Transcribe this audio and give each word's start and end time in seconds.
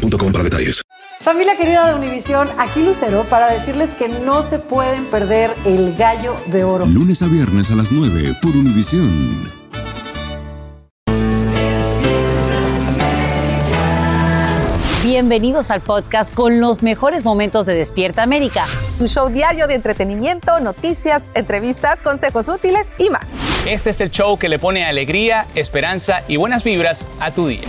boostmobile.com 0.00 0.32
para 0.32 0.44
detalles. 0.44 0.82
Familia 1.20 1.56
querida 1.56 1.86
de 1.86 1.94
Univisión, 1.94 2.48
aquí 2.58 2.82
Lucero 2.82 3.26
para 3.28 3.52
decirles 3.52 3.92
que 3.92 4.08
no 4.08 4.42
se 4.42 4.58
pueden 4.58 5.04
perder 5.06 5.54
el 5.66 5.94
gallo 5.96 6.34
de 6.46 6.64
oro. 6.64 6.86
Lunes 6.86 7.20
a 7.22 7.26
viernes 7.26 7.70
a 7.70 7.74
las 7.74 7.92
9 7.92 8.36
por 8.40 8.56
Univisión. 8.56 9.60
Bienvenidos 15.02 15.70
al 15.70 15.82
podcast 15.82 16.32
con 16.32 16.60
los 16.60 16.82
mejores 16.82 17.24
momentos 17.24 17.66
de 17.66 17.74
Despierta 17.74 18.22
América. 18.22 18.64
Tu 18.98 19.08
show 19.08 19.28
diario 19.28 19.66
de 19.66 19.74
entretenimiento, 19.74 20.60
noticias, 20.60 21.32
entrevistas, 21.34 22.00
consejos 22.00 22.48
útiles 22.48 22.94
y 22.96 23.10
más. 23.10 23.38
Este 23.66 23.90
es 23.90 24.00
el 24.00 24.10
show 24.10 24.38
que 24.38 24.48
le 24.48 24.58
pone 24.58 24.84
alegría, 24.86 25.46
esperanza 25.54 26.22
y 26.28 26.36
buenas 26.36 26.64
vibras 26.64 27.06
a 27.18 27.32
tu 27.32 27.48
día. 27.48 27.68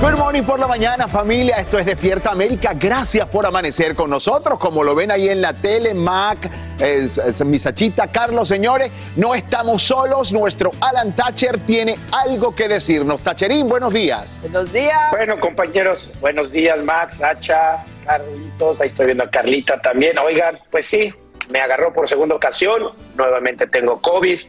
Good 0.00 0.16
morning 0.16 0.44
por 0.44 0.58
la 0.58 0.66
mañana, 0.66 1.06
familia. 1.06 1.56
Esto 1.56 1.78
es 1.78 1.84
Despierta 1.84 2.30
América. 2.30 2.72
Gracias 2.74 3.28
por 3.28 3.44
amanecer 3.44 3.94
con 3.94 4.08
nosotros. 4.08 4.58
Como 4.58 4.82
lo 4.82 4.94
ven 4.94 5.10
ahí 5.10 5.28
en 5.28 5.42
la 5.42 5.52
tele, 5.52 5.92
Mac, 5.92 6.50
es, 6.78 7.18
es 7.18 7.44
mi 7.44 7.58
Sachita, 7.58 8.06
Carlos, 8.10 8.48
señores, 8.48 8.90
no 9.16 9.34
estamos 9.34 9.82
solos. 9.82 10.32
Nuestro 10.32 10.70
Alan 10.80 11.14
Thatcher 11.14 11.58
tiene 11.66 11.98
algo 12.12 12.56
que 12.56 12.66
decirnos. 12.66 13.20
Tacherín, 13.20 13.68
buenos 13.68 13.92
días. 13.92 14.38
Buenos 14.40 14.72
días. 14.72 15.10
Bueno, 15.10 15.38
compañeros, 15.38 16.10
buenos 16.18 16.50
días, 16.50 16.82
Max, 16.82 17.16
Sacha, 17.18 17.84
Carlitos. 18.06 18.80
Ahí 18.80 18.88
estoy 18.88 19.04
viendo 19.04 19.24
a 19.24 19.30
Carlita 19.30 19.82
también. 19.82 20.18
Oigan, 20.18 20.58
pues 20.70 20.86
sí, 20.86 21.12
me 21.50 21.60
agarró 21.60 21.92
por 21.92 22.08
segunda 22.08 22.34
ocasión. 22.34 22.92
Nuevamente 23.16 23.66
tengo 23.66 24.00
COVID 24.00 24.40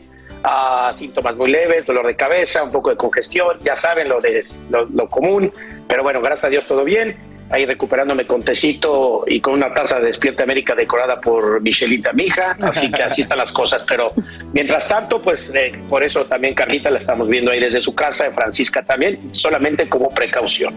a 0.44 0.94
síntomas 0.95 1.36
muy 1.36 1.52
leves, 1.52 1.86
dolor 1.86 2.08
de 2.08 2.16
cabeza, 2.16 2.64
un 2.64 2.72
poco 2.72 2.89
de 2.89 2.97
congestión, 2.97 3.59
ya 3.64 3.75
saben 3.75 4.09
lo, 4.09 4.20
de, 4.20 4.44
lo, 4.70 5.09
común, 5.09 5.52
pero 5.88 6.03
bueno, 6.03 6.22
gracias 6.22 6.45
a 6.45 6.50
Dios 6.50 6.66
todo 6.66 6.83
bien, 6.83 7.16
ahí 7.50 7.66
recuperándome 7.66 8.25
con 8.25 8.42
tecito 8.44 9.23
y 9.28 9.42
con 9.42 9.53
una 9.53 9.73
taza 9.73 10.00
de 10.00 10.06
Despierta 10.06 10.44
América 10.44 10.73
decorada 10.73 11.20
por 11.20 11.61
Michelita, 11.61 12.14
mi 12.14 12.23
hija, 12.23 12.58
así 12.61 12.89
que 12.92 13.03
así 13.03 13.22
están 13.22 13.38
las 13.38 13.52
cosas, 13.52 13.83
pero 13.88 14.14
mientras 14.53 14.88
tanto, 14.88 15.22
pues 15.22 15.53
eh, 15.53 15.73
por 15.89 16.03
eso 16.03 16.25
también 16.25 16.55
Carlita 16.55 16.89
la 16.89 16.98
estamos 16.98 17.28
viendo 17.28 17.52
ahí 17.52 17.59
desde 17.59 17.81
su 17.81 17.94
casa, 17.94 18.31
Francisca 18.31 18.83
también, 18.83 19.33
solamente 19.33 19.88
como 19.88 20.09
precaución. 20.09 20.73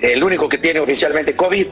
El 0.00 0.22
único 0.22 0.48
que 0.48 0.58
tiene 0.58 0.80
oficialmente 0.80 1.34
COVID, 1.34 1.66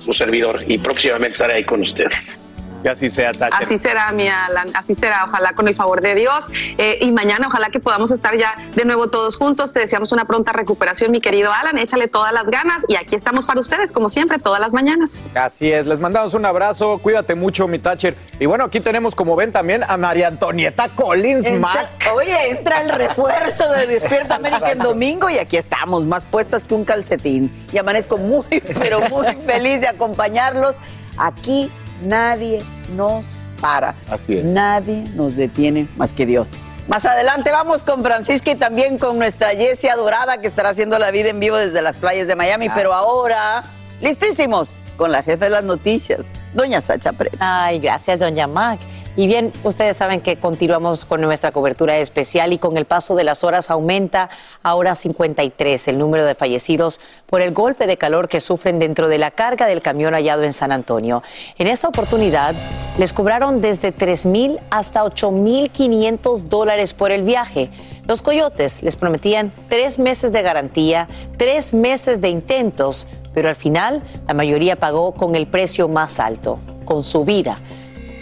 su 0.00 0.12
servidor, 0.12 0.64
y 0.66 0.78
próximamente 0.78 1.32
estaré 1.32 1.54
ahí 1.54 1.64
con 1.64 1.82
ustedes. 1.82 2.42
Que 2.82 2.88
así 2.88 3.08
sea, 3.08 3.32
Thatcher. 3.32 3.62
Así 3.62 3.78
será, 3.78 4.12
mi 4.12 4.28
Alan, 4.28 4.68
así 4.74 4.94
será, 4.94 5.24
ojalá 5.26 5.52
con 5.52 5.68
el 5.68 5.74
favor 5.74 6.00
de 6.00 6.14
Dios. 6.14 6.48
Eh, 6.78 6.98
y 7.00 7.10
mañana, 7.10 7.48
ojalá 7.48 7.68
que 7.70 7.80
podamos 7.80 8.10
estar 8.10 8.36
ya 8.36 8.54
de 8.74 8.84
nuevo 8.84 9.10
todos 9.10 9.36
juntos. 9.36 9.72
Te 9.72 9.80
deseamos 9.80 10.12
una 10.12 10.24
pronta 10.24 10.52
recuperación, 10.52 11.10
mi 11.10 11.20
querido 11.20 11.52
Alan. 11.52 11.78
Échale 11.78 12.08
todas 12.08 12.32
las 12.32 12.44
ganas 12.46 12.84
y 12.88 12.96
aquí 12.96 13.16
estamos 13.16 13.44
para 13.46 13.60
ustedes, 13.60 13.92
como 13.92 14.08
siempre, 14.08 14.38
todas 14.38 14.60
las 14.60 14.72
mañanas. 14.72 15.20
Así 15.34 15.72
es, 15.72 15.86
les 15.86 15.98
mandamos 15.98 16.34
un 16.34 16.44
abrazo, 16.44 16.98
cuídate 16.98 17.34
mucho, 17.34 17.66
mi 17.68 17.78
Thatcher. 17.78 18.16
Y 18.38 18.46
bueno, 18.46 18.64
aquí 18.64 18.80
tenemos, 18.80 19.14
como 19.14 19.34
ven, 19.36 19.52
también 19.52 19.82
a 19.82 19.96
María 19.96 20.28
Antonieta 20.28 20.88
Collins 20.90 21.44
entra, 21.44 21.90
Oye, 22.14 22.50
entra 22.50 22.82
el 22.82 22.90
refuerzo 22.90 23.70
de 23.72 23.86
Despierta 23.86 24.36
América 24.36 24.72
en 24.72 24.78
domingo 24.78 25.28
y 25.28 25.38
aquí 25.38 25.56
estamos, 25.56 26.04
más 26.04 26.22
puestas 26.24 26.64
que 26.64 26.74
un 26.74 26.84
calcetín. 26.84 27.50
Y 27.72 27.78
amanezco 27.78 28.16
muy, 28.16 28.44
pero 28.78 29.00
muy 29.08 29.26
feliz 29.46 29.80
de 29.80 29.88
acompañarlos 29.88 30.76
aquí 31.16 31.70
nadie 32.02 32.62
nos 32.96 33.24
para. 33.60 33.94
Así 34.10 34.38
es. 34.38 34.44
Nadie 34.44 35.04
nos 35.14 35.36
detiene 35.36 35.88
más 35.96 36.12
que 36.12 36.26
Dios. 36.26 36.52
Más 36.88 37.04
adelante 37.04 37.50
vamos 37.50 37.82
con 37.82 38.02
Francisca 38.02 38.50
y 38.50 38.56
también 38.56 38.98
con 38.98 39.18
nuestra 39.18 39.50
Jessie 39.50 39.90
adorada 39.90 40.40
que 40.40 40.48
estará 40.48 40.70
haciendo 40.70 40.98
la 40.98 41.10
vida 41.10 41.28
en 41.28 41.38
vivo 41.38 41.56
desde 41.56 41.82
las 41.82 41.96
playas 41.96 42.26
de 42.26 42.34
Miami. 42.34 42.70
Pero 42.70 42.94
ahora, 42.94 43.64
listísimos 44.00 44.70
con 44.96 45.12
la 45.12 45.22
jefa 45.22 45.44
de 45.44 45.50
las 45.50 45.64
noticias, 45.64 46.20
doña 46.58 46.80
Sacha. 46.80 47.14
Ay, 47.38 47.78
gracias, 47.78 48.18
doña 48.18 48.46
Mac. 48.48 48.80
Y 49.16 49.26
bien, 49.26 49.52
ustedes 49.64 49.96
saben 49.96 50.20
que 50.20 50.36
continuamos 50.36 51.04
con 51.04 51.20
nuestra 51.20 51.50
cobertura 51.50 51.98
especial 51.98 52.52
y 52.52 52.58
con 52.58 52.76
el 52.76 52.84
paso 52.84 53.16
de 53.16 53.24
las 53.24 53.42
horas 53.42 53.70
aumenta 53.70 54.28
ahora 54.62 54.94
53 54.94 55.88
el 55.88 55.98
número 55.98 56.24
de 56.24 56.36
fallecidos 56.36 57.00
por 57.26 57.40
el 57.40 57.52
golpe 57.52 57.86
de 57.86 57.96
calor 57.96 58.28
que 58.28 58.40
sufren 58.40 58.78
dentro 58.78 59.08
de 59.08 59.18
la 59.18 59.32
carga 59.32 59.66
del 59.66 59.82
camión 59.82 60.14
hallado 60.14 60.44
en 60.44 60.52
San 60.52 60.70
Antonio. 60.70 61.22
En 61.58 61.66
esta 61.66 61.88
oportunidad 61.88 62.54
les 62.96 63.12
cobraron 63.12 63.60
desde 63.60 63.90
3 63.90 64.26
mil 64.26 64.60
hasta 64.70 65.02
8 65.02 65.30
mil 65.32 65.70
500 65.70 66.48
dólares 66.48 66.94
por 66.94 67.10
el 67.10 67.22
viaje. 67.22 67.70
Los 68.06 68.22
coyotes 68.22 68.82
les 68.82 68.96
prometían 68.96 69.52
tres 69.68 69.98
meses 69.98 70.32
de 70.32 70.40
garantía, 70.40 71.08
tres 71.36 71.74
meses 71.74 72.22
de 72.22 72.30
intentos, 72.30 73.06
pero 73.34 73.48
al 73.48 73.56
final 73.56 74.02
la 74.26 74.34
mayoría 74.34 74.76
pagó 74.76 75.12
con 75.12 75.34
el 75.34 75.46
precio 75.46 75.88
más 75.88 76.20
alto, 76.20 76.58
con 76.84 77.02
su 77.02 77.24
vida. 77.24 77.58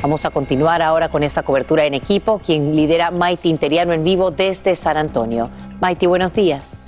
Vamos 0.03 0.25
a 0.25 0.31
continuar 0.31 0.83
ahora 0.83 1.09
con 1.09 1.23
esta 1.23 1.43
cobertura 1.43 1.85
en 1.85 1.95
equipo, 1.95 2.39
quien 2.39 2.77
lidera 2.77 3.11
Maite 3.11 3.49
Interiano 3.49 3.93
en 3.93 4.05
vivo 4.05 4.31
desde 4.31 4.75
San 4.75 4.97
Antonio. 4.97 5.51
Maite, 5.81 6.07
buenos 6.07 6.33
días. 6.33 6.86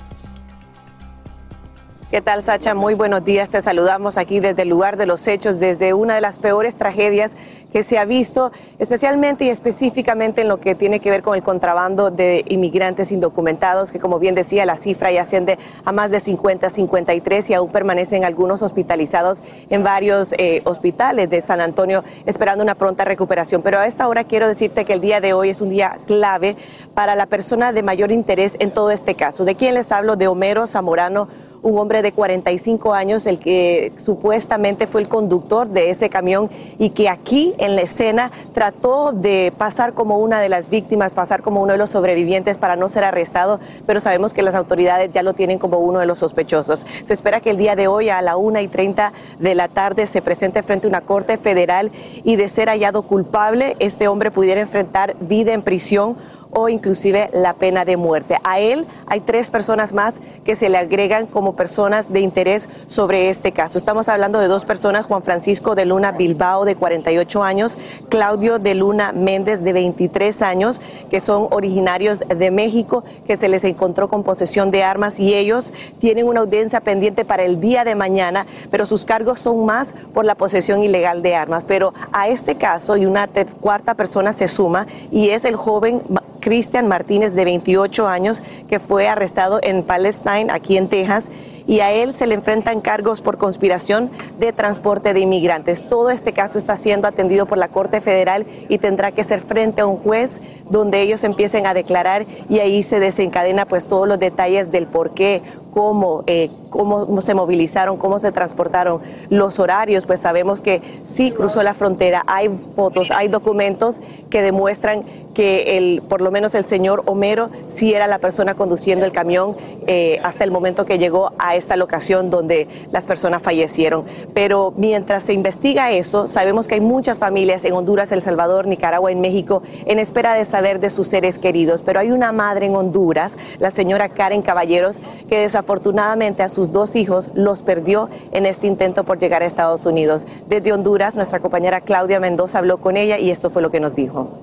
¿Qué 2.09 2.21
tal, 2.21 2.41
Sacha? 2.41 2.73
Muy 2.73 2.95
buenos 2.95 3.23
días. 3.23 3.51
Te 3.51 3.61
saludamos 3.61 4.17
aquí 4.17 4.39
desde 4.39 4.63
el 4.63 4.69
lugar 4.69 4.97
de 4.97 5.05
los 5.05 5.27
hechos, 5.27 5.59
desde 5.59 5.93
una 5.93 6.15
de 6.15 6.21
las 6.21 6.39
peores 6.39 6.75
tragedias 6.75 7.37
que 7.71 7.83
se 7.83 7.99
ha 7.99 8.05
visto, 8.05 8.51
especialmente 8.79 9.45
y 9.45 9.49
específicamente 9.49 10.41
en 10.41 10.47
lo 10.47 10.59
que 10.59 10.73
tiene 10.73 11.01
que 11.01 11.11
ver 11.11 11.21
con 11.21 11.35
el 11.35 11.43
contrabando 11.43 12.09
de 12.09 12.43
inmigrantes 12.47 13.11
indocumentados, 13.11 13.91
que 13.91 13.99
como 13.99 14.17
bien 14.17 14.33
decía, 14.33 14.65
la 14.65 14.75
cifra 14.75 15.11
ya 15.11 15.21
asciende 15.21 15.59
a 15.85 15.91
más 15.91 16.09
de 16.09 16.19
50, 16.19 16.71
53 16.71 17.47
y 17.51 17.53
aún 17.53 17.71
permanecen 17.71 18.25
algunos 18.25 18.63
hospitalizados 18.63 19.43
en 19.69 19.83
varios 19.83 20.33
eh, 20.39 20.63
hospitales 20.63 21.29
de 21.29 21.43
San 21.43 21.61
Antonio 21.61 22.03
esperando 22.25 22.63
una 22.63 22.73
pronta 22.73 23.05
recuperación. 23.05 23.61
Pero 23.61 23.77
a 23.77 23.85
esta 23.85 24.07
hora 24.07 24.23
quiero 24.23 24.47
decirte 24.47 24.83
que 24.83 24.93
el 24.93 25.01
día 25.01 25.21
de 25.21 25.33
hoy 25.33 25.49
es 25.49 25.61
un 25.61 25.69
día 25.69 25.99
clave 26.07 26.55
para 26.95 27.13
la 27.13 27.27
persona 27.27 27.71
de 27.71 27.83
mayor 27.83 28.11
interés 28.11 28.55
en 28.57 28.71
todo 28.71 28.89
este 28.89 29.13
caso. 29.13 29.45
¿De 29.45 29.53
quién 29.53 29.75
les 29.75 29.91
hablo? 29.91 30.15
De 30.15 30.27
Homero 30.27 30.65
Zamorano 30.65 31.27
un 31.61 31.77
hombre 31.77 32.01
de 32.01 32.11
45 32.11 32.93
años, 32.93 33.25
el 33.25 33.39
que 33.39 33.91
supuestamente 33.97 34.87
fue 34.87 35.01
el 35.01 35.07
conductor 35.07 35.67
de 35.67 35.89
ese 35.89 36.09
camión 36.09 36.49
y 36.77 36.91
que 36.91 37.09
aquí 37.09 37.53
en 37.57 37.75
la 37.75 37.81
escena 37.81 38.31
trató 38.53 39.11
de 39.11 39.53
pasar 39.57 39.93
como 39.93 40.19
una 40.19 40.39
de 40.41 40.49
las 40.49 40.69
víctimas, 40.69 41.11
pasar 41.11 41.41
como 41.41 41.61
uno 41.61 41.73
de 41.73 41.77
los 41.77 41.89
sobrevivientes 41.89 42.57
para 42.57 42.75
no 42.75 42.89
ser 42.89 43.03
arrestado, 43.03 43.59
pero 43.85 43.99
sabemos 43.99 44.33
que 44.33 44.41
las 44.41 44.55
autoridades 44.55 45.11
ya 45.11 45.23
lo 45.23 45.33
tienen 45.33 45.59
como 45.59 45.79
uno 45.79 45.99
de 45.99 46.05
los 46.05 46.19
sospechosos. 46.19 46.85
Se 47.05 47.13
espera 47.13 47.41
que 47.41 47.49
el 47.49 47.57
día 47.57 47.75
de 47.75 47.87
hoy 47.87 48.09
a 48.09 48.21
la 48.21 48.37
una 48.37 48.61
y 48.61 48.67
30 48.67 49.11
de 49.39 49.55
la 49.55 49.67
tarde 49.67 50.07
se 50.07 50.21
presente 50.21 50.63
frente 50.63 50.87
a 50.87 50.89
una 50.89 51.01
corte 51.01 51.37
federal 51.37 51.91
y 52.23 52.35
de 52.35 52.49
ser 52.49 52.69
hallado 52.69 53.03
culpable, 53.03 53.75
este 53.79 54.07
hombre 54.07 54.31
pudiera 54.31 54.61
enfrentar 54.61 55.15
vida 55.19 55.53
en 55.53 55.61
prisión 55.61 56.17
o 56.51 56.69
inclusive 56.69 57.29
la 57.33 57.53
pena 57.53 57.85
de 57.85 57.97
muerte. 57.97 58.37
A 58.43 58.59
él 58.59 58.85
hay 59.07 59.21
tres 59.21 59.49
personas 59.49 59.93
más 59.93 60.19
que 60.43 60.55
se 60.55 60.69
le 60.69 60.77
agregan 60.77 61.27
como 61.27 61.55
personas 61.55 62.11
de 62.11 62.21
interés 62.21 62.67
sobre 62.87 63.29
este 63.29 63.51
caso. 63.51 63.77
Estamos 63.77 64.09
hablando 64.09 64.39
de 64.39 64.47
dos 64.47 64.65
personas, 64.65 65.05
Juan 65.05 65.23
Francisco 65.23 65.75
de 65.75 65.85
Luna 65.85 66.11
Bilbao 66.11 66.65
de 66.65 66.75
48 66.75 67.43
años, 67.43 67.77
Claudio 68.09 68.59
de 68.59 68.75
Luna 68.75 69.11
Méndez 69.11 69.63
de 69.63 69.73
23 69.73 70.41
años, 70.41 70.81
que 71.09 71.21
son 71.21 71.47
originarios 71.51 72.19
de 72.19 72.51
México, 72.51 73.03
que 73.25 73.37
se 73.37 73.47
les 73.47 73.63
encontró 73.63 74.07
con 74.07 74.23
posesión 74.23 74.71
de 74.71 74.83
armas 74.83 75.19
y 75.19 75.33
ellos 75.33 75.73
tienen 75.99 76.27
una 76.27 76.41
audiencia 76.41 76.81
pendiente 76.81 77.25
para 77.25 77.43
el 77.43 77.59
día 77.59 77.83
de 77.83 77.95
mañana, 77.95 78.45
pero 78.71 78.85
sus 78.85 79.05
cargos 79.05 79.39
son 79.39 79.65
más 79.65 79.93
por 80.13 80.25
la 80.25 80.35
posesión 80.35 80.83
ilegal 80.83 81.21
de 81.21 81.35
armas. 81.35 81.63
Pero 81.67 81.93
a 82.11 82.27
este 82.27 82.55
caso 82.55 82.97
y 82.97 83.05
una 83.05 83.27
cuarta 83.61 83.93
persona 83.93 84.33
se 84.33 84.47
suma 84.47 84.87
y 85.11 85.29
es 85.29 85.45
el 85.45 85.55
joven 85.55 86.01
Cristian 86.39 86.87
Martínez, 86.87 87.33
de 87.33 87.45
28 87.45 88.07
años, 88.07 88.41
que 88.67 88.79
fue 88.79 89.07
arrestado 89.07 89.59
en 89.61 89.83
Palestine, 89.83 90.47
aquí 90.51 90.77
en 90.77 90.87
Texas, 90.87 91.29
y 91.67 91.81
a 91.81 91.91
él 91.91 92.15
se 92.15 92.25
le 92.25 92.35
enfrentan 92.35 92.81
cargos 92.81 93.21
por 93.21 93.37
conspiración 93.37 94.09
de 94.39 94.53
transporte 94.53 95.13
de 95.13 95.19
inmigrantes. 95.19 95.87
Todo 95.87 96.09
este 96.09 96.33
caso 96.33 96.57
está 96.57 96.77
siendo 96.77 97.07
atendido 97.07 97.45
por 97.45 97.57
la 97.57 97.67
Corte 97.67 98.01
Federal 98.01 98.45
y 98.69 98.79
tendrá 98.79 99.11
que 99.11 99.23
ser 99.23 99.41
frente 99.41 99.81
a 99.81 99.85
un 99.85 99.97
juez 99.97 100.41
donde 100.69 101.01
ellos 101.01 101.23
empiecen 101.23 101.67
a 101.67 101.73
declarar 101.73 102.25
y 102.49 102.59
ahí 102.59 102.81
se 102.81 102.99
desencadena 102.99 103.65
pues 103.65 103.85
todos 103.85 104.07
los 104.07 104.19
detalles 104.19 104.71
del 104.71 104.87
por 104.87 105.11
qué, 105.11 105.41
cómo, 105.71 106.23
eh, 106.27 106.49
cómo 106.69 107.21
se 107.21 107.33
movilizaron, 107.33 107.97
cómo 107.97 108.19
se 108.19 108.31
transportaron, 108.31 109.01
los 109.29 109.59
horarios, 109.59 110.05
pues 110.05 110.19
sabemos 110.19 110.61
que 110.61 110.81
sí 111.05 111.31
cruzó 111.31 111.63
la 111.63 111.73
frontera, 111.73 112.23
hay 112.27 112.49
fotos, 112.75 113.11
hay 113.11 113.27
documentos 113.27 113.99
que 114.29 114.41
demuestran 114.41 115.03
que 115.33 115.77
el, 115.77 116.01
por 116.01 116.21
lo 116.21 116.31
menos 116.31 116.55
el 116.55 116.65
señor 116.65 117.03
Homero 117.05 117.49
sí 117.67 117.93
era 117.93 118.07
la 118.07 118.19
persona 118.19 118.55
conduciendo 118.55 119.05
el 119.05 119.11
camión 119.11 119.55
eh, 119.87 120.19
hasta 120.23 120.43
el 120.43 120.51
momento 120.51 120.85
que 120.85 120.97
llegó 120.97 121.31
a 121.39 121.55
esta 121.55 121.75
locación 121.75 122.29
donde 122.29 122.67
las 122.91 123.05
personas 123.05 123.41
fallecieron. 123.41 124.05
Pero 124.33 124.73
mientras 124.75 125.23
se 125.23 125.33
investiga 125.33 125.91
eso, 125.91 126.27
sabemos 126.27 126.67
que 126.67 126.75
hay 126.75 126.81
muchas 126.81 127.19
familias 127.19 127.63
en 127.63 127.73
Honduras, 127.73 128.11
El 128.11 128.21
Salvador, 128.21 128.67
Nicaragua, 128.67 129.11
en 129.11 129.21
México, 129.21 129.63
en 129.85 129.99
espera 129.99 130.33
de 130.33 130.45
saber 130.45 130.79
de 130.79 130.89
sus 130.89 131.07
seres 131.07 131.39
queridos. 131.39 131.81
Pero 131.81 131.99
hay 131.99 132.11
una 132.11 132.31
madre 132.31 132.65
en 132.65 132.75
Honduras, 132.75 133.37
la 133.59 133.71
señora 133.71 134.09
Karen 134.09 134.41
Caballeros, 134.41 134.99
que 135.29 135.37
desafortunadamente 135.59 136.41
a 136.41 136.47
sus 136.47 136.71
dos 136.71 136.95
hijos 136.95 137.31
los 137.33 137.61
perdió 137.61 138.09
en 138.31 138.45
este 138.45 138.65
intento 138.65 139.03
por 139.03 139.19
llegar 139.19 139.43
a 139.43 139.45
Estados 139.45 139.85
Unidos. 139.85 140.23
Desde 140.47 140.71
Honduras, 140.71 141.17
nuestra 141.17 141.41
compañera 141.41 141.81
Claudia 141.81 142.21
Mendoza 142.21 142.59
habló 142.59 142.77
con 142.77 142.95
ella 142.95 143.19
y 143.19 143.29
esto 143.29 143.49
fue 143.49 143.61
lo 143.61 143.69
que 143.69 143.81
nos 143.81 143.93
dijo. 143.93 144.39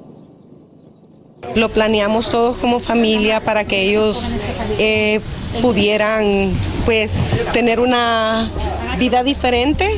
Lo 1.54 1.70
planeamos 1.70 2.28
todos 2.28 2.58
como 2.58 2.80
familia 2.80 3.40
para 3.40 3.64
que 3.64 3.88
ellos 3.88 4.30
eh, 4.78 5.20
pudieran 5.62 6.52
pues 6.84 7.12
tener 7.54 7.80
una 7.80 8.50
vida 8.98 9.24
diferente, 9.24 9.88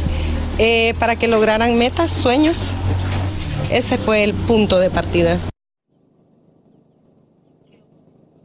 eh, 0.58 0.94
para 1.00 1.16
que 1.16 1.26
lograran 1.26 1.76
metas, 1.76 2.12
sueños. 2.12 2.76
Ese 3.70 3.98
fue 3.98 4.22
el 4.22 4.34
punto 4.34 4.78
de 4.78 4.90
partida 4.90 5.40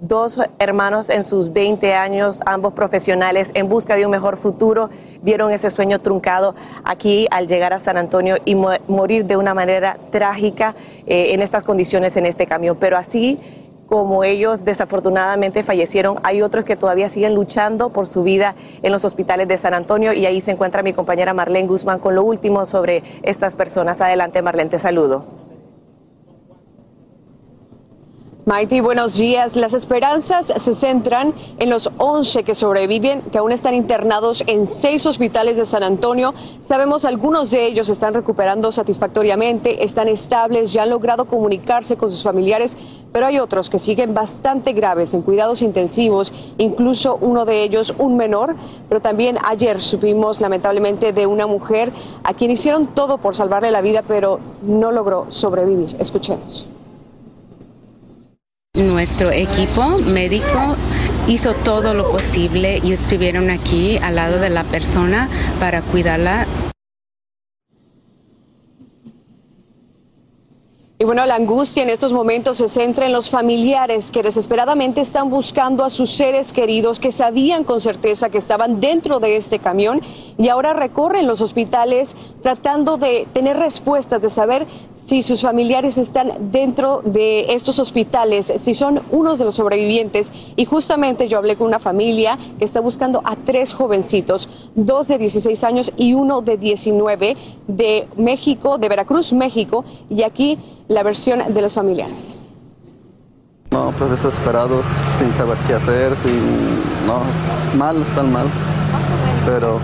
dos 0.03 0.38
hermanos 0.59 1.09
en 1.09 1.23
sus 1.23 1.53
20 1.53 1.94
años, 1.94 2.41
ambos 2.45 2.73
profesionales, 2.73 3.51
en 3.53 3.69
busca 3.69 3.95
de 3.95 4.05
un 4.05 4.11
mejor 4.11 4.38
futuro, 4.38 4.89
vieron 5.21 5.51
ese 5.51 5.69
sueño 5.69 6.00
truncado 6.00 6.55
aquí 6.83 7.27
al 7.31 7.47
llegar 7.47 7.73
a 7.73 7.79
San 7.79 7.95
Antonio 7.95 8.35
y 8.44 8.55
morir 8.55 9.25
de 9.25 9.38
una 9.38 9.53
manera 9.53 9.97
trágica 10.11 10.75
eh, 11.07 11.33
en 11.33 11.41
estas 11.41 11.63
condiciones 11.63 12.17
en 12.17 12.25
este 12.25 12.45
camión. 12.45 12.77
Pero 12.79 12.97
así 12.97 13.39
como 13.88 14.23
ellos 14.23 14.65
desafortunadamente 14.65 15.63
fallecieron, 15.63 16.19
hay 16.23 16.41
otros 16.41 16.65
que 16.65 16.75
todavía 16.75 17.07
siguen 17.07 17.33
luchando 17.33 17.89
por 17.89 18.07
su 18.07 18.23
vida 18.23 18.55
en 18.81 18.91
los 18.91 19.05
hospitales 19.05 19.47
de 19.47 19.57
San 19.57 19.73
Antonio 19.73 20.11
y 20.11 20.25
ahí 20.25 20.41
se 20.41 20.51
encuentra 20.51 20.83
mi 20.83 20.91
compañera 20.94 21.33
Marlene 21.33 21.67
Guzmán 21.67 22.00
con 22.00 22.15
lo 22.15 22.23
último 22.23 22.65
sobre 22.65 23.03
estas 23.21 23.55
personas. 23.55 24.01
Adelante 24.01 24.41
Marlene, 24.41 24.69
te 24.69 24.79
saludo. 24.79 25.43
Maiti, 28.45 28.81
buenos 28.81 29.16
días. 29.16 29.56
Las 29.56 29.74
esperanzas 29.74 30.48
se 30.48 30.75
centran 30.75 31.34
en 31.60 31.69
los 31.69 31.90
11 31.98 32.44
que 32.44 32.56
sobreviven, 32.56 33.22
que 33.31 33.38
aún 33.38 33.54
están 33.54 33.74
internados 33.74 34.44
en 34.48 34.68
seis 34.68 35.06
hospitales 35.06 35.56
de 35.56 35.66
San 35.66 35.81
Antonio. 35.81 36.34
Sabemos 36.60 37.06
algunos 37.06 37.51
de 37.51 37.66
ellos 37.66 37.88
están 37.88 38.13
recuperando 38.13 38.74
satisfactoriamente, 38.74 39.86
están 39.86 40.10
estables, 40.10 40.74
ya 40.74 40.84
han 40.84 40.90
logrado 40.90 41.24
comunicarse 41.24 41.95
con 41.95 42.12
sus 42.12 42.22
familiares, 42.22 42.75
pero 43.13 43.28
hay 43.28 43.40
otros 43.40 43.69
que 43.69 43.80
siguen 43.80 44.13
bastante 44.13 44.74
graves 44.74 45.13
en 45.13 45.22
cuidados 45.22 45.62
intensivos, 45.62 46.34
incluso 46.57 47.18
uno 47.22 47.46
de 47.46 47.63
ellos 47.63 47.96
un 47.98 48.18
menor. 48.18 48.57
Pero 48.89 49.00
también 49.00 49.38
ayer 49.42 49.81
supimos 49.81 50.42
lamentablemente 50.42 51.13
de 51.13 51.25
una 51.28 51.48
mujer 51.48 51.94
a 52.25 52.34
quien 52.34 52.51
hicieron 52.51 52.88
todo 52.88 53.19
por 53.19 53.36
salvarle 53.36 53.72
la 53.72 53.80
vida, 53.80 54.04
pero 54.06 54.42
no 54.63 54.92
logró 54.92 55.28
sobrevivir. 55.30 55.96
Escuchemos. 55.98 56.68
Nuestro 58.75 59.30
equipo 59.30 60.00
médico 60.00 60.75
hizo 61.28 61.54
todo 61.54 61.94
lo 61.94 62.10
posible 62.12 62.81
y 62.84 62.94
estuvieron 62.94 63.52
aquí 63.52 64.00
al 64.00 64.16
lado 64.16 64.40
de 64.40 64.50
la 64.50 64.64
persona 64.64 65.30
para 65.60 65.84
cuidarla 65.84 66.48
Y 71.03 71.05
bueno, 71.05 71.25
la 71.25 71.35
angustia 71.35 71.83
en 71.83 71.89
estos 71.89 72.13
momentos 72.13 72.55
se 72.55 72.69
centra 72.69 73.05
en 73.05 73.11
los 73.11 73.29
familiares 73.29 74.09
que 74.09 74.23
desesperadamente 74.23 75.01
están 75.01 75.29
buscando 75.29 75.83
a 75.83 75.89
sus 75.89 76.09
seres 76.11 76.53
queridos 76.53 77.01
que 77.01 77.11
sabían 77.11 77.65
con 77.65 77.81
certeza 77.81 78.29
que 78.29 78.38
estaban 78.38 78.79
dentro 78.79 79.19
de 79.19 79.35
este 79.35 79.59
camión 79.59 80.00
y 80.38 80.47
ahora 80.47 80.71
recorren 80.71 81.27
los 81.27 81.41
hospitales 81.41 82.15
tratando 82.41 82.95
de 82.95 83.27
tener 83.33 83.57
respuestas, 83.57 84.21
de 84.21 84.29
saber 84.29 84.65
si 85.05 85.21
sus 85.21 85.41
familiares 85.41 85.97
están 85.97 86.51
dentro 86.51 87.01
de 87.03 87.53
estos 87.53 87.79
hospitales, 87.79 88.53
si 88.55 88.73
son 88.73 89.01
unos 89.11 89.38
de 89.38 89.45
los 89.45 89.55
sobrevivientes. 89.55 90.31
Y 90.55 90.65
justamente 90.65 91.27
yo 91.27 91.38
hablé 91.38 91.57
con 91.57 91.67
una 91.67 91.79
familia 91.79 92.38
que 92.57 92.65
está 92.65 92.79
buscando 92.79 93.21
a 93.25 93.35
tres 93.35 93.73
jovencitos, 93.73 94.47
dos 94.75 95.09
de 95.09 95.17
16 95.17 95.63
años 95.65 95.91
y 95.97 96.13
uno 96.13 96.41
de 96.41 96.57
19 96.57 97.35
de 97.67 98.07
México, 98.15 98.77
de 98.77 98.89
Veracruz, 98.89 99.33
México. 99.33 99.83
Y 100.09 100.23
aquí 100.23 100.57
la 100.94 101.04
versión 101.04 101.54
de 101.54 101.62
los 101.62 101.74
familiares. 101.74 102.40
No, 103.72 103.92
pues 103.98 104.12
desesperados, 104.12 104.86
sin 105.18 105.34
saber 105.34 105.57
qué 105.68 105.74
hacer, 105.74 106.16
sin... 106.18 107.07
No, 107.07 107.22
mal, 107.78 108.01
están 108.04 108.31
mal. 108.31 108.45
Pero 109.45 109.80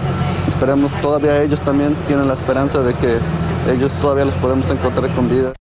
esperemos, 0.47 0.91
todavía 1.01 1.41
ellos 1.41 1.59
también 1.61 1.95
tienen 2.07 2.27
la 2.27 2.35
esperanza 2.35 2.81
de 2.81 2.93
que 2.93 3.17
ellos 3.71 3.91
todavía 3.95 4.25
los 4.25 4.35
podemos 4.35 4.69
encontrar 4.69 5.09
con 5.15 5.27
vida. 5.27 5.53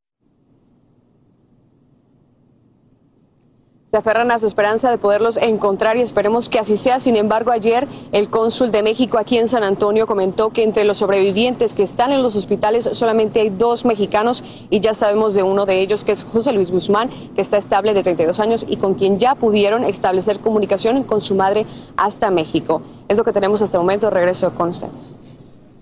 Se 3.98 4.00
aferran 4.00 4.30
a 4.30 4.38
su 4.38 4.46
esperanza 4.46 4.92
de 4.92 5.00
poderlos 5.00 5.38
encontrar 5.38 5.98
y 5.98 6.02
esperemos 6.02 6.50
que 6.50 6.60
así 6.60 6.76
sea. 6.76 7.00
Sin 7.00 7.16
embargo, 7.16 7.50
ayer 7.50 7.88
el 8.12 8.30
cónsul 8.30 8.70
de 8.70 8.84
México 8.84 9.18
aquí 9.18 9.40
en 9.40 9.48
San 9.48 9.64
Antonio 9.64 10.06
comentó 10.06 10.52
que 10.52 10.62
entre 10.62 10.86
los 10.86 10.98
sobrevivientes 10.98 11.74
que 11.74 11.82
están 11.82 12.12
en 12.12 12.22
los 12.22 12.36
hospitales 12.36 12.88
solamente 12.94 13.42
hay 13.42 13.50
dos 13.50 13.86
mexicanos 13.86 14.44
y 14.70 14.82
ya 14.82 14.94
sabemos 14.94 15.34
de 15.34 15.42
uno 15.42 15.66
de 15.66 15.82
ellos 15.82 16.04
que 16.04 16.12
es 16.12 16.24
José 16.24 16.52
Luis 16.52 16.70
Guzmán, 16.70 17.10
que 17.34 17.42
está 17.42 17.58
estable 17.58 17.96
de 17.96 18.04
32 18.04 18.40
años 18.40 18.66
y 18.70 18.78
con 18.78 18.94
quien 18.94 19.18
ya 19.18 19.34
pudieron 19.34 19.84
establecer 19.84 20.42
comunicación 20.42 21.02
con 21.02 21.20
su 21.20 21.34
madre 21.34 21.66
hasta 21.96 22.30
México. 22.30 22.84
Es 23.08 23.18
lo 23.18 23.24
que 23.24 23.34
tenemos 23.34 23.64
hasta 23.64 23.78
el 23.78 23.82
momento. 23.82 24.12
Regreso 24.12 24.54
con 24.54 24.70
ustedes. 24.70 25.16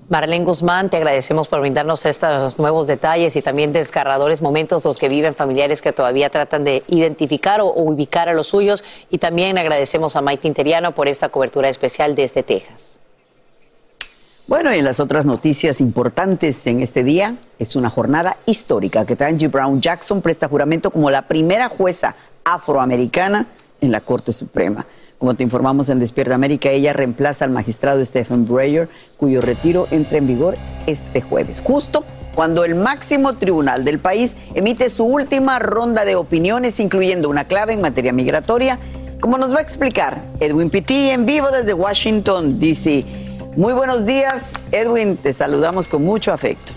Marlene 0.07 0.45
Guzmán, 0.45 0.91
te 0.91 0.97
agradecemos 0.97 1.47
por 1.47 1.61
brindarnos 1.61 2.05
estos 2.05 2.59
nuevos 2.59 2.85
detalles 2.85 3.35
y 3.35 3.41
también 3.41 3.73
desgarradores 3.73 4.39
momentos 4.39 4.85
los 4.85 4.99
que 4.99 5.09
viven 5.09 5.33
familiares 5.33 5.81
que 5.81 5.93
todavía 5.93 6.29
tratan 6.29 6.63
de 6.63 6.83
identificar 6.87 7.59
o, 7.59 7.73
ubicar 7.73 8.29
a 8.29 8.33
los 8.33 8.47
suyos. 8.47 8.83
Y 9.09 9.17
también 9.17 9.57
agradecemos 9.57 10.15
a 10.15 10.21
Maite 10.21 10.47
Interiano 10.47 10.93
por 10.93 11.07
esta 11.07 11.29
cobertura 11.29 11.69
especial 11.69 12.13
desde 12.13 12.43
Texas. 12.43 12.99
Bueno, 14.45 14.75
y 14.75 14.81
las 14.83 14.99
otras 14.99 15.25
noticias 15.25 15.81
importantes 15.81 16.67
en 16.67 16.83
este 16.83 17.03
día 17.03 17.37
es 17.57 17.75
una 17.75 17.89
jornada 17.89 18.37
histórica 18.45 19.07
que 19.07 19.15
Tangie 19.15 19.47
Brown 19.47 19.81
Jackson 19.81 20.21
presta 20.21 20.47
juramento 20.47 20.91
como 20.91 21.09
la 21.09 21.23
primera 21.23 21.67
jueza 21.67 22.15
afroamericana 22.43 23.47
en 23.81 23.91
la 23.91 24.01
Corte 24.01 24.33
Suprema. 24.33 24.85
Como 25.25 25.33
te 25.33 25.41
informamos 25.41 25.89
en 25.89 25.97
Despierta 25.97 26.35
América, 26.35 26.69
ella 26.69 26.93
reemplaza 26.93 27.45
al 27.45 27.49
magistrado 27.49 28.05
Stephen 28.05 28.45
Breyer, 28.45 28.89
cuyo 29.17 29.41
retiro 29.41 29.87
entra 29.89 30.19
en 30.19 30.27
vigor 30.27 30.55
este 30.85 31.19
jueves, 31.19 31.63
justo 31.65 32.03
cuando 32.35 32.63
el 32.63 32.75
máximo 32.75 33.33
tribunal 33.33 33.83
del 33.83 33.97
país 33.97 34.35
emite 34.53 34.87
su 34.91 35.03
última 35.03 35.57
ronda 35.57 36.05
de 36.05 36.15
opiniones, 36.15 36.79
incluyendo 36.79 37.27
una 37.27 37.45
clave 37.45 37.73
en 37.73 37.81
materia 37.81 38.13
migratoria, 38.13 38.77
como 39.19 39.39
nos 39.39 39.51
va 39.51 39.57
a 39.57 39.61
explicar 39.63 40.21
Edwin 40.39 40.69
Pitti 40.69 41.09
en 41.09 41.25
vivo 41.25 41.49
desde 41.49 41.73
Washington, 41.73 42.59
D.C. 42.59 43.03
Muy 43.57 43.73
buenos 43.73 44.05
días, 44.05 44.43
Edwin, 44.71 45.17
te 45.17 45.33
saludamos 45.33 45.87
con 45.87 46.03
mucho 46.03 46.33
afecto. 46.33 46.73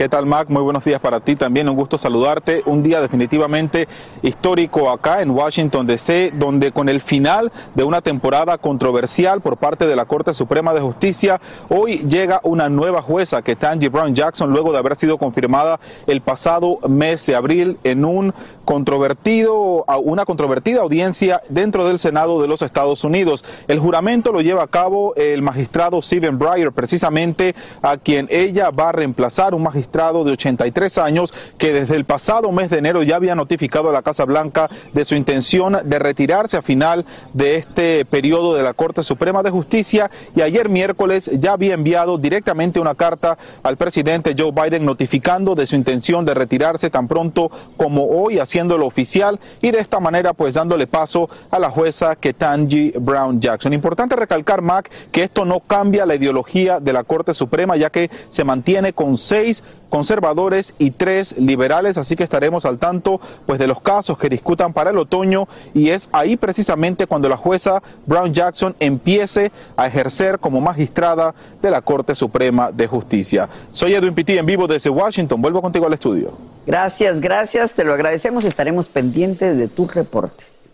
¿Qué 0.00 0.08
tal, 0.08 0.24
Mac? 0.24 0.48
Muy 0.48 0.62
buenos 0.62 0.82
días 0.82 0.98
para 0.98 1.20
ti 1.20 1.36
también. 1.36 1.68
Un 1.68 1.76
gusto 1.76 1.98
saludarte. 1.98 2.62
Un 2.64 2.82
día 2.82 3.02
definitivamente 3.02 3.86
histórico 4.22 4.90
acá 4.90 5.20
en 5.20 5.30
Washington, 5.30 5.86
D.C., 5.86 6.32
donde 6.36 6.72
con 6.72 6.88
el 6.88 7.02
final 7.02 7.52
de 7.74 7.84
una 7.84 8.00
temporada 8.00 8.56
controversial 8.56 9.42
por 9.42 9.58
parte 9.58 9.86
de 9.86 9.94
la 9.94 10.06
Corte 10.06 10.32
Suprema 10.32 10.72
de 10.72 10.80
Justicia, 10.80 11.38
hoy 11.68 11.98
llega 11.98 12.40
una 12.44 12.70
nueva 12.70 13.02
jueza, 13.02 13.42
que 13.42 13.56
Tangi 13.56 13.88
Brown 13.88 14.14
Jackson, 14.14 14.50
luego 14.50 14.72
de 14.72 14.78
haber 14.78 14.96
sido 14.96 15.18
confirmada 15.18 15.78
el 16.06 16.22
pasado 16.22 16.78
mes 16.88 17.26
de 17.26 17.36
abril 17.36 17.76
en 17.84 18.06
un 18.06 18.32
controvertido, 18.70 19.84
una 20.04 20.24
controvertida 20.24 20.82
audiencia 20.82 21.42
dentro 21.48 21.88
del 21.88 21.98
Senado 21.98 22.40
de 22.40 22.46
los 22.46 22.62
Estados 22.62 23.02
Unidos. 23.02 23.44
El 23.66 23.80
juramento 23.80 24.30
lo 24.30 24.42
lleva 24.42 24.62
a 24.62 24.68
cabo 24.68 25.12
el 25.16 25.42
magistrado 25.42 26.00
Steven 26.00 26.38
Breyer, 26.38 26.70
precisamente 26.70 27.56
a 27.82 27.96
quien 27.96 28.28
ella 28.30 28.70
va 28.70 28.90
a 28.90 28.92
reemplazar, 28.92 29.56
un 29.56 29.64
magistrado 29.64 30.22
de 30.22 30.30
83 30.30 30.98
años 30.98 31.34
que 31.58 31.72
desde 31.72 31.96
el 31.96 32.04
pasado 32.04 32.52
mes 32.52 32.70
de 32.70 32.78
enero 32.78 33.02
ya 33.02 33.16
había 33.16 33.34
notificado 33.34 33.88
a 33.88 33.92
la 33.92 34.02
Casa 34.02 34.24
Blanca 34.24 34.70
de 34.92 35.04
su 35.04 35.16
intención 35.16 35.78
de 35.82 35.98
retirarse 35.98 36.56
a 36.56 36.62
final 36.62 37.04
de 37.32 37.56
este 37.56 38.04
periodo 38.04 38.54
de 38.54 38.62
la 38.62 38.74
Corte 38.74 39.02
Suprema 39.02 39.42
de 39.42 39.50
Justicia 39.50 40.12
y 40.36 40.42
ayer 40.42 40.68
miércoles 40.68 41.28
ya 41.40 41.54
había 41.54 41.74
enviado 41.74 42.18
directamente 42.18 42.78
una 42.78 42.94
carta 42.94 43.36
al 43.64 43.76
presidente 43.76 44.36
Joe 44.38 44.52
Biden 44.52 44.84
notificando 44.84 45.56
de 45.56 45.66
su 45.66 45.74
intención 45.74 46.24
de 46.24 46.34
retirarse 46.34 46.88
tan 46.88 47.08
pronto 47.08 47.50
como 47.76 48.06
hoy, 48.06 48.38
haciéndolo 48.60 48.86
oficial 48.86 49.40
y 49.62 49.70
de 49.70 49.78
esta 49.78 50.00
manera 50.00 50.34
pues 50.34 50.54
dándole 50.54 50.86
paso 50.86 51.30
a 51.50 51.58
la 51.58 51.70
jueza 51.70 52.16
Ketanji 52.16 52.92
Brown 53.00 53.40
Jackson. 53.40 53.72
Importante 53.72 54.16
recalcar, 54.16 54.60
Mac, 54.60 54.90
que 55.10 55.22
esto 55.22 55.46
no 55.46 55.60
cambia 55.60 56.04
la 56.04 56.14
ideología 56.14 56.78
de 56.78 56.92
la 56.92 57.04
Corte 57.04 57.32
Suprema 57.32 57.76
ya 57.76 57.88
que 57.88 58.10
se 58.28 58.44
mantiene 58.44 58.92
con 58.92 59.16
seis 59.16 59.62
conservadores 59.88 60.74
y 60.78 60.92
tres 60.92 61.36
liberales, 61.38 61.98
así 61.98 62.16
que 62.16 62.22
estaremos 62.22 62.64
al 62.64 62.78
tanto 62.78 63.20
pues 63.46 63.58
de 63.58 63.66
los 63.66 63.80
casos 63.80 64.18
que 64.18 64.28
discutan 64.28 64.72
para 64.72 64.90
el 64.90 64.98
otoño 64.98 65.48
y 65.74 65.90
es 65.90 66.08
ahí 66.12 66.36
precisamente 66.36 67.06
cuando 67.06 67.28
la 67.28 67.36
jueza 67.36 67.82
Brown 68.06 68.32
Jackson 68.32 68.76
empiece 68.78 69.50
a 69.76 69.86
ejercer 69.86 70.38
como 70.38 70.60
magistrada 70.60 71.34
de 71.62 71.70
la 71.70 71.80
Corte 71.80 72.14
Suprema 72.14 72.70
de 72.70 72.86
Justicia. 72.86 73.48
Soy 73.70 73.94
Edwin 73.94 74.14
Pitti 74.14 74.38
en 74.38 74.46
vivo 74.46 74.66
desde 74.66 74.90
Washington. 74.90 75.42
Vuelvo 75.42 75.62
contigo 75.62 75.86
al 75.86 75.94
estudio. 75.94 76.32
Gracias, 76.70 77.20
gracias, 77.20 77.72
te 77.72 77.82
lo 77.82 77.94
agradecemos 77.94 78.44
estaremos 78.44 78.86
pendientes 78.86 79.58
de 79.58 79.66
tus 79.66 79.92
reportes. 79.92 80.68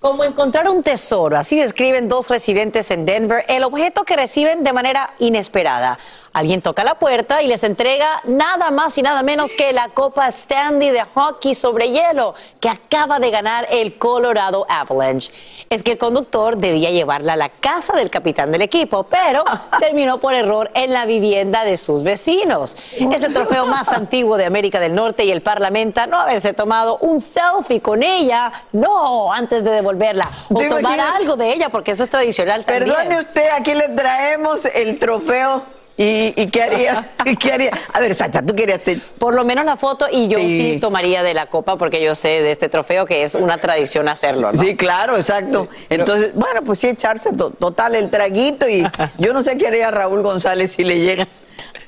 Como 0.00 0.24
encontrar 0.24 0.68
un 0.68 0.82
tesoro, 0.82 1.36
así 1.36 1.56
describen 1.56 2.08
dos 2.08 2.28
residentes 2.28 2.90
en 2.90 3.04
Denver 3.04 3.44
el 3.46 3.62
objeto 3.62 4.02
que 4.02 4.16
reciben 4.16 4.64
de 4.64 4.72
manera 4.72 5.14
inesperada. 5.20 6.00
Alguien 6.32 6.62
toca 6.62 6.84
la 6.84 6.94
puerta 6.94 7.42
y 7.42 7.48
les 7.48 7.64
entrega 7.64 8.22
nada 8.24 8.70
más 8.70 8.96
y 8.98 9.02
nada 9.02 9.24
menos 9.24 9.52
que 9.52 9.72
la 9.72 9.88
Copa 9.88 10.28
Stanley 10.28 10.90
de 10.90 11.02
hockey 11.02 11.56
sobre 11.56 11.90
hielo 11.90 12.34
que 12.60 12.68
acaba 12.68 13.18
de 13.18 13.32
ganar 13.32 13.66
el 13.68 13.98
Colorado 13.98 14.64
Avalanche. 14.68 15.32
Es 15.68 15.82
que 15.82 15.92
el 15.92 15.98
conductor 15.98 16.56
debía 16.56 16.90
llevarla 16.90 17.32
a 17.32 17.36
la 17.36 17.48
casa 17.48 17.94
del 17.94 18.10
capitán 18.10 18.52
del 18.52 18.62
equipo, 18.62 19.02
pero 19.02 19.42
terminó 19.80 20.20
por 20.20 20.32
error 20.32 20.70
en 20.74 20.92
la 20.92 21.04
vivienda 21.04 21.64
de 21.64 21.76
sus 21.76 22.04
vecinos. 22.04 22.76
Es 23.12 23.24
el 23.24 23.32
trofeo 23.32 23.66
más 23.66 23.88
antiguo 23.92 24.36
de 24.36 24.44
América 24.44 24.78
del 24.78 24.94
Norte 24.94 25.24
y 25.24 25.32
el 25.32 25.40
parlamento 25.40 26.06
no 26.06 26.20
haberse 26.20 26.52
tomado 26.52 26.98
un 26.98 27.20
selfie 27.20 27.80
con 27.80 28.04
ella, 28.04 28.52
no, 28.70 29.32
antes 29.32 29.64
de 29.64 29.72
devolverla 29.72 30.30
o 30.48 30.60
tomar 30.60 31.00
algo 31.00 31.34
de 31.34 31.52
ella, 31.52 31.70
porque 31.70 31.90
eso 31.90 32.04
es 32.04 32.10
tradicional 32.10 32.64
también. 32.64 32.94
Perdone 32.94 33.18
usted, 33.18 33.48
aquí 33.50 33.74
le 33.74 33.88
traemos 33.88 34.64
el 34.66 34.96
trofeo 35.00 35.79
¿Y, 36.02 36.46
qué 36.46 36.62
haría? 36.62 37.04
¿Qué 37.38 37.52
haría? 37.52 37.72
A 37.92 38.00
ver, 38.00 38.14
Sacha, 38.14 38.40
tú 38.40 38.54
querías... 38.54 38.80
Por 39.18 39.34
lo 39.34 39.44
menos 39.44 39.66
la 39.66 39.76
foto 39.76 40.06
y 40.10 40.28
yo 40.28 40.38
sí. 40.38 40.78
tomaría 40.80 41.22
de 41.22 41.34
la 41.34 41.46
copa 41.46 41.76
porque 41.76 42.02
yo 42.02 42.14
sé 42.14 42.40
de 42.40 42.52
este 42.52 42.70
trofeo 42.70 43.04
que 43.04 43.22
es 43.22 43.34
una 43.34 43.58
tradición 43.58 44.08
hacerlo, 44.08 44.50
¿no? 44.50 44.58
Sí, 44.58 44.76
claro, 44.76 45.18
exacto. 45.18 45.68
Entonces, 45.90 46.34
bueno, 46.34 46.62
pues 46.64 46.78
sí, 46.78 46.86
echarse 46.86 47.32
total 47.34 47.96
el 47.96 48.08
traguito 48.08 48.66
y 48.66 48.82
yo 49.18 49.34
no 49.34 49.42
sé 49.42 49.58
qué 49.58 49.66
haría 49.66 49.90
Raúl 49.90 50.22
González 50.22 50.72
si 50.72 50.84
le 50.84 51.00
llega 51.00 51.28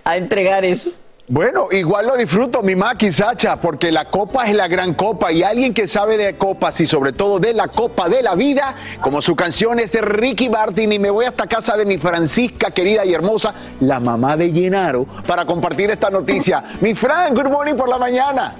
a 0.04 0.18
entregar 0.18 0.66
eso. 0.66 0.90
Bueno, 1.28 1.68
igual 1.70 2.08
lo 2.08 2.16
disfruto, 2.16 2.62
mi 2.62 2.74
Maki 2.74 3.12
Sacha, 3.12 3.56
porque 3.56 3.92
la 3.92 4.06
copa 4.06 4.46
es 4.46 4.56
la 4.56 4.66
gran 4.66 4.94
copa 4.94 5.30
y 5.30 5.44
alguien 5.44 5.72
que 5.72 5.86
sabe 5.86 6.16
de 6.16 6.36
copas 6.36 6.80
y 6.80 6.86
sobre 6.86 7.12
todo 7.12 7.38
de 7.38 7.54
la 7.54 7.68
copa 7.68 8.08
de 8.08 8.24
la 8.24 8.34
vida, 8.34 8.74
como 9.00 9.22
su 9.22 9.36
canción 9.36 9.78
es 9.78 9.92
de 9.92 10.00
Ricky 10.00 10.50
Martin 10.50 10.92
y 10.92 10.98
me 10.98 11.10
voy 11.10 11.26
hasta 11.26 11.46
casa 11.46 11.76
de 11.76 11.86
mi 11.86 11.96
Francisca 11.96 12.72
querida 12.72 13.04
y 13.04 13.14
hermosa, 13.14 13.54
la 13.80 14.00
mamá 14.00 14.36
de 14.36 14.50
Llenaro, 14.50 15.04
para 15.24 15.46
compartir 15.46 15.92
esta 15.92 16.10
noticia. 16.10 16.64
mi 16.80 16.92
Fran, 16.92 17.34
good 17.34 17.50
morning 17.50 17.74
por 17.74 17.88
la 17.88 17.98
mañana. 17.98 18.56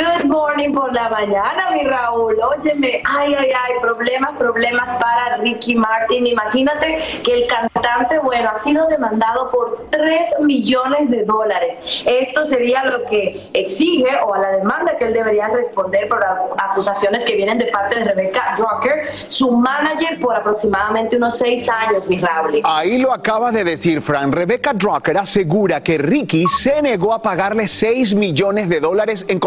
Good 0.00 0.30
morning 0.30 0.72
por 0.72 0.94
la 0.94 1.10
mañana, 1.10 1.72
mi 1.72 1.84
Raúl. 1.84 2.34
Óyeme, 2.40 3.02
ay, 3.04 3.34
ay, 3.34 3.50
ay, 3.50 3.72
problemas, 3.82 4.34
problemas 4.38 4.94
para 4.94 5.36
Ricky 5.36 5.74
Martin. 5.74 6.26
Imagínate 6.26 7.20
que 7.22 7.42
el 7.42 7.46
cantante, 7.46 8.18
bueno, 8.20 8.48
ha 8.48 8.58
sido 8.58 8.86
demandado 8.86 9.50
por 9.50 9.88
3 9.90 10.40
millones 10.40 11.10
de 11.10 11.24
dólares. 11.24 11.74
Esto 12.06 12.46
sería 12.46 12.82
lo 12.84 13.04
que 13.04 13.50
exige 13.52 14.08
o 14.24 14.32
a 14.32 14.38
la 14.38 14.52
demanda 14.52 14.96
que 14.96 15.04
él 15.04 15.12
debería 15.12 15.48
responder 15.48 16.08
por 16.08 16.24
acusaciones 16.24 17.22
que 17.26 17.36
vienen 17.36 17.58
de 17.58 17.66
parte 17.66 17.98
de 17.98 18.06
Rebecca 18.06 18.54
Drucker, 18.56 19.12
su 19.28 19.50
manager 19.50 20.18
por 20.18 20.34
aproximadamente 20.34 21.16
unos 21.16 21.36
6 21.36 21.68
años, 21.68 22.08
mi 22.08 22.18
Raúl. 22.18 22.62
Ahí 22.64 22.96
lo 22.96 23.12
acabas 23.12 23.52
de 23.52 23.64
decir, 23.64 24.00
Fran. 24.00 24.32
Rebecca 24.32 24.72
Drucker 24.72 25.18
asegura 25.18 25.82
que 25.82 25.98
Ricky 25.98 26.46
se 26.46 26.80
negó 26.80 27.12
a 27.12 27.20
pagarle 27.20 27.68
6 27.68 28.14
millones 28.14 28.70
de 28.70 28.80
dólares 28.80 29.26
en 29.28 29.38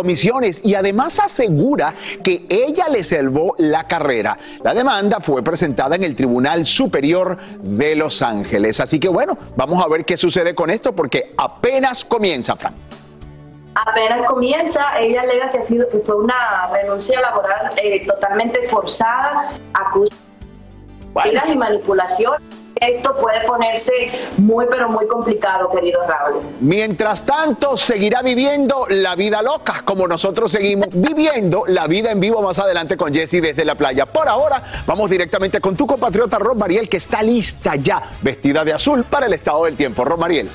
y 0.63 0.75
además 0.75 1.19
asegura 1.19 1.93
que 2.23 2.45
ella 2.49 2.87
le 2.89 3.03
salvó 3.03 3.55
la 3.57 3.85
carrera. 3.85 4.37
La 4.63 4.73
demanda 4.73 5.19
fue 5.19 5.43
presentada 5.43 5.95
en 5.95 6.03
el 6.03 6.15
Tribunal 6.15 6.65
Superior 6.65 7.37
de 7.61 7.95
Los 7.95 8.21
Ángeles. 8.21 8.79
Así 8.79 8.99
que 8.99 9.09
bueno, 9.09 9.37
vamos 9.55 9.83
a 9.83 9.87
ver 9.87 10.05
qué 10.05 10.17
sucede 10.17 10.53
con 10.53 10.69
esto 10.69 10.93
porque 10.93 11.33
apenas 11.37 12.05
comienza, 12.05 12.55
Frank 12.55 12.75
apenas 13.75 14.27
comienza, 14.27 14.99
ella 14.99 15.21
alega 15.21 15.49
que 15.49 15.57
ha 15.57 15.63
sido 15.63 15.89
que 15.89 15.97
fue 15.97 16.15
una 16.15 16.69
renuncia 16.71 17.19
laboral 17.19 17.71
eh, 17.77 18.05
totalmente 18.05 18.63
forzada, 18.65 19.49
acusa 19.73 20.13
y 21.47 21.55
manipulación 21.55 22.35
esto 22.87 23.15
puede 23.15 23.41
ponerse 23.45 23.93
muy, 24.37 24.65
pero 24.69 24.89
muy 24.89 25.07
complicado, 25.07 25.69
querido 25.69 26.01
Raúl. 26.07 26.41
Mientras 26.59 27.25
tanto, 27.25 27.77
seguirá 27.77 28.21
viviendo 28.21 28.85
la 28.89 29.15
vida 29.15 29.41
loca, 29.41 29.81
como 29.85 30.07
nosotros 30.07 30.51
seguimos 30.51 30.87
viviendo 30.91 31.63
la 31.67 31.87
vida 31.87 32.11
en 32.11 32.19
vivo 32.19 32.41
más 32.41 32.59
adelante 32.59 32.97
con 32.97 33.13
Jesse 33.13 33.41
desde 33.41 33.65
la 33.65 33.75
playa. 33.75 34.05
Por 34.05 34.27
ahora, 34.27 34.61
vamos 34.85 35.09
directamente 35.09 35.59
con 35.59 35.75
tu 35.75 35.87
compatriota 35.87 36.39
Ron 36.39 36.57
Mariel, 36.57 36.89
que 36.89 36.97
está 36.97 37.21
lista 37.23 37.75
ya, 37.75 38.01
vestida 38.21 38.63
de 38.63 38.73
azul 38.73 39.03
para 39.03 39.25
el 39.25 39.33
estado 39.33 39.65
del 39.65 39.75
tiempo. 39.75 40.03
Ron 40.03 40.19
Mariel. 40.19 40.49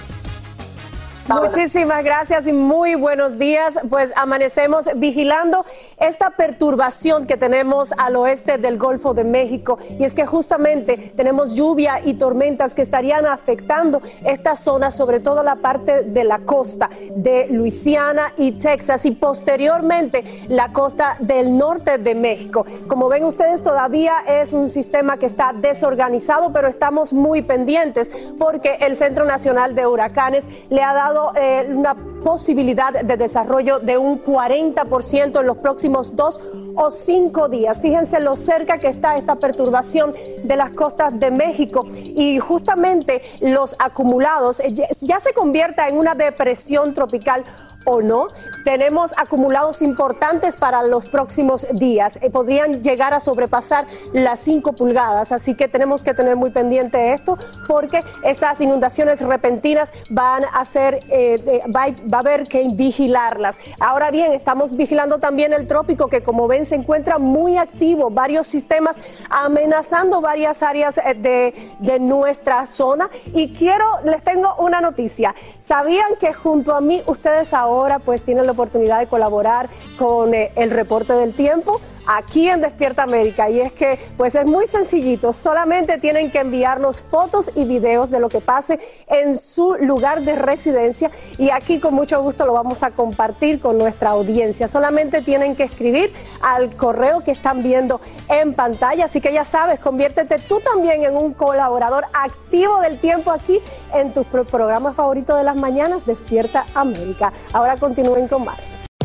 Muchísimas 1.28 2.02
gracias 2.04 2.46
y 2.46 2.52
muy 2.52 2.94
buenos 2.94 3.38
días. 3.38 3.78
Pues 3.90 4.14
amanecemos 4.16 4.88
vigilando 4.96 5.66
esta 6.00 6.30
perturbación 6.30 7.26
que 7.26 7.36
tenemos 7.36 7.92
al 7.98 8.16
oeste 8.16 8.56
del 8.56 8.78
Golfo 8.78 9.12
de 9.12 9.24
México 9.24 9.78
y 9.98 10.04
es 10.04 10.14
que 10.14 10.24
justamente 10.24 11.12
tenemos 11.16 11.54
lluvia 11.54 12.00
y 12.02 12.14
tormentas 12.14 12.74
que 12.74 12.80
estarían 12.80 13.26
afectando 13.26 14.00
esta 14.24 14.56
zona, 14.56 14.90
sobre 14.90 15.20
todo 15.20 15.42
la 15.42 15.56
parte 15.56 16.02
de 16.02 16.24
la 16.24 16.38
costa 16.38 16.88
de 17.14 17.48
Luisiana 17.50 18.32
y 18.38 18.52
Texas 18.52 19.04
y 19.04 19.10
posteriormente 19.10 20.24
la 20.48 20.72
costa 20.72 21.16
del 21.20 21.58
norte 21.58 21.98
de 21.98 22.14
México. 22.14 22.64
Como 22.86 23.08
ven 23.10 23.24
ustedes, 23.24 23.62
todavía 23.62 24.14
es 24.26 24.54
un 24.54 24.70
sistema 24.70 25.18
que 25.18 25.26
está 25.26 25.52
desorganizado, 25.52 26.52
pero 26.52 26.68
estamos 26.68 27.12
muy 27.12 27.42
pendientes 27.42 28.10
porque 28.38 28.78
el 28.80 28.96
Centro 28.96 29.26
Nacional 29.26 29.74
de 29.74 29.86
Huracanes 29.86 30.46
le 30.70 30.82
ha 30.82 30.94
dado 30.94 31.17
eh, 31.34 31.66
una 31.70 31.94
posibilidad 32.22 32.92
de 32.92 33.16
desarrollo 33.16 33.78
de 33.78 33.96
un 33.96 34.22
40% 34.22 35.40
en 35.40 35.46
los 35.46 35.56
próximos 35.58 36.14
dos 36.16 36.40
o 36.74 36.90
cinco 36.90 37.48
días. 37.48 37.80
Fíjense 37.80 38.20
lo 38.20 38.36
cerca 38.36 38.78
que 38.78 38.88
está 38.88 39.16
esta 39.16 39.36
perturbación 39.36 40.14
de 40.42 40.56
las 40.56 40.72
costas 40.72 41.18
de 41.18 41.30
México 41.30 41.86
y 41.90 42.38
justamente 42.38 43.22
los 43.40 43.76
acumulados 43.78 44.60
eh, 44.60 44.74
ya 45.00 45.20
se 45.20 45.32
convierta 45.32 45.88
en 45.88 45.96
una 45.96 46.14
depresión 46.14 46.94
tropical 46.94 47.44
o 47.88 48.02
no. 48.02 48.28
Tenemos 48.64 49.14
acumulados 49.16 49.80
importantes 49.80 50.56
para 50.56 50.82
los 50.82 51.08
próximos 51.08 51.66
días. 51.72 52.18
Eh, 52.20 52.30
podrían 52.30 52.82
llegar 52.82 53.14
a 53.14 53.20
sobrepasar 53.20 53.86
las 54.12 54.40
5 54.40 54.74
pulgadas, 54.74 55.32
así 55.32 55.54
que 55.54 55.68
tenemos 55.68 56.04
que 56.04 56.12
tener 56.12 56.36
muy 56.36 56.50
pendiente 56.50 57.14
esto 57.14 57.38
porque 57.66 58.04
esas 58.22 58.60
inundaciones 58.60 59.22
repentinas 59.22 59.92
van 60.10 60.44
a 60.52 60.64
ser, 60.66 61.02
eh, 61.08 61.62
va, 61.74 61.86
va, 62.12 62.18
a 62.18 62.20
haber 62.20 62.46
que 62.46 62.68
vigilarlas. 62.70 63.56
Ahora 63.80 64.10
bien, 64.10 64.32
estamos 64.32 64.76
vigilando 64.76 65.18
también 65.18 65.54
el 65.54 65.66
trópico 65.66 66.08
que 66.08 66.22
como 66.22 66.46
ven 66.46 66.66
se 66.66 66.74
encuentra 66.74 67.18
muy 67.18 67.56
activo, 67.56 68.10
varios 68.10 68.46
sistemas 68.46 69.00
amenazando 69.30 70.20
varias 70.20 70.62
áreas 70.62 70.98
eh, 70.98 71.14
de, 71.14 71.54
de 71.78 72.00
nuestra 72.00 72.66
zona 72.66 73.08
y 73.32 73.54
quiero, 73.54 73.86
les 74.04 74.22
tengo 74.22 74.54
una 74.58 74.82
noticia. 74.82 75.34
¿Sabían 75.60 76.16
que 76.20 76.34
junto 76.34 76.74
a 76.74 76.82
mí 76.82 77.02
ustedes 77.06 77.54
ahora 77.54 77.77
hora 77.78 77.98
pues 77.98 78.22
tienen 78.22 78.46
la 78.46 78.52
oportunidad 78.52 78.98
de 78.98 79.06
colaborar 79.06 79.68
con 79.98 80.34
eh, 80.34 80.52
el 80.56 80.70
reporte 80.70 81.12
del 81.12 81.34
tiempo 81.34 81.80
aquí 82.08 82.48
en 82.48 82.62
Despierta 82.62 83.02
América 83.02 83.50
y 83.50 83.60
es 83.60 83.72
que 83.72 83.98
pues 84.16 84.34
es 84.34 84.46
muy 84.46 84.66
sencillito, 84.66 85.32
solamente 85.34 85.98
tienen 85.98 86.30
que 86.30 86.38
enviarnos 86.38 87.02
fotos 87.02 87.50
y 87.54 87.64
videos 87.64 88.10
de 88.10 88.18
lo 88.18 88.30
que 88.30 88.40
pase 88.40 88.80
en 89.08 89.36
su 89.36 89.74
lugar 89.74 90.22
de 90.22 90.34
residencia 90.34 91.10
y 91.36 91.50
aquí 91.50 91.80
con 91.80 91.92
mucho 91.94 92.20
gusto 92.22 92.46
lo 92.46 92.54
vamos 92.54 92.82
a 92.82 92.92
compartir 92.92 93.60
con 93.60 93.76
nuestra 93.76 94.10
audiencia. 94.10 94.68
Solamente 94.68 95.20
tienen 95.20 95.54
que 95.54 95.64
escribir 95.64 96.12
al 96.40 96.74
correo 96.76 97.22
que 97.22 97.30
están 97.30 97.62
viendo 97.62 98.00
en 98.28 98.54
pantalla, 98.54 99.04
así 99.04 99.20
que 99.20 99.32
ya 99.32 99.44
sabes, 99.44 99.78
conviértete 99.78 100.38
tú 100.38 100.60
también 100.60 101.04
en 101.04 101.14
un 101.14 101.34
colaborador 101.34 102.06
activo 102.14 102.80
del 102.80 102.98
tiempo 102.98 103.30
aquí 103.30 103.60
en 103.92 104.12
tus 104.14 104.26
programas 104.26 104.96
favoritos 104.96 105.36
de 105.36 105.44
las 105.44 105.56
mañanas, 105.56 106.06
Despierta 106.06 106.64
América. 106.74 107.32
Ahora 107.58 107.76
continúen 107.76 108.28
con 108.28 108.44
más. 108.44 108.87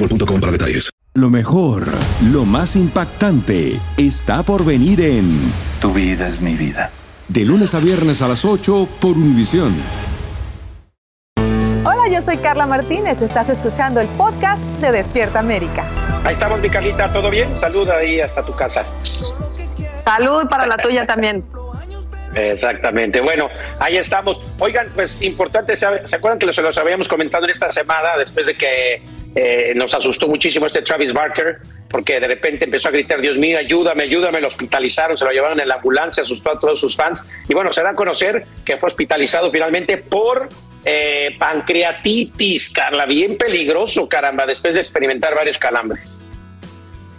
boostmobile.com 0.00 0.40
para 0.40 0.52
detalles. 0.52 0.90
Lo 1.14 1.28
mejor, 1.28 1.88
lo 2.32 2.44
más 2.44 2.76
impactante, 2.76 3.80
está 3.98 4.42
por 4.42 4.64
venir 4.64 5.00
en 5.00 5.52
Tu 5.80 5.92
vida 5.92 6.28
es 6.28 6.40
mi 6.40 6.54
vida. 6.54 6.90
De 7.28 7.44
lunes 7.44 7.74
a 7.74 7.80
viernes 7.80 8.22
a 8.22 8.28
las 8.28 8.44
8 8.44 8.88
por 9.00 9.16
Univisión. 9.16 9.74
Hola, 11.84 12.08
yo 12.12 12.22
soy 12.22 12.36
Carla 12.38 12.66
Martínez. 12.66 13.22
Estás 13.22 13.48
escuchando 13.48 14.00
el 14.00 14.08
podcast 14.08 14.62
de 14.80 14.92
Despierta 14.92 15.40
América. 15.40 15.84
Ahí 16.24 16.34
estamos, 16.34 16.60
mi 16.60 16.68
Carlita. 16.68 17.12
¿Todo 17.12 17.30
bien? 17.30 17.56
Saluda 17.56 17.96
ahí 17.96 18.20
hasta 18.20 18.44
tu 18.44 18.54
casa. 18.54 18.84
Salud 19.96 20.48
para 20.48 20.66
la 20.66 20.76
tuya 20.76 21.06
también. 21.06 21.44
Exactamente. 22.34 23.20
Bueno, 23.20 23.48
ahí 23.80 23.96
estamos. 23.96 24.40
Oigan, 24.58 24.90
pues 24.94 25.22
importante, 25.22 25.74
¿se 25.76 25.86
acuerdan 25.86 26.38
que 26.38 26.52
se 26.52 26.62
los 26.62 26.78
habíamos 26.78 27.08
comentado 27.08 27.44
en 27.44 27.50
esta 27.50 27.70
semana 27.70 28.10
después 28.16 28.46
de 28.46 28.56
que 28.56 29.02
eh, 29.34 29.72
nos 29.76 29.94
asustó 29.94 30.28
muchísimo 30.28 30.66
este 30.66 30.82
Travis 30.82 31.12
Barker? 31.12 31.58
Porque 31.88 32.20
de 32.20 32.26
repente 32.26 32.64
empezó 32.64 32.88
a 32.88 32.90
gritar, 32.90 33.20
Dios 33.20 33.36
mío, 33.36 33.58
ayúdame, 33.58 34.04
ayúdame, 34.04 34.40
lo 34.40 34.48
hospitalizaron, 34.48 35.16
se 35.18 35.24
lo 35.24 35.30
llevaron 35.30 35.58
en 35.60 35.68
la 35.68 35.74
ambulancia, 35.74 36.22
asustó 36.22 36.52
a 36.52 36.58
todos 36.58 36.80
sus 36.80 36.96
fans. 36.96 37.24
Y 37.48 37.54
bueno, 37.54 37.72
se 37.72 37.82
da 37.82 37.90
a 37.90 37.94
conocer 37.94 38.46
que 38.64 38.76
fue 38.76 38.88
hospitalizado 38.88 39.50
finalmente 39.50 39.96
por 39.96 40.48
eh, 40.84 41.36
pancreatitis, 41.38 42.70
Carla, 42.70 43.06
bien 43.06 43.36
peligroso, 43.36 44.08
caramba, 44.08 44.46
después 44.46 44.74
de 44.74 44.80
experimentar 44.80 45.34
varios 45.34 45.58
calambres. 45.58 46.18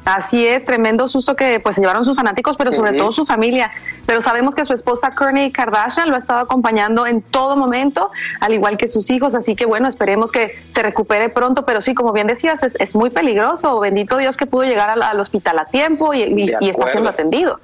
Así 0.05 0.46
es, 0.48 0.65
tremendo 0.65 1.08
susto 1.08 1.36
que 1.36 1.60
pues 1.60 1.75
se 1.75 1.81
llevaron 1.81 2.03
sus 2.05 2.15
fanáticos, 2.15 2.58
pero 2.58 2.72
sobre 2.72 2.93
todo 2.93 3.12
su 3.12 3.25
familia. 3.25 3.72
Pero 4.05 4.22
sabemos 4.22 4.55
que 4.55 4.65
su 4.65 4.74
esposa 4.74 5.13
Kourtney 5.13 5.51
Kardashian 5.51 6.10
lo 6.10 6.15
ha 6.15 6.17
estado 6.17 6.39
acompañando 6.39 7.05
en 7.05 7.22
todo 7.22 7.55
momento, 7.55 8.10
al 8.39 8.53
igual 8.53 8.77
que 8.77 8.88
sus 8.88 9.10
hijos. 9.12 9.36
Así 9.36 9.55
que 9.55 9.65
bueno, 9.65 9.88
esperemos 9.88 10.31
que 10.31 10.55
se 10.70 10.81
recupere 10.81 11.29
pronto. 11.29 11.65
Pero 11.65 11.81
sí, 11.81 11.93
como 11.93 12.13
bien 12.13 12.27
decías, 12.27 12.63
es, 12.63 12.96
muy 12.96 13.10
peligroso. 13.10 13.79
Bendito 13.79 14.17
Dios 14.17 14.38
que 14.38 14.48
pudo 14.48 14.63
llegar 14.63 14.89
al, 14.89 15.20
hospital 15.20 15.60
a 15.60 15.65
tiempo 15.65 16.13
y, 16.13 16.51
está 16.62 16.88
siendo 16.88 17.10
atendido. 17.10 17.60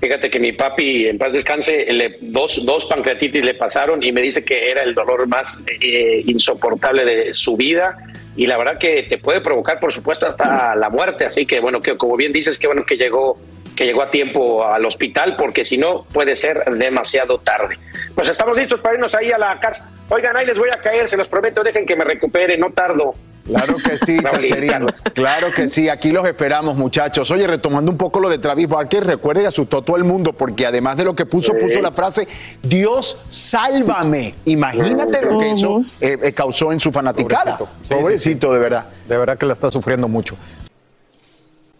Fíjate 0.00 0.30
que 0.30 0.38
mi 0.38 0.52
papi, 0.52 1.08
en 1.08 1.18
paz 1.18 1.32
descanse, 1.32 1.86
dos, 2.20 2.64
dos 2.64 2.86
pancreatitis 2.86 3.44
le 3.44 3.54
pasaron 3.54 4.02
y 4.02 4.12
me 4.12 4.22
dice 4.22 4.44
que 4.44 4.70
era 4.70 4.82
el 4.82 4.94
dolor 4.94 5.26
más 5.26 5.60
eh, 5.80 6.22
insoportable 6.24 7.04
de 7.04 7.32
su 7.32 7.56
vida 7.56 7.98
y 8.36 8.46
la 8.46 8.56
verdad 8.56 8.78
que 8.78 9.02
te 9.02 9.18
puede 9.18 9.40
provocar, 9.40 9.80
por 9.80 9.92
supuesto, 9.92 10.26
hasta 10.26 10.76
la 10.76 10.88
muerte. 10.90 11.24
Así 11.24 11.44
que, 11.46 11.58
bueno, 11.58 11.80
que 11.80 11.96
como 11.96 12.16
bien 12.16 12.32
dices, 12.32 12.58
que 12.58 12.68
bueno 12.68 12.84
que 12.86 12.96
llegó 12.96 13.38
que 13.74 13.84
llegó 13.84 14.02
a 14.02 14.10
tiempo 14.10 14.64
al 14.64 14.84
hospital, 14.84 15.36
porque 15.36 15.64
si 15.64 15.78
no 15.78 16.04
puede 16.12 16.34
ser 16.34 16.64
demasiado 16.64 17.38
tarde. 17.38 17.78
Pues 18.12 18.28
estamos 18.28 18.56
listos 18.56 18.80
para 18.80 18.96
irnos 18.96 19.14
ahí 19.14 19.30
a 19.30 19.38
la 19.38 19.60
casa. 19.60 19.88
Oigan, 20.08 20.36
ahí 20.36 20.44
les 20.46 20.58
voy 20.58 20.68
a 20.68 20.80
caer, 20.80 21.08
se 21.08 21.16
los 21.16 21.28
prometo, 21.28 21.62
dejen 21.62 21.86
que 21.86 21.94
me 21.94 22.04
recupere, 22.04 22.58
no 22.58 22.72
tardo. 22.72 23.14
Claro 23.48 23.76
que 23.76 23.98
sí, 23.98 24.18
Claro 25.14 25.52
que 25.52 25.68
sí, 25.68 25.88
aquí 25.88 26.12
los 26.12 26.26
esperamos, 26.26 26.76
muchachos. 26.76 27.30
Oye, 27.30 27.46
retomando 27.46 27.90
un 27.90 27.96
poco 27.96 28.20
lo 28.20 28.28
de 28.28 28.38
Travis 28.38 28.68
Barker, 28.68 29.04
recuerde 29.04 29.42
que 29.42 29.46
asustó 29.48 29.78
a 29.78 29.84
todo 29.84 29.96
el 29.96 30.04
mundo 30.04 30.32
porque 30.32 30.66
además 30.66 30.96
de 30.96 31.04
lo 31.04 31.16
que 31.16 31.26
puso, 31.26 31.54
puso 31.54 31.80
la 31.80 31.92
frase 31.92 32.28
Dios 32.62 33.24
sálvame. 33.28 34.34
Imagínate 34.44 35.22
lo 35.22 35.38
que 35.38 35.52
eso 35.52 35.82
eh, 36.00 36.18
eh, 36.22 36.32
causó 36.32 36.72
en 36.72 36.80
su 36.80 36.92
fanaticada. 36.92 37.58
Pobrecito, 37.88 38.52
de 38.52 38.58
verdad. 38.58 38.86
De 39.08 39.16
verdad 39.16 39.38
que 39.38 39.46
la 39.46 39.54
está 39.54 39.70
sufriendo 39.70 40.08
mucho. 40.08 40.36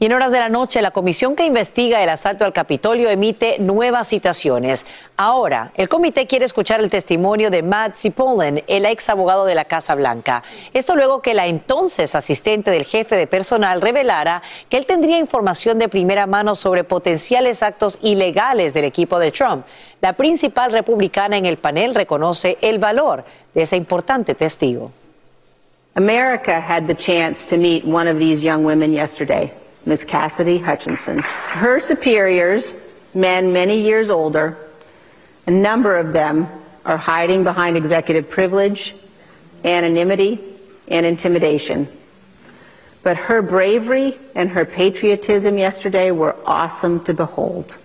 Y 0.01 0.07
en 0.07 0.13
horas 0.13 0.31
de 0.31 0.39
la 0.39 0.49
noche, 0.49 0.81
la 0.81 0.93
comisión 0.93 1.35
que 1.35 1.45
investiga 1.45 2.01
el 2.01 2.09
asalto 2.09 2.45
al 2.45 2.53
Capitolio 2.53 3.11
emite 3.11 3.59
nuevas 3.59 4.07
citaciones. 4.07 4.87
Ahora, 5.17 5.73
el 5.75 5.89
comité 5.89 6.29
quiere 6.29 6.45
escuchar 6.45 6.79
el 6.79 6.89
testimonio 6.89 7.51
de 7.51 7.65
Matt 7.65 7.97
Cipollin, 7.97 8.63
el 8.69 8.87
ex 8.87 9.09
abogado 9.09 9.45
de 9.45 9.57
la 9.57 9.65
Casa 9.65 9.97
Blanca. 9.97 10.45
Esto 10.73 10.95
luego 10.95 11.21
que 11.21 11.35
la 11.35 11.49
entonces 11.49 12.15
asistente 12.15 12.71
del 12.71 12.85
jefe 12.85 13.17
de 13.17 13.27
personal 13.27 13.81
revelara 13.81 14.41
que 14.69 14.77
él 14.77 14.87
tendría 14.87 15.19
información 15.19 15.81
de 15.81 15.89
primera 15.89 16.29
mano 16.29 16.55
sobre 16.55 16.85
potenciales 16.85 17.65
actos 17.65 17.99
ilegales 18.01 18.75
del 18.75 18.85
equipo 18.85 19.19
de 19.19 19.33
Trump. 19.33 19.67
La 20.01 20.13
principal 20.13 20.71
republicana 20.71 21.39
en 21.39 21.45
el 21.45 21.57
panel 21.57 21.97
reconoce 21.97 22.57
el 22.61 22.79
valor 22.79 23.25
de 23.53 23.63
ese 23.63 23.75
importante 23.75 24.37
testigo. 24.37 24.93
America 25.97 26.61
had 26.61 26.87
the 26.87 26.95
chance 26.95 27.45
to 27.45 27.57
meet 27.57 27.85
one 27.85 28.09
of 28.09 28.21
these 28.21 28.45
young 28.45 28.65
women 28.65 28.93
yesterday. 28.93 29.51
Miss 29.87 30.05
Cassidy 30.05 30.59
Hutchinson. 30.59 31.19
Her 31.19 31.81
superiors, 31.81 32.75
men 33.15 33.53
many 33.53 33.81
years 33.81 34.11
older, 34.11 34.57
a 35.47 35.51
number 35.51 35.97
of 35.97 36.13
them 36.13 36.47
are 36.85 36.97
hiding 36.97 37.45
behind 37.45 37.77
executive 37.77 38.29
privilege, 38.29 38.95
anonymity, 39.65 40.41
and 40.89 41.07
intimidation. 41.07 41.89
But 43.03 43.17
her 43.17 43.43
bravery 43.43 44.17
and 44.35 44.51
her 44.51 44.65
patriotism 44.65 45.57
yesterday 45.57 46.11
were 46.11 46.37
awesome 46.45 47.03
to 47.05 47.15
behold. 47.15 47.79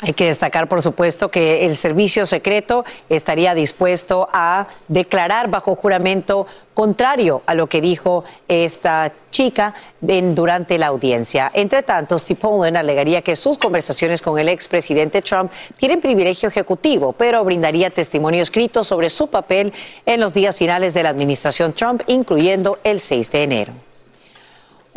Hay 0.00 0.12
que 0.12 0.26
destacar, 0.26 0.68
por 0.68 0.80
supuesto, 0.80 1.28
que 1.28 1.66
el 1.66 1.74
servicio 1.74 2.24
secreto 2.24 2.84
estaría 3.08 3.52
dispuesto 3.54 4.28
a 4.32 4.68
declarar 4.86 5.50
bajo 5.50 5.74
juramento 5.74 6.46
contrario 6.72 7.42
a 7.46 7.54
lo 7.54 7.66
que 7.66 7.80
dijo 7.80 8.22
esta 8.46 9.12
chica 9.32 9.74
durante 10.00 10.78
la 10.78 10.86
audiencia. 10.86 11.50
Entre 11.52 11.82
tanto, 11.82 12.16
Steve 12.16 12.38
Pollin 12.40 12.76
alegaría 12.76 13.22
que 13.22 13.34
sus 13.34 13.58
conversaciones 13.58 14.22
con 14.22 14.38
el 14.38 14.48
expresidente 14.48 15.20
Trump 15.20 15.50
tienen 15.76 16.00
privilegio 16.00 16.48
ejecutivo, 16.48 17.12
pero 17.12 17.42
brindaría 17.42 17.90
testimonio 17.90 18.42
escrito 18.42 18.84
sobre 18.84 19.10
su 19.10 19.28
papel 19.28 19.72
en 20.06 20.20
los 20.20 20.32
días 20.32 20.54
finales 20.54 20.94
de 20.94 21.02
la 21.02 21.08
administración 21.08 21.72
Trump, 21.72 22.02
incluyendo 22.06 22.78
el 22.84 23.00
6 23.00 23.32
de 23.32 23.42
enero. 23.42 23.87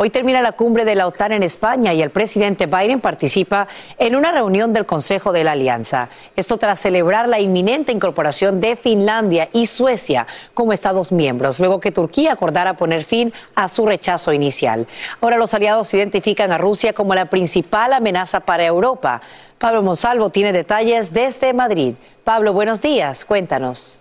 Hoy 0.03 0.09
termina 0.09 0.41
la 0.41 0.53
cumbre 0.53 0.83
de 0.83 0.95
la 0.95 1.05
OTAN 1.05 1.31
en 1.31 1.43
España 1.43 1.93
y 1.93 2.01
el 2.01 2.09
presidente 2.09 2.65
Biden 2.65 3.01
participa 3.01 3.67
en 3.99 4.15
una 4.15 4.31
reunión 4.31 4.73
del 4.73 4.87
Consejo 4.87 5.31
de 5.31 5.43
la 5.43 5.51
Alianza. 5.51 6.09
Esto 6.35 6.57
tras 6.57 6.79
celebrar 6.79 7.29
la 7.29 7.39
inminente 7.39 7.91
incorporación 7.91 8.59
de 8.59 8.75
Finlandia 8.75 9.49
y 9.53 9.67
Suecia 9.67 10.25
como 10.55 10.73
Estados 10.73 11.11
miembros, 11.11 11.59
luego 11.59 11.79
que 11.79 11.91
Turquía 11.91 12.33
acordara 12.33 12.77
poner 12.77 13.03
fin 13.03 13.31
a 13.53 13.67
su 13.67 13.85
rechazo 13.85 14.33
inicial. 14.33 14.87
Ahora 15.21 15.37
los 15.37 15.53
aliados 15.53 15.93
identifican 15.93 16.51
a 16.51 16.57
Rusia 16.57 16.93
como 16.93 17.13
la 17.13 17.25
principal 17.25 17.93
amenaza 17.93 18.39
para 18.39 18.65
Europa. 18.65 19.21
Pablo 19.59 19.83
Monsalvo 19.83 20.31
tiene 20.31 20.51
detalles 20.51 21.13
desde 21.13 21.53
Madrid. 21.53 21.93
Pablo, 22.23 22.53
buenos 22.53 22.81
días. 22.81 23.23
Cuéntanos. 23.23 24.00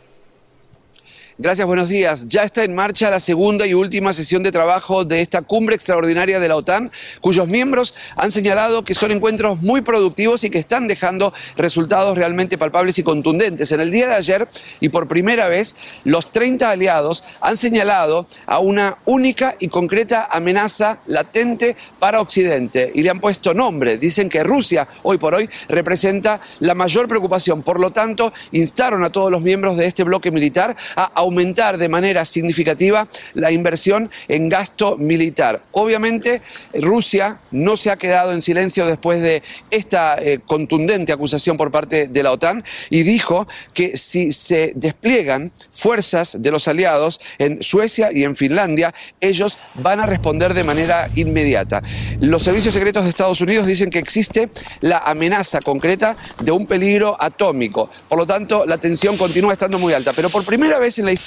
Gracias, 1.42 1.66
buenos 1.66 1.88
días. 1.88 2.26
Ya 2.28 2.42
está 2.42 2.64
en 2.64 2.74
marcha 2.74 3.08
la 3.08 3.18
segunda 3.18 3.66
y 3.66 3.72
última 3.72 4.12
sesión 4.12 4.42
de 4.42 4.52
trabajo 4.52 5.06
de 5.06 5.22
esta 5.22 5.40
cumbre 5.40 5.74
extraordinaria 5.74 6.38
de 6.38 6.48
la 6.48 6.56
OTAN, 6.56 6.92
cuyos 7.22 7.48
miembros 7.48 7.94
han 8.14 8.30
señalado 8.30 8.84
que 8.84 8.94
son 8.94 9.10
encuentros 9.10 9.62
muy 9.62 9.80
productivos 9.80 10.44
y 10.44 10.50
que 10.50 10.58
están 10.58 10.86
dejando 10.86 11.32
resultados 11.56 12.18
realmente 12.18 12.58
palpables 12.58 12.98
y 12.98 13.02
contundentes. 13.02 13.72
En 13.72 13.80
el 13.80 13.90
día 13.90 14.06
de 14.06 14.16
ayer, 14.16 14.48
y 14.80 14.90
por 14.90 15.08
primera 15.08 15.48
vez, 15.48 15.76
los 16.04 16.30
30 16.30 16.70
aliados 16.70 17.24
han 17.40 17.56
señalado 17.56 18.26
a 18.44 18.58
una 18.58 18.98
única 19.06 19.54
y 19.60 19.68
concreta 19.68 20.28
amenaza 20.30 21.00
latente 21.06 21.74
para 21.98 22.20
Occidente 22.20 22.92
y 22.94 23.02
le 23.02 23.08
han 23.08 23.20
puesto 23.20 23.54
nombre. 23.54 23.96
Dicen 23.96 24.28
que 24.28 24.44
Rusia, 24.44 24.88
hoy 25.04 25.16
por 25.16 25.34
hoy, 25.34 25.48
representa 25.70 26.42
la 26.58 26.74
mayor 26.74 27.08
preocupación. 27.08 27.62
Por 27.62 27.80
lo 27.80 27.92
tanto, 27.92 28.30
instaron 28.52 29.04
a 29.04 29.10
todos 29.10 29.30
los 29.30 29.40
miembros 29.40 29.78
de 29.78 29.86
este 29.86 30.04
bloque 30.04 30.30
militar 30.30 30.76
a 30.96 31.04
aumentar 31.04 31.29
de 31.30 31.88
manera 31.88 32.24
significativa 32.24 33.08
la 33.34 33.50
inversión 33.50 34.10
en 34.28 34.48
gasto 34.48 34.96
militar. 34.96 35.62
Obviamente, 35.72 36.42
Rusia 36.74 37.40
no 37.50 37.76
se 37.76 37.90
ha 37.90 37.96
quedado 37.96 38.32
en 38.32 38.42
silencio 38.42 38.86
después 38.86 39.22
de 39.22 39.42
esta 39.70 40.16
eh, 40.20 40.40
contundente 40.44 41.12
acusación 41.12 41.56
por 41.56 41.70
parte 41.70 42.08
de 42.08 42.22
la 42.22 42.32
OTAN 42.32 42.64
y 42.90 43.02
dijo 43.02 43.46
que 43.72 43.96
si 43.96 44.32
se 44.32 44.72
despliegan 44.74 45.52
fuerzas 45.72 46.36
de 46.40 46.50
los 46.50 46.68
aliados 46.68 47.20
en 47.38 47.62
Suecia 47.62 48.10
y 48.12 48.24
en 48.24 48.36
Finlandia, 48.36 48.94
ellos 49.20 49.56
van 49.74 50.00
a 50.00 50.06
responder 50.06 50.52
de 50.54 50.64
manera 50.64 51.10
inmediata. 51.14 51.82
Los 52.20 52.42
servicios 52.42 52.74
secretos 52.74 53.04
de 53.04 53.10
Estados 53.10 53.40
Unidos 53.40 53.66
dicen 53.66 53.90
que 53.90 53.98
existe 53.98 54.50
la 54.80 54.98
amenaza 54.98 55.60
concreta 55.60 56.16
de 56.42 56.52
un 56.52 56.66
peligro 56.66 57.16
atómico. 57.18 57.88
Por 58.08 58.18
lo 58.18 58.26
tanto, 58.26 58.66
la 58.66 58.78
tensión 58.78 59.16
continúa 59.16 59.52
estando 59.52 59.78
muy 59.78 59.94
alta. 59.94 60.12
Pero 60.12 60.28
por 60.28 60.44
primera 60.44 60.78
vez 60.78 60.98
en 60.98 61.06
la 61.06 61.12
historia, 61.12 61.19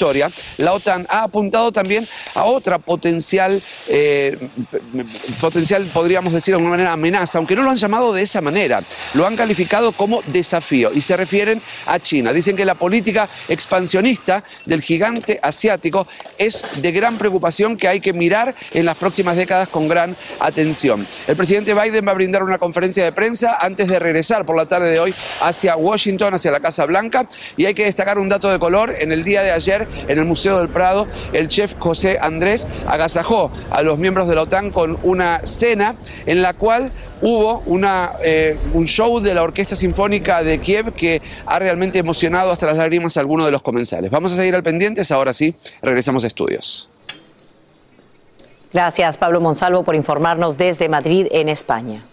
la 0.57 0.73
OTAN 0.73 1.05
ha 1.09 1.23
apuntado 1.23 1.71
también 1.71 2.07
a 2.35 2.43
otra 2.45 2.77
potencial, 2.77 3.61
eh, 3.87 4.37
potencial, 5.39 5.85
podríamos 5.93 6.33
decir 6.33 6.51
de 6.53 6.57
alguna 6.57 6.71
manera, 6.71 6.93
amenaza, 6.93 7.37
aunque 7.37 7.55
no 7.55 7.63
lo 7.63 7.69
han 7.69 7.77
llamado 7.77 8.13
de 8.13 8.21
esa 8.21 8.41
manera. 8.41 8.83
Lo 9.13 9.25
han 9.25 9.35
calificado 9.35 9.91
como 9.91 10.21
desafío 10.27 10.91
y 10.93 11.01
se 11.01 11.15
refieren 11.17 11.61
a 11.85 11.99
China. 11.99 12.33
Dicen 12.33 12.55
que 12.55 12.65
la 12.65 12.75
política 12.75 13.29
expansionista 13.47 14.43
del 14.65 14.81
gigante 14.81 15.39
asiático 15.41 16.07
es 16.37 16.63
de 16.77 16.91
gran 16.91 17.17
preocupación 17.17 17.77
que 17.77 17.87
hay 17.87 17.99
que 17.99 18.13
mirar 18.13 18.55
en 18.71 18.85
las 18.85 18.97
próximas 18.97 19.35
décadas 19.35 19.69
con 19.69 19.87
gran 19.87 20.15
atención. 20.39 21.05
El 21.27 21.35
presidente 21.35 21.73
Biden 21.73 22.05
va 22.07 22.11
a 22.11 22.15
brindar 22.15 22.43
una 22.43 22.57
conferencia 22.57 23.03
de 23.03 23.11
prensa 23.11 23.57
antes 23.59 23.87
de 23.87 23.99
regresar 23.99 24.45
por 24.45 24.57
la 24.57 24.65
tarde 24.65 24.91
de 24.91 24.99
hoy 24.99 25.13
hacia 25.41 25.75
Washington, 25.75 26.33
hacia 26.33 26.51
la 26.51 26.59
Casa 26.59 26.85
Blanca. 26.85 27.27
Y 27.57 27.65
hay 27.65 27.73
que 27.73 27.85
destacar 27.85 28.17
un 28.17 28.29
dato 28.29 28.49
de 28.49 28.59
color. 28.59 28.93
En 28.99 29.11
el 29.11 29.23
día 29.23 29.43
de 29.43 29.51
ayer, 29.51 29.72
en 29.81 30.17
el 30.17 30.25
Museo 30.25 30.57
del 30.59 30.69
Prado, 30.69 31.07
el 31.33 31.47
chef 31.47 31.75
José 31.79 32.17
Andrés 32.21 32.67
agasajó 32.87 33.51
a 33.69 33.81
los 33.81 33.97
miembros 33.97 34.27
de 34.27 34.35
la 34.35 34.43
OTAN 34.43 34.71
con 34.71 34.97
una 35.03 35.45
cena 35.45 35.95
en 36.25 36.41
la 36.41 36.53
cual 36.53 36.91
hubo 37.21 37.63
eh, 38.23 38.57
un 38.73 38.85
show 38.85 39.19
de 39.19 39.33
la 39.33 39.43
Orquesta 39.43 39.75
Sinfónica 39.75 40.43
de 40.43 40.59
Kiev 40.59 40.93
que 40.93 41.21
ha 41.45 41.59
realmente 41.59 41.99
emocionado 41.99 42.51
hasta 42.51 42.67
las 42.67 42.77
lágrimas 42.77 43.17
a 43.17 43.21
algunos 43.21 43.45
de 43.45 43.51
los 43.51 43.61
comensales. 43.61 44.11
Vamos 44.11 44.33
a 44.33 44.35
seguir 44.35 44.55
al 44.55 44.63
pendientes, 44.63 45.11
ahora 45.11 45.33
sí, 45.33 45.55
regresamos 45.81 46.23
a 46.23 46.27
estudios. 46.27 46.89
Gracias, 48.73 49.17
Pablo 49.17 49.39
Monsalvo, 49.39 49.83
por 49.83 49.95
informarnos 49.95 50.57
desde 50.57 50.89
Madrid, 50.89 51.27
en 51.31 51.47
España. 51.47 52.03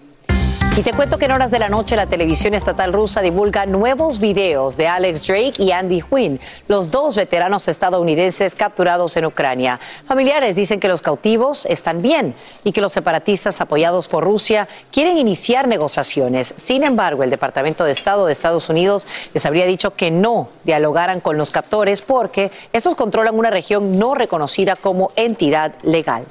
Y 0.76 0.83
te 0.83 0.92
cuento 0.92 1.18
que 1.18 1.26
en 1.26 1.33
horas 1.33 1.50
de 1.50 1.59
la 1.59 1.68
noche 1.68 1.96
la 1.96 2.06
televisión 2.06 2.54
estatal 2.54 2.92
rusa 2.92 3.20
divulga 3.20 3.66
nuevos 3.66 4.18
videos 4.18 4.76
de 4.76 4.87
Alex 4.88 5.26
Drake 5.26 5.52
y 5.59 5.72
Andy 5.72 6.00
Quinn, 6.00 6.40
los 6.68 6.90
dos 6.90 7.16
veteranos 7.16 7.68
estadounidenses 7.68 8.54
capturados 8.54 9.16
en 9.16 9.26
Ucrania. 9.26 9.78
Familiares 10.06 10.54
dicen 10.54 10.80
que 10.80 10.88
los 10.88 11.02
cautivos 11.02 11.66
están 11.66 12.00
bien 12.00 12.35
y 12.64 12.72
que 12.72 12.80
los 12.80 12.92
separatistas 12.92 13.61
apoyados 13.61 14.09
por 14.09 14.24
Rusia 14.24 14.68
quieren 14.90 15.18
iniciar 15.18 15.68
negociaciones. 15.68 16.54
Sin 16.56 16.83
embargo, 16.85 17.24
el 17.24 17.30
Departamento 17.30 17.85
de 17.85 17.92
Estado 17.92 18.24
de 18.24 18.33
Estados 18.33 18.68
Unidos 18.70 19.06
les 19.35 19.44
habría 19.44 19.66
dicho 19.66 19.94
que 19.94 20.11
no 20.11 20.48
dialogaran 20.64 21.20
con 21.20 21.37
los 21.37 21.50
captores 21.50 22.00
porque 22.00 22.52
estos 22.72 22.94
controlan 22.94 23.38
una 23.38 23.50
región 23.50 23.98
no 23.98 24.14
reconocida 24.14 24.76
como 24.76 25.11
entidad 25.16 25.74
legal. 25.83 26.24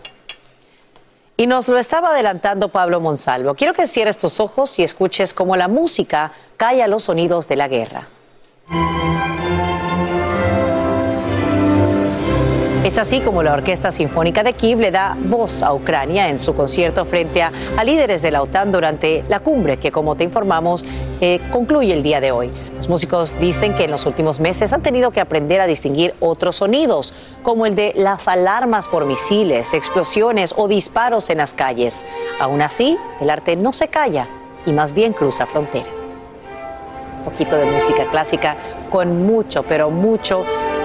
Y 1.40 1.48
nos 1.48 1.70
lo 1.70 1.78
estaba 1.78 2.10
adelantando 2.10 2.68
Pablo 2.68 3.00
Monsalvo. 3.00 3.56
Quiero 3.56 3.74
que 3.74 3.88
cierres 3.88 4.18
tus 4.18 4.42
ojos 4.42 4.78
y 4.78 4.84
escuches 4.84 5.34
cómo 5.34 5.56
la 5.56 5.70
música 5.70 6.34
calla 6.58 6.86
los 6.86 7.04
sonidos 7.04 7.48
de 7.48 7.56
la 7.56 7.70
guerra. 7.70 8.10
Es 12.90 12.98
así 12.98 13.20
como 13.20 13.44
la 13.44 13.54
Orquesta 13.54 13.92
Sinfónica 13.92 14.42
de 14.42 14.54
Kiev 14.54 14.80
le 14.80 14.90
da 14.90 15.16
voz 15.16 15.62
a 15.62 15.76
Ucrania 15.76 16.28
en 16.30 16.40
su 16.40 16.56
concierto 16.56 17.06
frente 17.06 17.44
a, 17.44 17.52
líderes 17.84 18.24
de 18.24 18.32
la 18.32 18.42
OTAN 18.42 18.72
durante 18.72 19.24
la 19.30 19.42
cumbre 19.42 19.78
que, 19.78 19.92
como 19.92 20.16
te 20.16 20.24
informamos, 20.24 20.84
eh, 21.22 21.40
concluye 21.52 21.94
el 21.94 22.02
día 22.02 22.20
de 22.20 22.32
hoy. 22.32 22.50
Los 22.76 22.90
músicos 22.90 23.40
dicen 23.40 23.76
que 23.76 23.84
en 23.84 23.92
los 23.92 24.08
últimos 24.08 24.40
meses 24.40 24.74
han 24.74 24.82
tenido 24.82 25.12
que 25.12 25.22
aprender 25.22 25.62
a 25.62 25.68
distinguir 25.68 26.16
otros 26.20 26.56
sonidos, 26.56 27.14
como 27.44 27.68
el 27.68 27.76
de 27.76 27.94
las 27.96 28.28
alarmas 28.28 28.88
por 28.88 29.06
misiles, 29.06 29.76
explosiones 29.76 30.56
o 30.58 30.68
disparos 30.68 31.30
en 31.30 31.38
las 31.38 31.54
calles. 31.54 32.04
Aún 32.40 32.64
así, 32.64 32.98
el 33.22 33.30
arte 33.30 33.56
no 33.56 33.72
se 33.72 33.90
calla 33.90 34.28
y 34.66 34.74
más 34.74 34.96
bien 34.96 35.14
cruza 35.14 35.46
fronteras. 35.46 36.18
Un 37.20 37.26
poquito 37.26 37.56
de 37.56 37.66
música 37.66 38.06
clásica 38.10 38.56
con 38.90 39.28
mucho, 39.28 39.62
pero 39.62 39.92
mucho 39.92 40.44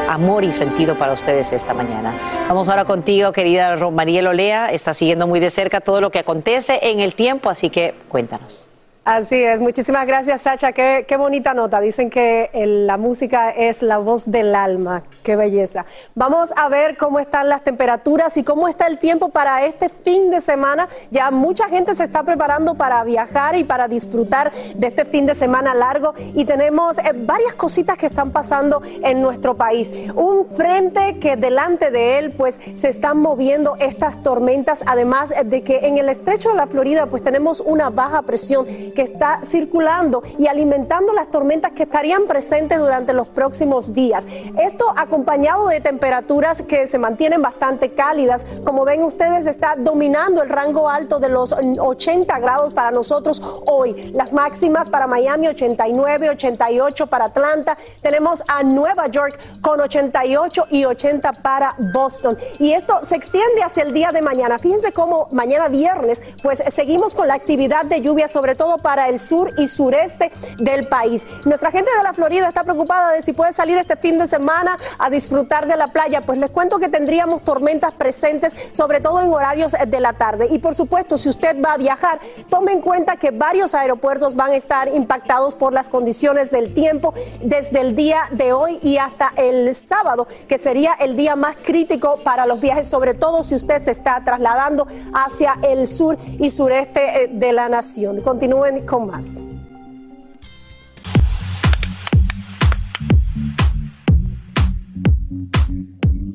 amor 0.08 0.44
y 0.44 0.52
sentido 0.52 0.96
para 0.96 1.12
ustedes 1.12 1.52
esta 1.52 1.74
mañana. 1.74 2.14
Vamos 2.48 2.68
ahora 2.68 2.84
contigo, 2.84 3.32
querida 3.32 3.76
Mariel 3.90 4.26
Olea. 4.26 4.70
Está 4.70 4.92
siguiendo 4.92 5.26
muy 5.26 5.40
de 5.40 5.50
cerca 5.50 5.80
todo 5.80 6.00
lo 6.00 6.10
que 6.10 6.18
acontece 6.18 6.78
en 6.82 7.00
el 7.00 7.14
tiempo, 7.14 7.50
así 7.50 7.70
que 7.70 7.94
cuéntanos. 8.08 8.70
Así 9.04 9.42
es, 9.42 9.60
muchísimas 9.60 10.06
gracias 10.06 10.40
Sacha, 10.40 10.72
qué, 10.72 11.16
bonita 11.18 11.52
nota, 11.52 11.78
dicen 11.78 12.08
que 12.08 12.48
la 12.86 12.96
música 12.96 13.50
es 13.50 13.82
la 13.82 13.98
voz 13.98 14.30
del 14.30 14.54
alma, 14.54 15.02
qué 15.22 15.36
belleza. 15.36 15.84
Vamos 16.14 16.54
a 16.56 16.70
ver 16.70 16.96
cómo 16.96 17.20
están 17.20 17.50
las 17.50 17.60
temperaturas 17.60 18.34
y 18.38 18.44
cómo 18.44 18.66
está 18.66 18.86
el 18.86 18.96
tiempo 18.96 19.28
para 19.28 19.66
este 19.66 19.90
fin 19.90 20.30
de 20.30 20.40
semana. 20.40 20.88
Ya 21.10 21.30
mucha 21.30 21.68
gente 21.68 21.94
se 21.94 22.02
está 22.02 22.22
preparando 22.22 22.76
para 22.76 23.04
viajar 23.04 23.56
y 23.56 23.64
para 23.64 23.88
disfrutar 23.88 24.50
de 24.74 24.86
este 24.86 25.04
fin 25.04 25.26
de 25.26 25.34
semana 25.34 25.74
largo 25.74 26.14
y 26.32 26.46
tenemos 26.46 26.96
eh, 26.96 27.12
varias 27.14 27.54
cositas 27.56 27.98
que 27.98 28.06
están 28.06 28.30
pasando 28.30 28.80
en 29.02 29.20
nuestro 29.20 29.54
país. 29.54 29.92
Un 30.14 30.46
frente 30.46 31.18
que 31.18 31.36
delante 31.36 31.90
de 31.90 32.16
él 32.16 32.32
pues 32.32 32.58
se 32.74 32.88
están 32.88 33.18
moviendo 33.18 33.76
estas 33.80 34.22
tormentas, 34.22 34.82
además 34.86 35.34
de 35.44 35.62
que 35.62 35.80
en 35.88 35.98
el 35.98 36.08
estrecho 36.08 36.48
de 36.48 36.56
la 36.56 36.66
Florida 36.66 37.04
pues 37.04 37.22
tenemos 37.22 37.60
una 37.60 37.90
baja 37.90 38.22
presión 38.22 38.66
que 38.94 39.02
está 39.02 39.40
circulando 39.44 40.22
y 40.38 40.46
alimentando 40.46 41.12
las 41.12 41.30
tormentas 41.30 41.72
que 41.72 41.82
estarían 41.84 42.26
presentes 42.26 42.78
durante 42.78 43.12
los 43.12 43.28
próximos 43.28 43.92
días. 43.92 44.26
Esto 44.58 44.86
acompañado 44.96 45.68
de 45.68 45.80
temperaturas 45.80 46.62
que 46.62 46.86
se 46.86 46.98
mantienen 46.98 47.42
bastante 47.42 47.94
cálidas. 47.94 48.44
Como 48.64 48.84
ven 48.84 49.02
ustedes, 49.02 49.46
está 49.46 49.74
dominando 49.76 50.42
el 50.42 50.48
rango 50.48 50.88
alto 50.88 51.18
de 51.18 51.28
los 51.28 51.52
80 51.52 52.38
grados 52.38 52.72
para 52.72 52.90
nosotros 52.90 53.42
hoy. 53.66 54.12
Las 54.14 54.32
máximas 54.32 54.88
para 54.88 55.06
Miami 55.06 55.48
89, 55.48 56.30
88 56.30 57.06
para 57.06 57.26
Atlanta. 57.26 57.76
Tenemos 58.02 58.42
a 58.46 58.62
Nueva 58.62 59.08
York 59.08 59.38
con 59.60 59.80
88 59.80 60.66
y 60.70 60.84
80 60.84 61.32
para 61.34 61.74
Boston. 61.92 62.36
Y 62.58 62.72
esto 62.72 63.00
se 63.02 63.16
extiende 63.16 63.62
hacia 63.62 63.82
el 63.82 63.92
día 63.92 64.12
de 64.12 64.22
mañana. 64.22 64.58
Fíjense 64.58 64.92
cómo 64.92 65.28
mañana 65.32 65.68
viernes, 65.68 66.22
pues 66.42 66.62
seguimos 66.68 67.14
con 67.14 67.28
la 67.28 67.34
actividad 67.34 67.84
de 67.84 68.00
lluvia, 68.00 68.28
sobre 68.28 68.54
todo 68.54 68.78
para 68.84 69.08
el 69.08 69.18
sur 69.18 69.50
y 69.56 69.66
sureste 69.66 70.30
del 70.58 70.86
país. 70.88 71.26
Nuestra 71.46 71.70
gente 71.70 71.90
de 71.96 72.02
la 72.02 72.12
Florida 72.12 72.46
está 72.46 72.64
preocupada 72.64 73.12
de 73.12 73.22
si 73.22 73.32
puede 73.32 73.54
salir 73.54 73.78
este 73.78 73.96
fin 73.96 74.18
de 74.18 74.26
semana 74.26 74.78
a 74.98 75.08
disfrutar 75.08 75.66
de 75.66 75.78
la 75.78 75.88
playa. 75.88 76.20
Pues 76.20 76.38
les 76.38 76.50
cuento 76.50 76.78
que 76.78 76.90
tendríamos 76.90 77.42
tormentas 77.42 77.92
presentes, 77.92 78.54
sobre 78.72 79.00
todo 79.00 79.22
en 79.22 79.32
horarios 79.32 79.72
de 79.72 80.00
la 80.00 80.12
tarde. 80.12 80.48
Y 80.50 80.58
por 80.58 80.74
supuesto, 80.74 81.16
si 81.16 81.30
usted 81.30 81.56
va 81.64 81.72
a 81.72 81.76
viajar, 81.78 82.20
tome 82.50 82.72
en 82.72 82.82
cuenta 82.82 83.16
que 83.16 83.30
varios 83.30 83.74
aeropuertos 83.74 84.34
van 84.34 84.50
a 84.50 84.56
estar 84.56 84.88
impactados 84.88 85.54
por 85.54 85.72
las 85.72 85.88
condiciones 85.88 86.50
del 86.50 86.74
tiempo 86.74 87.14
desde 87.42 87.80
el 87.80 87.96
día 87.96 88.20
de 88.32 88.52
hoy 88.52 88.78
y 88.82 88.98
hasta 88.98 89.32
el 89.36 89.74
sábado, 89.74 90.28
que 90.46 90.58
sería 90.58 90.92
el 90.92 91.16
día 91.16 91.36
más 91.36 91.56
crítico 91.56 92.18
para 92.22 92.44
los 92.44 92.60
viajes, 92.60 92.86
sobre 92.86 93.14
todo 93.14 93.42
si 93.42 93.54
usted 93.54 93.80
se 93.80 93.92
está 93.92 94.22
trasladando 94.22 94.86
hacia 95.14 95.56
el 95.62 95.88
sur 95.88 96.18
y 96.38 96.50
sureste 96.50 97.24
eh, 97.24 97.30
de 97.32 97.52
la 97.54 97.70
nación. 97.70 98.20
Continúen 98.20 98.73
más. 99.06 99.38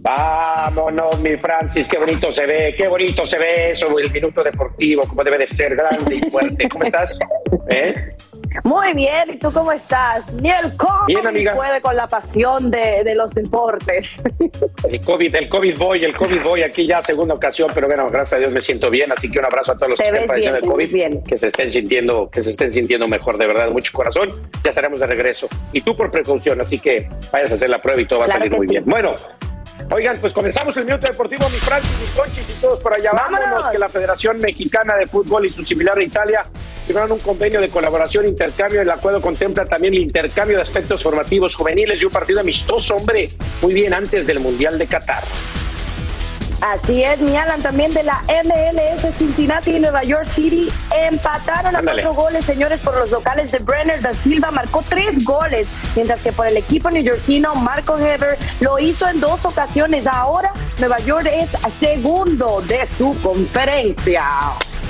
Vámonos, 0.01 1.19
mi 1.19 1.37
Francis, 1.37 1.87
qué 1.87 1.97
bonito 1.97 2.31
se 2.31 2.45
ve, 2.45 2.73
qué 2.75 2.87
bonito 2.87 3.25
se 3.25 3.37
ve 3.37 3.71
eso, 3.71 3.99
el 3.99 4.09
minuto 4.11 4.43
deportivo, 4.43 5.03
como 5.03 5.23
debe 5.23 5.37
de 5.39 5.47
ser, 5.47 5.75
grande 5.75 6.15
y 6.15 6.29
fuerte. 6.31 6.69
¿Cómo 6.69 6.85
estás? 6.85 7.19
¿Eh? 7.69 8.15
Muy 8.63 8.93
bien, 8.93 9.29
¿y 9.31 9.37
tú 9.37 9.51
cómo 9.51 9.71
estás? 9.71 10.31
Ni 10.33 10.49
el 10.49 10.75
COVID 10.75 11.05
Bien, 11.07 11.27
amiga. 11.27 11.55
puede 11.55 11.81
con 11.81 11.95
la 11.95 12.07
pasión 12.07 12.71
de, 12.71 13.03
de 13.03 13.15
los 13.15 13.33
deportes. 13.33 14.09
El 14.87 15.01
COVID, 15.01 15.35
el 15.35 15.49
COVID 15.49 15.77
Boy, 15.77 16.03
el 16.03 16.15
COVID 16.15 16.41
Boy, 16.43 16.63
aquí 16.63 16.85
ya 16.87 17.01
segunda 17.03 17.35
ocasión, 17.35 17.71
pero 17.73 17.87
bueno, 17.87 18.09
gracias 18.09 18.37
a 18.37 18.39
Dios 18.39 18.51
me 18.51 18.61
siento 18.61 18.89
bien, 18.89 19.11
así 19.11 19.29
que 19.29 19.39
un 19.39 19.45
abrazo 19.45 19.73
a 19.73 19.75
todos 19.75 19.89
los 19.91 19.97
Te 19.99 20.03
que 20.05 20.09
estén 20.09 20.27
padeciendo 20.27 20.57
el 20.59 20.65
COVID, 20.65 20.91
bien. 20.91 21.23
que 21.23 21.37
se 21.37 21.47
estén 21.47 21.71
sintiendo, 21.71 22.29
que 22.29 22.41
se 22.41 22.49
estén 22.49 22.73
sintiendo 22.73 23.07
mejor, 23.07 23.37
de 23.37 23.47
verdad, 23.47 23.69
mucho 23.71 23.91
corazón, 23.93 24.29
ya 24.63 24.69
estaremos 24.69 24.99
de 24.99 25.07
regreso. 25.07 25.47
Y 25.71 25.81
tú 25.81 25.95
por 25.95 26.11
precaución, 26.11 26.59
así 26.61 26.79
que 26.79 27.07
vayas 27.31 27.51
a 27.51 27.55
hacer 27.55 27.69
la 27.69 27.81
prueba 27.81 28.01
y 28.01 28.07
todo 28.07 28.19
va 28.19 28.25
a 28.25 28.29
salir 28.29 28.51
muy 28.51 28.67
sí. 28.67 28.73
bien. 28.73 28.85
Bueno, 28.85 29.15
oigan, 29.91 30.17
pues 30.19 30.33
comenzamos 30.33 30.75
el 30.77 30.85
minuto 30.85 31.07
deportivo, 31.07 31.47
mi 31.49 31.57
Francis, 31.57 31.99
mis 31.99 32.09
conchis 32.11 32.57
y 32.57 32.61
todos 32.61 32.79
por 32.79 32.93
allá. 32.93 33.11
Vámonos, 33.13 33.69
que 33.71 33.77
la 33.77 33.89
Federación 33.89 34.39
Mexicana 34.41 34.95
de 34.97 35.05
Fútbol 35.05 35.45
y 35.45 35.49
su 35.49 35.63
similar 35.63 35.95
de 35.95 36.03
Italia 36.05 36.43
firmaron 36.89 37.11
un 37.11 37.19
convenio 37.19 37.61
de 37.61 37.69
colaboración 37.69 38.25
e 38.25 38.29
intercambio. 38.29 38.81
El 38.81 38.89
acuerdo 38.89 39.21
contempla 39.21 39.63
también 39.63 39.93
el 39.93 39.99
intercambio 39.99 40.55
de 40.55 40.63
aspectos 40.63 41.03
formativos 41.03 41.53
juveniles 41.53 42.01
y 42.01 42.05
un 42.05 42.11
partido 42.11 42.39
amistoso, 42.39 42.95
hombre, 42.95 43.29
muy 43.61 43.75
bien 43.75 43.93
antes 43.93 44.25
del 44.25 44.39
Mundial 44.39 44.79
de 44.79 44.87
Qatar. 44.87 45.23
Así 46.61 47.03
es, 47.03 47.21
mi 47.21 47.37
Alan, 47.37 47.61
también 47.61 47.93
de 47.93 48.01
la 48.01 48.23
MLS, 48.27 49.15
Cincinnati 49.19 49.75
y 49.75 49.79
Nueva 49.79 50.03
York 50.03 50.27
City 50.33 50.67
empataron 51.07 51.75
a 51.75 51.83
cuatro 51.83 52.15
goles, 52.15 52.43
señores, 52.43 52.79
por 52.79 52.97
los 52.97 53.11
locales 53.11 53.51
de 53.51 53.59
Brenner 53.59 54.01
da 54.01 54.15
Silva, 54.15 54.49
marcó 54.49 54.83
tres 54.89 55.23
goles, 55.23 55.69
mientras 55.95 56.19
que 56.21 56.31
por 56.31 56.47
el 56.47 56.57
equipo 56.57 56.89
neoyorquino, 56.89 57.53
Marco 57.53 57.99
Heber 57.99 58.35
lo 58.61 58.79
hizo 58.79 59.07
en 59.07 59.19
dos 59.19 59.45
ocasiones. 59.45 60.07
Ahora 60.07 60.51
Nueva 60.79 60.97
York 61.01 61.29
es 61.31 61.49
segundo 61.79 62.61
de 62.61 62.87
su 62.87 63.15
conferencia. 63.21 64.23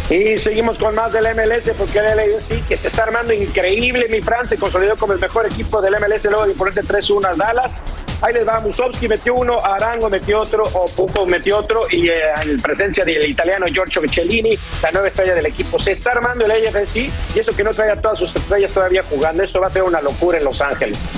Y 0.09 0.39
seguimos 0.39 0.79
con 0.79 0.95
más 0.95 1.13
del 1.13 1.23
MLS 1.35 1.69
porque 1.77 1.99
el 1.99 2.17
LAFC 2.17 2.65
que 2.67 2.75
se 2.75 2.87
está 2.87 3.03
armando 3.03 3.31
increíble. 3.31 4.07
Mi 4.09 4.21
Fran 4.21 4.43
se 4.43 4.57
consolidó 4.57 4.95
como 4.95 5.13
el 5.13 5.19
mejor 5.19 5.45
equipo 5.45 5.81
del 5.81 5.93
MLS 5.99 6.25
luego 6.25 6.47
de 6.47 6.55
ponerse 6.55 6.81
3-1 6.81 7.27
a 7.27 7.35
Dallas. 7.35 7.83
Ahí 8.21 8.33
les 8.33 8.47
va, 8.47 8.59
Musovski 8.59 9.07
metió 9.07 9.35
uno, 9.35 9.63
Arango 9.63 10.09
metió 10.09 10.41
otro, 10.41 10.63
o 10.73 10.85
Pupo 10.85 11.27
metió 11.27 11.57
otro 11.57 11.83
y 11.91 12.09
eh, 12.09 12.21
en 12.41 12.59
presencia 12.59 13.05
del 13.05 13.29
italiano 13.29 13.67
Giorgio 13.67 14.01
Cellini, 14.11 14.57
la 14.81 14.91
nueva 14.91 15.09
estrella 15.09 15.35
del 15.35 15.45
equipo. 15.45 15.79
Se 15.79 15.91
está 15.91 16.13
armando 16.13 16.43
el 16.43 16.63
LAFC 16.63 16.95
y 17.35 17.39
eso 17.39 17.55
que 17.55 17.63
no 17.63 17.69
trae 17.71 17.95
todas 17.97 18.17
sus 18.17 18.35
estrellas 18.35 18.71
todavía 18.71 19.03
jugando. 19.03 19.43
Esto 19.43 19.61
va 19.61 19.67
a 19.67 19.71
ser 19.71 19.83
una 19.83 20.01
locura 20.01 20.39
en 20.39 20.43
Los 20.43 20.59
Ángeles. 20.59 21.11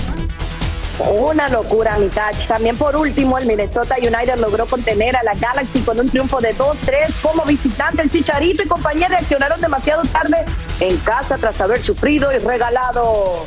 Una 0.99 1.47
locura, 1.49 1.97
mi. 1.97 2.09
También 2.47 2.77
por 2.77 2.95
último, 2.95 3.37
el 3.37 3.45
Minnesota 3.45 3.95
United 3.97 4.35
logró 4.37 4.65
contener 4.65 5.15
a 5.15 5.23
la 5.23 5.33
Galaxy 5.35 5.79
con 5.81 5.99
un 5.99 6.09
triunfo 6.09 6.39
de 6.39 6.55
2-3 6.55 7.13
como 7.21 7.43
visitante. 7.45 8.01
El 8.03 8.11
Chicharito 8.11 8.63
y 8.63 8.67
compañía 8.67 9.07
reaccionaron 9.07 9.59
demasiado 9.61 10.03
tarde 10.03 10.45
en 10.79 10.97
casa 10.97 11.37
tras 11.37 11.59
haber 11.61 11.81
sufrido 11.81 12.31
y 12.31 12.37
regalado. 12.39 13.45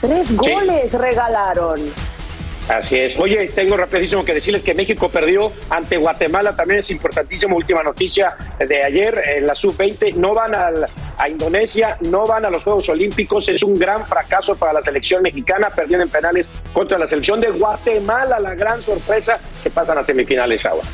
Tres 0.00 0.28
Sí. 0.28 0.36
goles 0.36 0.92
regalaron. 0.92 1.80
Así 2.68 2.98
es. 2.98 3.18
Oye, 3.18 3.46
tengo 3.48 3.76
rapidísimo 3.76 4.24
que 4.24 4.32
decirles 4.32 4.62
que 4.62 4.74
México 4.74 5.10
perdió 5.10 5.52
ante 5.68 5.98
Guatemala. 5.98 6.56
También 6.56 6.80
es 6.80 6.90
importantísimo. 6.90 7.56
Última 7.56 7.82
noticia 7.82 8.36
de 8.58 8.82
ayer. 8.82 9.22
En 9.36 9.46
la 9.46 9.54
sub-20 9.54 10.14
no 10.14 10.32
van 10.32 10.54
al- 10.54 10.86
a 11.18 11.28
Indonesia, 11.28 11.98
no 12.00 12.26
van 12.26 12.44
a 12.46 12.50
los 12.50 12.64
Juegos 12.64 12.88
Olímpicos. 12.88 13.48
Es 13.50 13.62
un 13.62 13.78
gran 13.78 14.06
fracaso 14.06 14.56
para 14.56 14.72
la 14.72 14.80
selección 14.82 15.22
mexicana. 15.22 15.68
Perdieron 15.70 16.02
en 16.06 16.08
penales 16.08 16.48
contra 16.72 16.98
la 16.98 17.06
selección 17.06 17.38
de 17.40 17.50
Guatemala. 17.50 18.40
La 18.40 18.54
gran 18.54 18.82
sorpresa 18.82 19.38
que 19.62 19.68
pasan 19.68 19.98
a 19.98 20.02
semifinales 20.02 20.64
ahora. 20.64 20.88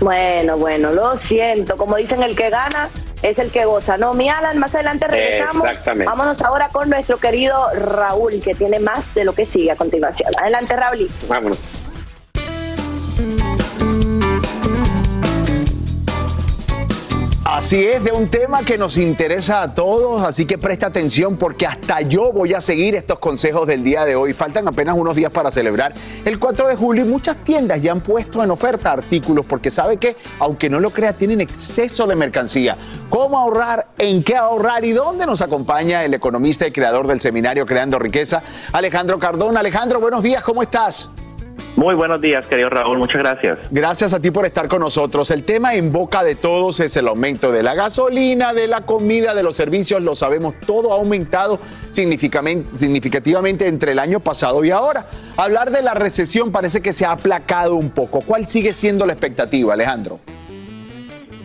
Bueno, 0.00 0.56
bueno, 0.56 0.92
lo 0.92 1.18
siento. 1.18 1.76
Como 1.76 1.96
dicen, 1.96 2.22
el 2.22 2.34
que 2.34 2.48
gana 2.50 2.88
es 3.22 3.38
el 3.38 3.50
que 3.50 3.64
goza. 3.64 3.96
No, 3.96 4.14
mi 4.14 4.28
Alan, 4.28 4.58
más 4.58 4.74
adelante 4.74 5.06
regresamos. 5.08 5.68
Exactamente. 5.68 6.06
Vámonos 6.06 6.42
ahora 6.42 6.68
con 6.68 6.88
nuestro 6.90 7.18
querido 7.18 7.68
Raúl, 7.74 8.40
que 8.42 8.54
tiene 8.54 8.78
más 8.78 9.14
de 9.14 9.24
lo 9.24 9.32
que 9.32 9.46
sigue 9.46 9.70
a 9.70 9.76
continuación. 9.76 10.30
Adelante, 10.40 10.76
Raúl. 10.76 11.10
Vámonos. 11.28 11.58
Así 17.50 17.82
es, 17.82 18.04
de 18.04 18.12
un 18.12 18.28
tema 18.28 18.62
que 18.62 18.76
nos 18.76 18.98
interesa 18.98 19.62
a 19.62 19.74
todos, 19.74 20.22
así 20.22 20.44
que 20.44 20.58
presta 20.58 20.88
atención 20.88 21.38
porque 21.38 21.66
hasta 21.66 22.02
yo 22.02 22.30
voy 22.30 22.52
a 22.52 22.60
seguir 22.60 22.94
estos 22.94 23.18
consejos 23.20 23.66
del 23.66 23.82
día 23.82 24.04
de 24.04 24.16
hoy. 24.16 24.34
Faltan 24.34 24.68
apenas 24.68 24.94
unos 24.98 25.16
días 25.16 25.32
para 25.32 25.50
celebrar 25.50 25.94
el 26.26 26.38
4 26.38 26.68
de 26.68 26.76
julio 26.76 27.06
y 27.06 27.08
muchas 27.08 27.38
tiendas 27.38 27.80
ya 27.80 27.92
han 27.92 28.02
puesto 28.02 28.44
en 28.44 28.50
oferta 28.50 28.92
artículos 28.92 29.46
porque 29.46 29.70
sabe 29.70 29.96
que, 29.96 30.14
aunque 30.40 30.68
no 30.68 30.78
lo 30.78 30.90
crea, 30.90 31.14
tienen 31.14 31.40
exceso 31.40 32.06
de 32.06 32.16
mercancía. 32.16 32.76
¿Cómo 33.08 33.38
ahorrar? 33.38 33.86
¿En 33.96 34.22
qué 34.22 34.36
ahorrar? 34.36 34.84
¿Y 34.84 34.92
dónde 34.92 35.24
nos 35.24 35.40
acompaña 35.40 36.04
el 36.04 36.12
economista 36.12 36.66
y 36.66 36.70
creador 36.70 37.06
del 37.06 37.22
seminario 37.22 37.64
Creando 37.64 37.98
Riqueza, 37.98 38.42
Alejandro 38.72 39.18
Cardona? 39.18 39.60
Alejandro, 39.60 40.00
buenos 40.00 40.22
días, 40.22 40.42
¿cómo 40.42 40.60
estás? 40.60 41.08
Muy 41.76 41.94
buenos 41.94 42.20
días, 42.20 42.44
querido 42.46 42.70
Raúl, 42.70 42.98
muchas 42.98 43.22
gracias. 43.22 43.58
Gracias 43.70 44.12
a 44.12 44.20
ti 44.20 44.32
por 44.32 44.44
estar 44.44 44.66
con 44.66 44.80
nosotros. 44.80 45.30
El 45.30 45.44
tema 45.44 45.74
en 45.74 45.92
boca 45.92 46.24
de 46.24 46.34
todos 46.34 46.80
es 46.80 46.96
el 46.96 47.06
aumento 47.06 47.52
de 47.52 47.62
la 47.62 47.74
gasolina, 47.74 48.52
de 48.52 48.66
la 48.66 48.84
comida, 48.84 49.32
de 49.32 49.44
los 49.44 49.54
servicios. 49.54 50.02
Lo 50.02 50.16
sabemos, 50.16 50.54
todo 50.66 50.92
ha 50.92 50.96
aumentado 50.96 51.60
significativamente 51.90 53.68
entre 53.68 53.92
el 53.92 54.00
año 54.00 54.18
pasado 54.18 54.64
y 54.64 54.72
ahora. 54.72 55.06
Hablar 55.36 55.70
de 55.70 55.82
la 55.82 55.94
recesión 55.94 56.50
parece 56.50 56.82
que 56.82 56.92
se 56.92 57.04
ha 57.04 57.12
aplacado 57.12 57.76
un 57.76 57.90
poco. 57.90 58.22
¿Cuál 58.22 58.48
sigue 58.48 58.72
siendo 58.72 59.06
la 59.06 59.12
expectativa, 59.12 59.74
Alejandro? 59.74 60.18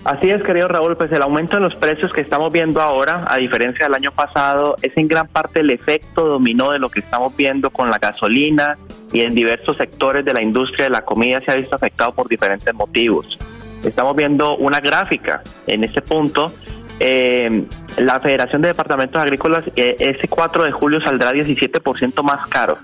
Así 0.04 0.30
es, 0.30 0.44
querido 0.44 0.68
Raúl, 0.68 0.98
pues 0.98 1.12
el 1.14 1.22
aumento 1.22 1.56
de 1.56 1.62
los 1.62 1.76
precios 1.76 2.12
que 2.12 2.22
estamos 2.22 2.52
viendo 2.52 2.82
ahora, 2.82 3.24
a 3.26 3.38
diferencia 3.38 3.86
del 3.86 3.94
año 3.94 4.12
pasado, 4.12 4.76
es 4.82 4.92
en 4.98 5.08
gran 5.08 5.30
parte 5.30 5.62
el 5.62 5.70
efecto 5.70 6.26
dominó 6.26 6.72
de 6.72 6.80
lo 6.80 6.90
que 6.90 7.00
estamos 7.00 7.34
viendo 7.38 7.70
con 7.70 7.90
la 7.90 8.00
gasolina 8.00 8.78
y 9.14 9.22
en 9.22 9.36
diversos 9.36 9.78
sectores 9.78 10.26
de 10.26 10.34
la 10.34 10.42
industria 10.42 10.86
de 10.86 10.92
la 10.92 11.02
comida 11.02 11.40
se 11.40 11.52
ha 11.52 11.56
visto 11.56 11.76
afectado 11.76 12.14
por 12.14 12.28
diferentes 12.28 12.74
motivos. 12.74 13.38
Estamos 13.84 14.16
viendo 14.16 14.58
una 14.58 14.80
gráfica 14.80 15.44
en 15.68 15.84
este 15.84 16.02
punto. 16.02 16.52
eh, 17.00 17.64
la 17.98 18.20
Federación 18.20 18.62
de 18.62 18.70
Departamentos 18.70 19.22
Agrícolas 19.22 19.70
eh, 19.76 19.96
ese 20.00 20.28
4 20.28 20.64
de 20.64 20.72
julio 20.72 21.00
saldrá 21.02 21.32
17% 21.32 22.24
más 22.24 22.48
caro. 22.48 22.80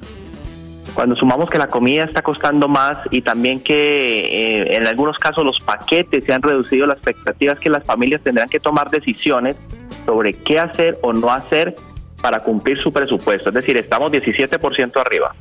Cuando 0.94 1.16
sumamos 1.16 1.50
que 1.50 1.58
la 1.58 1.68
comida 1.68 2.04
está 2.04 2.22
costando 2.22 2.68
más 2.68 2.98
y 3.12 3.22
también 3.22 3.62
que 3.62 3.74
eh, 3.76 4.76
en 4.76 4.88
algunos 4.88 5.18
casos 5.18 5.44
los 5.46 5.60
paquetes 5.62 6.26
se 6.26 6.34
han 6.34 6.42
reducido, 6.42 6.86
la 6.86 6.94
expectativa 6.94 7.54
es 7.54 7.60
que 7.60 7.70
las 7.70 7.84
familias 7.84 8.22
tendrán 8.22 8.50
que 8.50 8.60
tomar 8.60 8.90
decisiones 8.90 9.56
sobre 10.06 10.34
qué 10.34 10.60
hacer 10.60 10.98
o 11.02 11.14
no 11.14 11.32
hacer 11.32 11.76
para 12.22 12.40
cumplir 12.40 12.78
su 12.78 12.92
presupuesto. 12.92 13.50
Es 13.50 13.56
decir, 13.56 13.78
estamos 13.78 14.12
17% 14.12 15.00
arriba. 15.00 15.36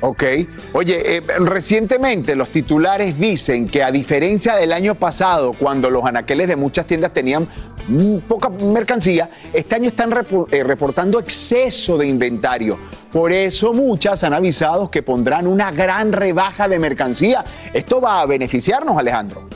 Ok. 0.00 0.24
Oye, 0.72 1.18
eh, 1.18 1.22
recientemente 1.38 2.34
los 2.34 2.48
titulares 2.48 3.16
dicen 3.18 3.68
que 3.68 3.84
a 3.84 3.92
diferencia 3.92 4.56
del 4.56 4.72
año 4.72 4.96
pasado, 4.96 5.52
cuando 5.52 5.90
los 5.90 6.04
anaqueles 6.04 6.48
de 6.48 6.56
muchas 6.56 6.86
tiendas 6.86 7.12
tenían 7.12 7.46
mm, 7.86 8.16
poca 8.26 8.48
mercancía, 8.48 9.30
este 9.52 9.76
año 9.76 9.86
están 9.88 10.12
eh, 10.50 10.64
reportando 10.64 11.20
exceso 11.20 11.96
de 11.96 12.08
inventario. 12.08 12.78
Por 13.12 13.30
eso 13.30 13.72
muchas 13.72 14.24
han 14.24 14.32
avisado 14.32 14.90
que 14.90 15.04
pondrán 15.04 15.46
una 15.46 15.70
gran 15.70 16.12
rebaja 16.12 16.66
de 16.66 16.80
mercancía. 16.80 17.44
Esto 17.72 18.00
va 18.00 18.22
a 18.22 18.26
beneficiarnos, 18.26 18.98
Alejandro. 18.98 19.48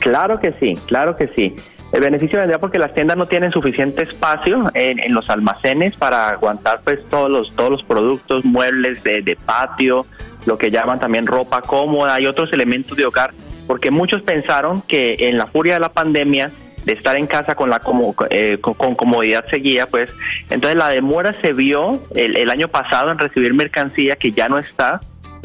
Claro 0.00 0.40
que 0.40 0.52
sí, 0.58 0.74
claro 0.86 1.14
que 1.14 1.28
sí. 1.36 1.54
El 1.92 2.00
beneficio 2.00 2.38
vendría 2.38 2.58
porque 2.58 2.78
las 2.78 2.94
tiendas 2.94 3.18
no 3.18 3.26
tienen 3.26 3.52
suficiente 3.52 4.02
espacio 4.02 4.70
en, 4.74 5.12
los 5.12 5.28
almacenes 5.28 5.94
para 5.96 6.30
aguantar 6.30 6.80
pues 6.82 7.00
todos 7.10 7.30
los 7.30 7.54
todos 7.54 7.70
los 7.70 7.82
productos, 7.82 8.44
muebles 8.44 9.04
de, 9.04 9.20
de 9.20 9.36
patio, 9.36 10.06
lo 10.46 10.56
que 10.56 10.70
llaman 10.70 11.00
también 11.00 11.26
ropa 11.26 11.60
cómoda 11.60 12.18
y 12.18 12.26
otros 12.26 12.50
elementos 12.52 12.96
de 12.96 13.04
hogar, 13.04 13.32
porque 13.66 13.90
muchos 13.90 14.22
pensaron 14.22 14.80
que 14.82 15.16
en 15.18 15.36
la 15.36 15.46
furia 15.46 15.74
de 15.74 15.80
la 15.80 15.90
pandemia 15.90 16.50
de 16.86 16.92
estar 16.94 17.16
en 17.16 17.26
casa 17.26 17.54
con 17.54 17.68
la 17.68 17.78
como, 17.78 18.14
eh, 18.30 18.58
con, 18.60 18.74
con 18.74 18.94
comodidad 18.94 19.44
seguida, 19.50 19.86
pues 19.86 20.10
entonces 20.50 20.76
la 20.76 20.88
demora 20.88 21.32
se 21.34 21.52
vio 21.52 22.02
el, 22.14 22.36
el 22.38 22.50
año 22.50 22.68
pasado 22.68 23.10
en 23.10 23.18
recibir 23.18 23.54
mercancía 23.54 24.16
que 24.16 24.32
ya 24.32 24.48
no 24.48 24.58
está, 24.58 25.00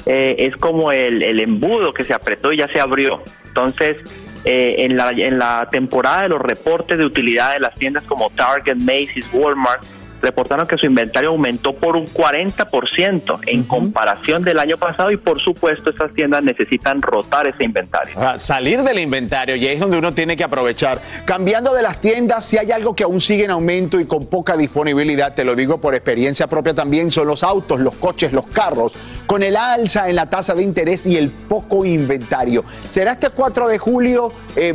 eh, 0.06 0.36
es 0.40 0.56
como 0.56 0.92
el, 0.92 1.22
el 1.22 1.40
embudo 1.40 1.94
que 1.94 2.04
se 2.04 2.14
apretó 2.14 2.54
y 2.54 2.58
ya 2.58 2.68
se 2.70 2.80
abrió. 2.80 3.22
Entonces, 3.46 3.98
eh, 4.46 4.76
en, 4.80 4.98
la, 4.98 5.10
en 5.10 5.40
la 5.40 5.68
temporada 5.72 6.24
de 6.24 6.30
los 6.30 6.42
reportes 6.42 6.98
de 6.98 7.06
utilidad 7.06 7.54
de 7.54 7.60
las 7.60 7.76
tiendas 7.76 8.04
como 8.06 8.30
Target, 8.32 8.76
Macy's, 8.76 9.26
Walmart, 9.34 9.84
reportaron 10.22 10.68
que 10.68 10.78
su 10.78 10.86
inventario 10.86 11.30
aumentó 11.30 11.74
por 11.74 11.96
un 11.96 12.08
40% 12.08 13.40
en 13.46 13.64
comparación 13.64 14.44
del 14.44 14.60
año 14.60 14.78
pasado 14.78 15.12
y 15.12 15.18
por 15.18 15.42
supuesto 15.42 15.90
estas 15.90 16.14
tiendas 16.14 16.44
necesitan 16.44 17.02
rotar 17.02 17.48
ese 17.48 17.64
inventario. 17.64 18.16
Ah, 18.18 18.38
Salir 18.38 18.82
del 18.84 19.00
inventario 19.00 19.56
y 19.56 19.68
ahí 19.68 19.76
es 19.76 19.80
donde 19.80 19.98
uno 19.98 20.14
tiene 20.14 20.36
que 20.36 20.44
aprovechar. 20.44 21.02
Cambiando 21.26 21.74
de 21.74 21.82
las 21.82 22.02
tiendas, 22.02 22.46
si 22.46 22.58
hay 22.58 22.72
algo 22.72 22.96
que 22.96 23.04
aún 23.04 23.22
sigue 23.22 23.46
en 23.46 23.52
aumento 23.52 24.00
y 24.00 24.06
con 24.06 24.28
poca 24.28 24.58
disponibilidad, 24.58 25.36
te 25.36 25.44
lo 25.44 25.56
digo 25.56 25.80
por 25.80 25.96
experiencia 25.96 26.48
propia 26.48 26.74
también, 26.74 27.12
son 27.12 27.28
los 27.28 27.44
autos, 27.44 27.80
los 27.80 27.96
coches, 27.96 28.34
los 28.34 28.48
carros, 28.48 28.96
con 29.28 29.44
el 29.44 29.56
alza 29.56 30.10
en 30.10 30.16
la 30.16 30.30
tasa 30.30 30.56
de 30.56 30.64
interés 30.64 31.06
y 31.06 31.18
el 31.18 31.30
poco 31.30 31.86
inventario. 31.86 32.64
¿Será 32.90 33.12
este 33.12 33.30
4 33.30 33.68
de 33.68 33.78
julio 33.78 34.32
eh, 34.56 34.74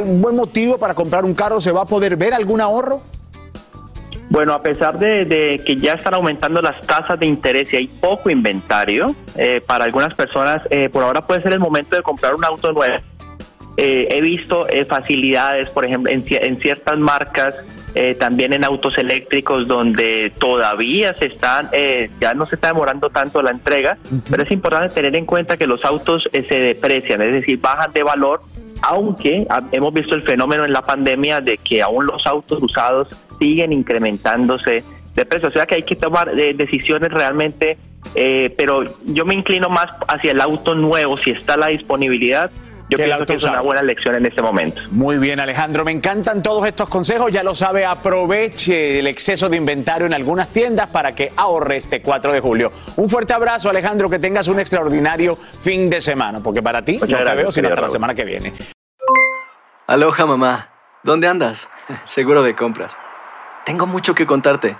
un 0.00 0.20
buen 0.20 0.34
motivo 0.34 0.78
para 0.78 0.94
comprar 0.94 1.24
un 1.24 1.34
carro? 1.34 1.60
¿Se 1.60 1.70
va 1.70 1.82
a 1.82 1.84
poder 1.84 2.16
ver 2.16 2.34
algún 2.34 2.60
ahorro? 2.60 3.02
Bueno, 4.28 4.54
a 4.54 4.62
pesar 4.62 4.98
de, 4.98 5.62
que 5.64 5.76
ya 5.76 5.92
están 5.92 6.14
aumentando 6.14 6.60
las 6.60 6.80
tasas 6.84 7.20
de 7.20 7.26
interés 7.26 7.72
y 7.72 7.76
hay 7.76 7.86
poco 7.86 8.28
inventario, 8.28 9.14
eh, 9.36 9.60
para 9.64 9.84
algunas 9.84 10.14
personas 10.14 10.62
eh, 10.70 10.88
por 10.88 11.04
ahora 11.04 11.24
puede 11.24 11.42
ser 11.42 11.52
el 11.52 11.60
momento 11.60 11.94
de 11.94 12.02
comprar 12.02 12.34
un 12.34 12.44
auto 12.44 12.72
nuevo. 12.72 12.96
Eh, 13.76 14.08
he 14.10 14.20
visto 14.22 14.66
eh, 14.68 14.86
facilidades, 14.86 15.68
por 15.68 15.84
ejemplo, 15.84 16.10
en 16.10 16.60
ciertas 16.60 16.98
marcas, 16.98 17.54
eh, 17.94 18.14
también 18.14 18.52
en 18.52 18.64
autos 18.64 18.98
eléctricos 18.98 19.66
donde 19.66 20.32
todavía 20.38 21.14
se 21.14 21.26
están, 21.26 21.68
eh, 21.72 22.10
ya 22.20 22.34
no 22.34 22.46
se 22.46 22.56
está 22.56 22.68
demorando 22.68 23.10
tanto 23.10 23.42
la 23.42 23.50
entrega, 23.50 23.96
pero 24.30 24.42
es 24.42 24.50
importante 24.50 24.94
tener 24.94 25.16
en 25.16 25.26
cuenta 25.26 25.56
que 25.56 25.66
los 25.66 25.84
autos 25.84 26.28
eh, 26.32 26.44
se 26.48 26.60
deprecian, 26.60 27.22
es 27.22 27.32
decir, 27.32 27.58
bajan 27.60 27.92
de 27.92 28.02
valor 28.02 28.42
aunque 28.82 29.46
hemos 29.72 29.94
visto 29.94 30.14
el 30.14 30.22
fenómeno 30.22 30.64
en 30.64 30.72
la 30.72 30.82
pandemia 30.82 31.40
de 31.40 31.58
que 31.58 31.82
aún 31.82 32.06
los 32.06 32.26
autos 32.26 32.62
usados 32.62 33.08
siguen 33.38 33.72
incrementándose 33.72 34.84
de 35.16 35.24
precio. 35.24 35.48
O 35.48 35.52
sea 35.52 35.66
que 35.66 35.76
hay 35.76 35.82
que 35.82 35.96
tomar 35.96 36.38
eh, 36.38 36.54
decisiones 36.54 37.10
realmente, 37.10 37.78
eh, 38.14 38.54
pero 38.56 38.84
yo 39.06 39.24
me 39.24 39.34
inclino 39.34 39.68
más 39.68 39.86
hacia 40.06 40.32
el 40.32 40.40
auto 40.40 40.74
nuevo, 40.74 41.16
si 41.18 41.30
está 41.30 41.56
la 41.56 41.68
disponibilidad. 41.68 42.50
Yo 42.88 42.98
pienso 42.98 43.26
que 43.26 43.34
es 43.34 43.42
una 43.44 43.62
buena 43.62 43.80
elección 43.80 44.14
en 44.14 44.26
este 44.26 44.40
momento. 44.40 44.80
Muy 44.92 45.18
bien, 45.18 45.40
Alejandro. 45.40 45.84
Me 45.84 45.90
encantan 45.90 46.42
todos 46.42 46.66
estos 46.66 46.88
consejos. 46.88 47.32
Ya 47.32 47.42
lo 47.42 47.54
sabe, 47.54 47.84
aproveche 47.84 49.00
el 49.00 49.08
exceso 49.08 49.48
de 49.48 49.56
inventario 49.56 50.06
en 50.06 50.14
algunas 50.14 50.48
tiendas 50.48 50.88
para 50.88 51.12
que 51.12 51.32
ahorre 51.36 51.78
este 51.78 52.00
4 52.00 52.32
de 52.32 52.40
julio. 52.40 52.72
Un 52.96 53.08
fuerte 53.08 53.32
abrazo, 53.32 53.70
Alejandro. 53.70 54.08
Que 54.08 54.20
tengas 54.20 54.46
un 54.46 54.60
extraordinario 54.60 55.34
fin 55.34 55.90
de 55.90 56.00
semana, 56.00 56.40
porque 56.40 56.62
para 56.62 56.84
ti 56.84 56.98
no 56.98 57.06
te 57.06 57.34
veo 57.34 57.50
sino 57.50 57.68
hasta 57.68 57.80
la 57.80 57.90
semana 57.90 58.14
que 58.14 58.24
viene. 58.24 58.52
Aloha, 59.88 60.26
mamá. 60.26 60.68
¿Dónde 61.02 61.26
andas? 61.26 61.68
Seguro 62.04 62.42
de 62.42 62.54
compras. 62.54 62.96
Tengo 63.64 63.86
mucho 63.86 64.14
que 64.14 64.26
contarte. 64.26 64.76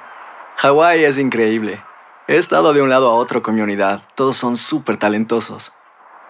Hawái 0.58 1.04
es 1.04 1.18
increíble. 1.18 1.82
He 2.28 2.36
estado 2.36 2.72
de 2.72 2.82
un 2.82 2.90
lado 2.90 3.10
a 3.10 3.14
otro 3.14 3.42
con 3.42 3.56
mi 3.56 3.62
unidad. 3.62 4.02
Todos 4.14 4.36
son 4.36 4.56
súper 4.56 4.96
talentosos. 4.96 5.72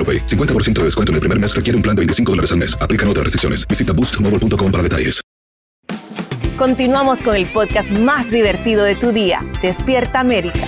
AroPay. 0.00 0.24
50% 0.24 0.72
de 0.80 0.84
descuento 0.84 1.12
en 1.12 1.16
el 1.16 1.20
primer 1.20 1.38
mes 1.38 1.54
requiere 1.54 1.76
un 1.76 1.82
plan 1.82 1.94
de 1.94 2.00
25 2.00 2.32
dólares 2.32 2.50
al 2.52 2.58
mes. 2.58 2.74
Aplican 2.80 3.06
otras 3.08 3.24
restricciones. 3.24 3.68
Visita 3.68 3.92
boostmobile.com 3.92 4.72
para 4.72 4.82
detalles. 4.82 5.20
Continuamos 6.60 7.22
con 7.22 7.34
el 7.36 7.46
podcast 7.46 7.90
más 7.90 8.30
divertido 8.30 8.84
de 8.84 8.94
tu 8.94 9.12
día, 9.12 9.42
Despierta 9.62 10.20
América. 10.20 10.66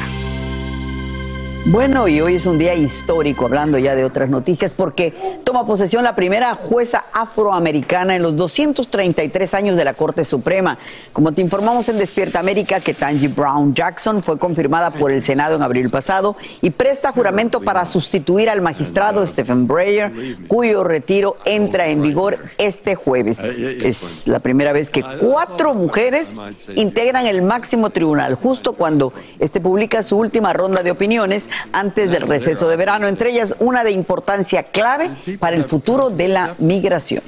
Bueno, 1.64 2.09
y 2.09 2.20
hoy 2.20 2.35
es 2.35 2.46
un 2.46 2.59
día 2.59 2.75
histórico, 2.75 3.44
hablando 3.44 3.79
ya 3.79 3.94
de 3.94 4.05
otras 4.05 4.29
noticias, 4.29 4.72
porque 4.77 5.14
toma 5.44 5.64
posesión 5.64 6.03
la 6.03 6.16
primera 6.16 6.57
jueza 6.57 7.05
afroamericana 7.12 8.16
en 8.16 8.22
los 8.22 8.37
233 8.37 9.55
años 9.55 9.77
de 9.77 9.85
la 9.85 9.94
Corte 9.94 10.25
Suprema. 10.25 10.77
Como 11.12 11.31
te 11.31 11.40
informamos 11.40 11.88
en 11.88 11.98
Despierta 11.98 12.40
América, 12.40 12.81
que 12.81 12.94
Tangi 12.94 13.29
Brown 13.29 13.75
Jackson 13.75 14.25
fue 14.25 14.38
confirmada 14.38 14.90
por 14.90 15.12
el 15.12 15.22
Senado 15.22 15.55
en 15.55 15.62
abril 15.62 15.88
pasado 15.88 16.37
y 16.62 16.70
presta 16.70 17.12
juramento 17.12 17.61
para 17.61 17.85
sustituir 17.85 18.51
al 18.51 18.61
magistrado 18.61 19.25
Stephen 19.25 19.68
Breyer, 19.68 20.11
cuyo 20.48 20.83
retiro 20.83 21.37
entra 21.44 21.87
en 21.87 22.03
vigor 22.03 22.38
este 22.59 22.96
jueves. 22.96 23.38
Es 23.38 24.27
la 24.27 24.40
primera 24.40 24.72
vez 24.72 24.90
que 24.90 25.05
cuatro 25.20 25.75
mujeres 25.75 26.27
integran 26.75 27.27
el 27.27 27.42
máximo 27.42 27.90
tribunal, 27.90 28.35
justo 28.35 28.72
cuando 28.72 29.12
este 29.38 29.61
publica 29.61 30.03
su 30.03 30.18
última 30.18 30.53
ronda 30.53 30.83
de 30.83 30.90
opiniones 30.90 31.46
antes 31.72 32.10
del 32.10 32.28
receso 32.28 32.68
de 32.68 32.76
verano, 32.76 33.06
entre 33.06 33.30
ellas 33.30 33.54
una 33.58 33.84
de 33.84 33.92
importancia 33.92 34.62
clave 34.62 35.10
para 35.38 35.56
el 35.56 35.64
futuro 35.64 36.10
de 36.10 36.28
la 36.28 36.54
migración. 36.58 37.22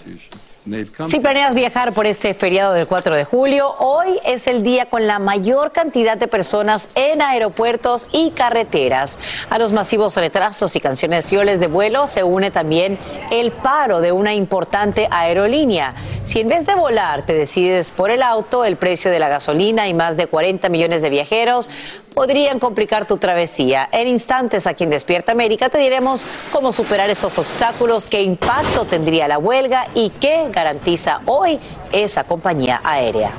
Si 1.04 1.20
planeas 1.20 1.54
viajar 1.54 1.92
por 1.92 2.06
este 2.06 2.32
feriado 2.32 2.72
del 2.72 2.86
4 2.86 3.14
de 3.16 3.26
julio, 3.26 3.74
hoy 3.80 4.18
es 4.24 4.46
el 4.46 4.62
día 4.62 4.86
con 4.86 5.06
la 5.06 5.18
mayor 5.18 5.72
cantidad 5.72 6.16
de 6.16 6.26
personas 6.26 6.88
en 6.94 7.20
aeropuertos 7.20 8.08
y 8.12 8.30
carreteras. 8.30 9.18
A 9.50 9.58
los 9.58 9.72
masivos 9.72 10.16
retrasos 10.16 10.74
y 10.74 10.80
canciones 10.80 11.28
de 11.60 11.66
vuelo 11.66 12.08
se 12.08 12.22
une 12.22 12.50
también 12.50 12.98
el 13.30 13.52
paro 13.52 14.00
de 14.00 14.12
una 14.12 14.32
importante 14.32 15.06
aerolínea. 15.10 15.96
Si 16.24 16.40
en 16.40 16.48
vez 16.48 16.64
de 16.64 16.74
volar 16.74 17.26
te 17.26 17.34
decides 17.34 17.90
por 17.90 18.10
el 18.10 18.22
auto, 18.22 18.64
el 18.64 18.76
precio 18.76 19.10
de 19.10 19.18
la 19.18 19.28
gasolina 19.28 19.86
y 19.86 19.92
más 19.92 20.16
de 20.16 20.28
40 20.28 20.70
millones 20.70 21.02
de 21.02 21.10
viajeros 21.10 21.68
podrían 22.14 22.58
complicar 22.58 23.06
tu 23.06 23.16
travesía. 23.18 23.88
En 23.92 24.08
instantes 24.08 24.66
aquí 24.66 24.84
en 24.84 24.90
Despierta 24.90 25.32
América 25.32 25.68
te 25.68 25.78
diremos 25.78 26.24
cómo 26.52 26.72
superar 26.72 27.10
estos 27.10 27.36
obstáculos, 27.38 28.08
qué 28.08 28.22
impacto 28.22 28.84
tendría 28.84 29.28
la 29.28 29.38
huelga 29.38 29.86
y 29.94 30.10
qué 30.10 30.46
garantiza 30.50 31.20
hoy 31.26 31.58
esa 31.92 32.24
compañía 32.24 32.80
aérea. 32.84 33.32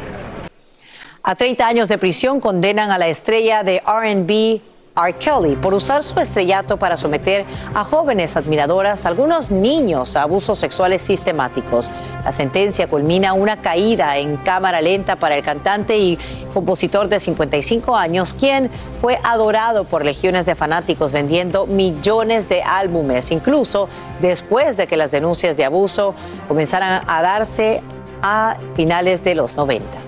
A 1.23 1.35
30 1.35 1.65
años 1.65 1.89
de 1.89 1.97
prisión 1.97 2.39
condenan 2.39 2.91
a 2.91 2.99
la 2.99 3.07
estrella 3.07 3.63
de 3.63 3.79
RB 3.79 4.74
R. 4.95 5.13
Kelly 5.17 5.55
por 5.55 5.73
usar 5.73 6.03
su 6.03 6.19
estrellato 6.19 6.77
para 6.77 6.95
someter 6.95 7.45
a 7.73 7.83
jóvenes 7.83 8.37
admiradoras, 8.37 9.05
algunos 9.05 9.51
niños, 9.51 10.15
a 10.15 10.21
abusos 10.23 10.57
sexuales 10.57 11.01
sistemáticos. 11.01 11.89
La 12.23 12.31
sentencia 12.31 12.87
culmina 12.87 13.33
una 13.33 13.61
caída 13.61 14.17
en 14.17 14.37
cámara 14.37 14.81
lenta 14.81 15.17
para 15.17 15.35
el 15.35 15.43
cantante 15.43 15.97
y 15.97 16.17
compositor 16.53 17.09
de 17.09 17.19
55 17.19 17.95
años, 17.95 18.33
quien 18.33 18.69
fue 19.01 19.19
adorado 19.23 19.83
por 19.83 20.05
legiones 20.05 20.45
de 20.45 20.55
fanáticos 20.55 21.11
vendiendo 21.11 21.65
millones 21.65 22.47
de 22.47 22.63
álbumes, 22.63 23.31
incluso 23.31 23.89
después 24.21 24.77
de 24.77 24.87
que 24.87 24.95
las 24.95 25.11
denuncias 25.11 25.57
de 25.57 25.65
abuso 25.65 26.15
comenzaran 26.47 27.03
a 27.07 27.21
darse 27.21 27.81
a 28.21 28.57
finales 28.75 29.23
de 29.23 29.35
los 29.35 29.57
90. 29.57 30.04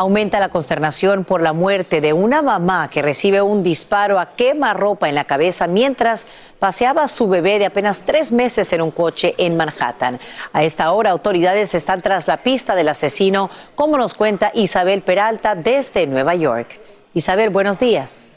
Aumenta 0.00 0.38
la 0.38 0.48
consternación 0.48 1.24
por 1.24 1.42
la 1.42 1.52
muerte 1.52 2.00
de 2.00 2.12
una 2.12 2.40
mamá 2.40 2.88
que 2.88 3.02
recibe 3.02 3.42
un 3.42 3.64
disparo 3.64 4.20
a 4.20 4.36
quemarropa 4.36 5.08
en 5.08 5.16
la 5.16 5.24
cabeza 5.24 5.66
mientras 5.66 6.28
paseaba 6.60 7.02
a 7.02 7.08
su 7.08 7.28
bebé 7.28 7.58
de 7.58 7.66
apenas 7.66 8.02
tres 8.06 8.30
meses 8.30 8.72
en 8.72 8.80
un 8.80 8.92
coche 8.92 9.34
en 9.38 9.56
Manhattan. 9.56 10.20
A 10.52 10.62
esta 10.62 10.92
hora, 10.92 11.10
autoridades 11.10 11.74
están 11.74 12.00
tras 12.00 12.28
la 12.28 12.36
pista 12.36 12.76
del 12.76 12.90
asesino, 12.90 13.50
como 13.74 13.98
nos 13.98 14.14
cuenta 14.14 14.52
Isabel 14.54 15.02
Peralta 15.02 15.56
desde 15.56 16.06
Nueva 16.06 16.36
York. 16.36 16.78
Isabel, 17.12 17.50
buenos 17.50 17.80
días. 17.80 18.28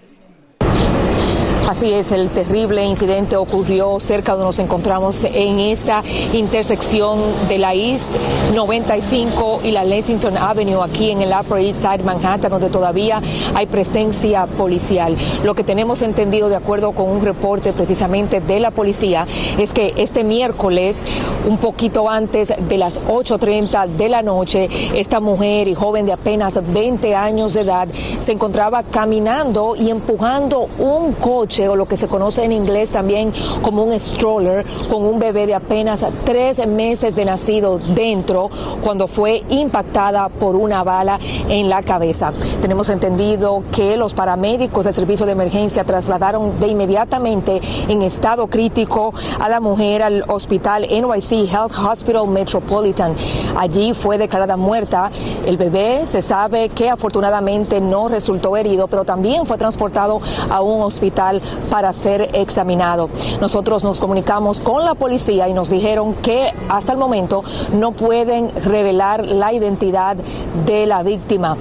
Así 1.71 1.89
es, 1.93 2.11
el 2.11 2.31
terrible 2.31 2.83
incidente 2.83 3.37
ocurrió 3.37 3.97
cerca 4.01 4.33
donde 4.33 4.47
nos 4.47 4.59
encontramos 4.59 5.23
en 5.23 5.57
esta 5.61 6.03
intersección 6.33 7.21
de 7.47 7.59
la 7.59 7.73
East 7.73 8.13
95 8.53 9.61
y 9.63 9.71
la 9.71 9.85
Lexington 9.85 10.35
Avenue 10.35 10.83
aquí 10.83 11.11
en 11.11 11.21
el 11.21 11.31
Upper 11.31 11.59
East 11.59 11.79
Side 11.79 12.03
Manhattan, 12.03 12.51
donde 12.51 12.69
todavía 12.69 13.21
hay 13.55 13.67
presencia 13.67 14.47
policial. 14.47 15.15
Lo 15.45 15.55
que 15.55 15.63
tenemos 15.63 16.01
entendido, 16.01 16.49
de 16.49 16.57
acuerdo 16.57 16.91
con 16.91 17.07
un 17.07 17.21
reporte 17.21 17.71
precisamente 17.71 18.41
de 18.41 18.59
la 18.59 18.71
policía, 18.71 19.25
es 19.57 19.71
que 19.71 19.93
este 19.95 20.25
miércoles, 20.25 21.05
un 21.47 21.57
poquito 21.57 22.09
antes 22.09 22.53
de 22.67 22.77
las 22.77 22.99
8.30 23.03 23.87
de 23.95 24.09
la 24.09 24.21
noche, 24.21 24.67
esta 24.93 25.21
mujer 25.21 25.69
y 25.69 25.75
joven 25.75 26.05
de 26.05 26.11
apenas 26.11 26.59
20 26.61 27.15
años 27.15 27.53
de 27.53 27.61
edad 27.61 27.87
se 28.19 28.33
encontraba 28.33 28.83
caminando 28.83 29.77
y 29.77 29.89
empujando 29.89 30.67
un 30.77 31.13
coche 31.13 31.60
lo 31.67 31.87
que 31.87 31.97
se 31.97 32.07
conoce 32.07 32.43
en 32.43 32.51
inglés 32.51 32.91
también 32.91 33.31
como 33.61 33.83
un 33.83 33.97
stroller 33.99 34.65
con 34.89 35.05
un 35.05 35.19
bebé 35.19 35.45
de 35.45 35.55
apenas 35.55 36.05
tres 36.25 36.65
meses 36.67 37.15
de 37.15 37.25
nacido 37.25 37.77
dentro 37.77 38.49
cuando 38.83 39.07
fue 39.07 39.43
impactada 39.49 40.29
por 40.29 40.55
una 40.55 40.83
bala 40.83 41.19
en 41.49 41.69
la 41.69 41.83
cabeza. 41.83 42.33
Tenemos 42.61 42.89
entendido 42.89 43.63
que 43.71 43.97
los 43.97 44.13
paramédicos 44.13 44.85
del 44.85 44.93
servicio 44.93 45.25
de 45.25 45.33
emergencia 45.33 45.83
trasladaron 45.83 46.59
de 46.59 46.67
inmediatamente 46.67 47.61
en 47.87 48.01
estado 48.01 48.47
crítico 48.47 49.13
a 49.39 49.49
la 49.49 49.59
mujer 49.59 50.03
al 50.03 50.23
hospital 50.27 50.87
NYC 50.89 51.51
Health 51.51 51.73
Hospital 51.77 52.27
Metropolitan. 52.27 53.15
Allí 53.57 53.93
fue 53.93 54.17
declarada 54.17 54.57
muerta. 54.57 55.11
El 55.45 55.57
bebé 55.57 56.07
se 56.07 56.21
sabe 56.21 56.69
que 56.69 56.89
afortunadamente 56.89 57.81
no 57.81 58.07
resultó 58.07 58.55
herido, 58.57 58.87
pero 58.87 59.05
también 59.05 59.45
fue 59.45 59.57
transportado 59.57 60.21
a 60.49 60.61
un 60.61 60.81
hospital 60.81 61.40
para 61.69 61.93
ser 61.93 62.29
examinado. 62.33 63.09
Nosotros 63.39 63.83
nos 63.83 63.99
comunicamos 63.99 64.59
con 64.59 64.85
la 64.85 64.95
policía 64.95 65.47
y 65.47 65.53
nos 65.53 65.69
dijeron 65.69 66.15
que 66.15 66.53
hasta 66.69 66.91
el 66.91 66.97
momento 66.97 67.43
no 67.73 67.91
pueden 67.91 68.49
revelar 68.63 69.25
la 69.25 69.53
identidad 69.53 70.17
de 70.65 70.85
la 70.85 71.03
víctima. 71.03 71.57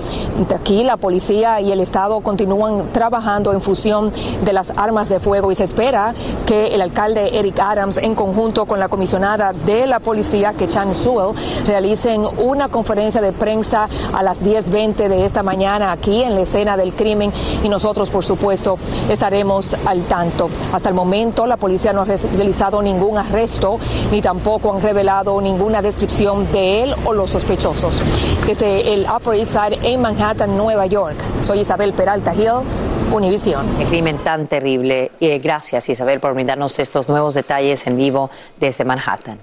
Aquí 0.54 0.84
la 0.84 0.96
policía 0.96 1.60
y 1.60 1.72
el 1.72 1.80
Estado 1.80 2.20
continúan 2.20 2.92
trabajando 2.92 3.52
en 3.52 3.60
fusión 3.60 4.12
de 4.44 4.52
las 4.52 4.72
armas 4.76 5.08
de 5.08 5.20
fuego 5.20 5.50
y 5.50 5.54
se 5.54 5.64
espera 5.64 6.14
que 6.46 6.68
el 6.68 6.80
alcalde 6.82 7.38
Eric 7.38 7.58
Adams, 7.60 7.96
en 7.98 8.14
conjunto 8.14 8.66
con 8.66 8.78
la 8.78 8.88
comisionada 8.88 9.52
de 9.52 9.86
la 9.86 10.00
policía, 10.00 10.54
que 10.54 10.66
Chan 10.66 10.94
Sewell, 10.94 11.34
realicen 11.66 12.24
una 12.38 12.68
conferencia 12.68 13.20
de 13.20 13.32
prensa 13.32 13.88
a 14.12 14.22
las 14.22 14.42
10.20 14.42 15.08
de 15.08 15.24
esta 15.24 15.42
mañana 15.42 15.92
aquí 15.92 16.22
en 16.22 16.34
la 16.34 16.42
escena 16.42 16.76
del 16.76 16.94
crimen 16.94 17.32
y 17.62 17.68
nosotros, 17.68 18.10
por 18.10 18.24
supuesto, 18.24 18.78
estaremos 19.08 19.69
al 19.74 20.04
tanto. 20.04 20.50
Hasta 20.72 20.88
el 20.88 20.94
momento, 20.94 21.46
la 21.46 21.56
policía 21.56 21.92
no 21.92 22.02
ha 22.02 22.04
realizado 22.04 22.82
ningún 22.82 23.18
arresto 23.18 23.78
ni 24.10 24.20
tampoco 24.20 24.72
han 24.72 24.80
revelado 24.80 25.40
ninguna 25.40 25.82
descripción 25.82 26.50
de 26.52 26.82
él 26.82 26.94
o 27.04 27.12
los 27.12 27.30
sospechosos. 27.30 28.00
Desde 28.46 28.94
el 28.94 29.06
Upper 29.10 29.34
East 29.34 29.52
Side 29.52 29.78
en 29.82 30.00
Manhattan, 30.00 30.56
Nueva 30.56 30.86
York, 30.86 31.16
soy 31.40 31.60
Isabel 31.60 31.92
Peralta 31.92 32.34
Hill, 32.34 32.66
Univisión. 33.12 33.66
Qué 33.76 33.84
crimen 33.86 34.18
tan 34.18 34.46
terrible. 34.46 35.10
Y 35.18 35.36
gracias, 35.38 35.88
Isabel, 35.88 36.20
por 36.20 36.34
brindarnos 36.34 36.78
estos 36.78 37.08
nuevos 37.08 37.34
detalles 37.34 37.86
en 37.86 37.96
vivo 37.96 38.30
desde 38.60 38.84
Manhattan. 38.84 39.38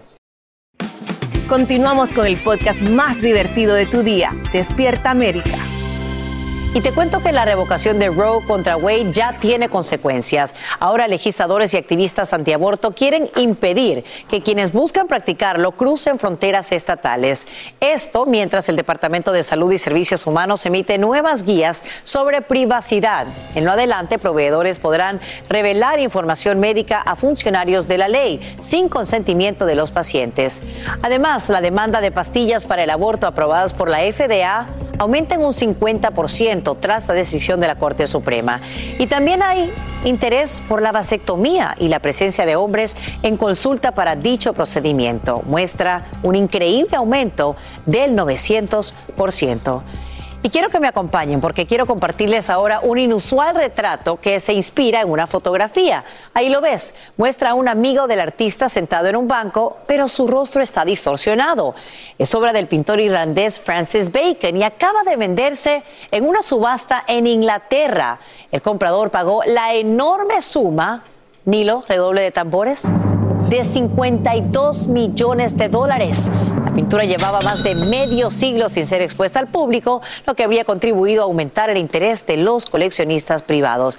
Continuamos 1.50 2.12
con 2.12 2.26
el 2.26 2.38
podcast 2.38 2.82
más 2.82 3.22
divertido 3.22 3.74
de 3.74 3.86
tu 3.86 4.04
día, 4.04 4.32
Despierta 4.52 5.12
América. 5.12 5.58
Y 6.78 6.82
te 6.82 6.92
cuento 6.92 7.22
que 7.22 7.32
la 7.32 7.44
revocación 7.44 7.98
de 7.98 8.10
Roe 8.10 8.46
contra 8.46 8.78
Wade 8.78 9.12
ya 9.12 9.40
tiene 9.40 9.68
consecuencias. 9.68 10.54
Ahora 10.80 11.08
legisladores 11.08 11.74
y 11.74 11.78
activistas 11.78 12.34
antiaborto 12.34 12.92
quieren 12.92 13.32
impedir 13.36 14.06
que 14.30 14.44
quienes 14.44 14.74
buscan 14.74 15.08
practicarlo 15.08 15.72
crucen 15.72 16.20
fronteras 16.20 16.72
estatales. 16.72 17.48
Esto 17.80 18.28
mientras 18.28 18.70
el 18.70 18.76
Departamento 18.76 19.32
de 19.32 19.42
Salud 19.42 19.72
y 19.72 19.80
Servicios 19.80 20.28
Humanos 20.28 20.68
emite 20.68 21.00
nuevas 21.00 21.42
guías 21.42 21.82
sobre 22.04 22.44
privacidad. 22.44 23.26
En 23.56 23.66
lo 23.66 23.72
adelante, 23.72 24.20
proveedores 24.20 24.78
podrán 24.78 25.20
revelar 25.50 26.00
información 26.00 26.60
médica 26.60 27.02
a 27.02 27.16
funcionarios 27.16 27.88
de 27.88 27.98
la 27.98 28.08
ley 28.08 28.40
sin 28.60 28.88
consentimiento 28.88 29.66
de 29.66 29.74
los 29.74 29.90
pacientes. 29.90 30.62
Además, 31.02 31.50
la 31.50 31.60
demanda 31.60 32.02
de 32.02 32.12
pastillas 32.12 32.66
para 32.66 32.84
el 32.84 32.92
aborto 32.92 33.26
aprobadas 33.26 33.74
por 33.74 33.90
la 33.90 34.02
FDA 34.02 34.68
aumenta 34.98 35.36
en 35.36 35.43
un 35.43 35.54
50% 35.54 36.78
tras 36.80 37.08
la 37.08 37.14
decisión 37.14 37.60
de 37.60 37.68
la 37.68 37.76
Corte 37.76 38.08
Suprema. 38.08 38.62
Y 39.00 39.08
también 39.08 39.41
hay 39.43 39.72
interés 40.04 40.62
por 40.68 40.82
la 40.82 40.91
vasectomía 40.91 41.76
y 41.80 41.88
la 41.88 42.00
presencia 42.00 42.45
de 42.45 42.56
hombres 42.56 42.95
en 43.24 43.38
consulta 43.38 43.93
para 43.93 44.16
dicho 44.16 44.54
procedimiento. 44.54 45.41
Muestra 45.45 46.08
un 46.24 46.36
increíble 46.36 46.95
aumento 46.95 47.56
del 47.86 48.16
900%. 48.16 49.82
Y 50.44 50.50
quiero 50.50 50.70
que 50.70 50.80
me 50.80 50.88
acompañen 50.88 51.42
porque 51.42 51.66
quiero 51.66 51.88
compartirles 51.88 52.50
ahora 52.50 52.80
un 52.82 53.00
inusual 53.00 53.56
retrato 53.56 54.18
que 54.22 54.40
se 54.40 54.54
inspira 54.54 55.02
en 55.02 55.10
una 55.10 55.26
fotografía. 55.26 56.06
Ahí 56.34 56.50
lo 56.50 56.62
ves, 56.62 56.94
muestra 57.18 57.50
a 57.50 57.54
un 57.56 57.68
amigo 57.68 58.08
del 58.08 58.20
artista 58.20 58.70
sentado 58.70 59.08
en 59.08 59.16
un 59.16 59.28
banco, 59.28 59.78
pero 59.88 60.08
su 60.08 60.28
rostro 60.28 60.62
está 60.62 60.86
distorsionado. 60.86 61.74
Es 62.20 62.34
obra 62.36 62.54
del 62.54 62.68
pintor 62.68 63.00
irlandés 63.00 63.60
Francis 63.60 64.12
Bacon 64.12 64.56
y 64.56 64.64
acaba 64.64 65.04
de 65.04 65.18
venderse 65.18 65.84
en 66.12 66.24
una 66.24 66.44
subasta 66.44 67.04
en 67.08 67.26
Inglaterra. 67.26 68.20
El 68.52 68.62
comprador 68.62 69.10
pagó 69.10 69.42
la 69.44 69.74
enorme 69.74 70.42
suma, 70.44 71.04
Nilo, 71.46 71.84
redoble 71.88 72.22
de 72.22 72.32
tambores, 72.32 72.88
de 73.50 73.64
52 73.64 74.88
millones 74.88 75.58
de 75.58 75.70
dólares. 75.70 76.32
La 76.66 76.74
pintura 76.74 77.06
llevaba 77.06 77.39
más 77.41 77.64
de 77.64 77.76
medio 77.76 78.30
siglo 78.30 78.68
sin 78.68 78.86
ser 78.86 79.02
expuesta 79.02 79.39
al 79.39 79.48
público, 79.48 80.02
lo 80.26 80.36
que 80.36 80.43
habría 80.43 80.66
contribuido 80.66 81.22
a 81.22 81.26
aumentar 81.26 81.70
el 81.70 81.78
interés 81.78 82.26
de 82.26 82.38
los 82.38 82.66
coleccionistas 82.66 83.43
privados. 83.43 83.98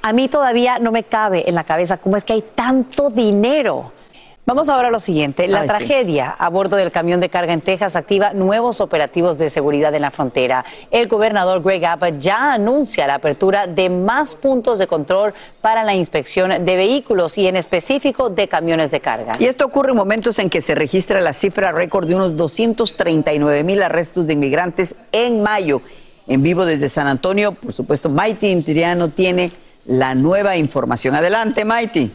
A 0.00 0.12
mí 0.12 0.28
todavía 0.28 0.78
no 0.78 0.90
me 0.90 1.04
cabe 1.04 1.48
en 1.48 1.54
la 1.54 1.64
cabeza 1.64 1.98
cómo 1.98 2.16
es 2.16 2.24
que 2.24 2.32
hay 2.32 2.44
tanto 2.54 3.10
dinero. 3.10 3.92
Vamos 4.48 4.70
ahora 4.70 4.88
a 4.88 4.90
lo 4.90 4.98
siguiente. 4.98 5.46
La 5.46 5.60
Ay, 5.60 5.68
sí. 5.68 5.76
tragedia 5.76 6.30
a 6.30 6.48
bordo 6.48 6.76
del 6.76 6.90
camión 6.90 7.20
de 7.20 7.28
carga 7.28 7.52
en 7.52 7.60
Texas 7.60 7.96
activa 7.96 8.32
nuevos 8.32 8.80
operativos 8.80 9.36
de 9.36 9.50
seguridad 9.50 9.94
en 9.94 10.00
la 10.00 10.10
frontera. 10.10 10.64
El 10.90 11.06
gobernador 11.06 11.62
Greg 11.62 11.84
Abbott 11.84 12.18
ya 12.18 12.54
anuncia 12.54 13.06
la 13.06 13.16
apertura 13.16 13.66
de 13.66 13.90
más 13.90 14.34
puntos 14.34 14.78
de 14.78 14.86
control 14.86 15.34
para 15.60 15.84
la 15.84 15.94
inspección 15.94 16.64
de 16.64 16.76
vehículos 16.76 17.36
y 17.36 17.46
en 17.46 17.56
específico 17.56 18.30
de 18.30 18.48
camiones 18.48 18.90
de 18.90 19.00
carga. 19.00 19.34
Y 19.38 19.44
esto 19.44 19.66
ocurre 19.66 19.90
en 19.90 19.98
momentos 19.98 20.38
en 20.38 20.48
que 20.48 20.62
se 20.62 20.74
registra 20.74 21.20
la 21.20 21.34
cifra 21.34 21.70
récord 21.70 22.08
de 22.08 22.14
unos 22.14 22.34
239 22.34 23.64
mil 23.64 23.82
arrestos 23.82 24.26
de 24.26 24.32
inmigrantes 24.32 24.94
en 25.12 25.42
mayo. 25.42 25.82
En 26.26 26.42
vivo 26.42 26.64
desde 26.64 26.88
San 26.88 27.06
Antonio, 27.06 27.52
por 27.52 27.74
supuesto, 27.74 28.08
Maiti 28.08 28.46
Intriano 28.46 29.10
tiene 29.10 29.52
la 29.84 30.14
nueva 30.14 30.56
información. 30.56 31.14
Adelante, 31.14 31.66
Maiti. 31.66 32.10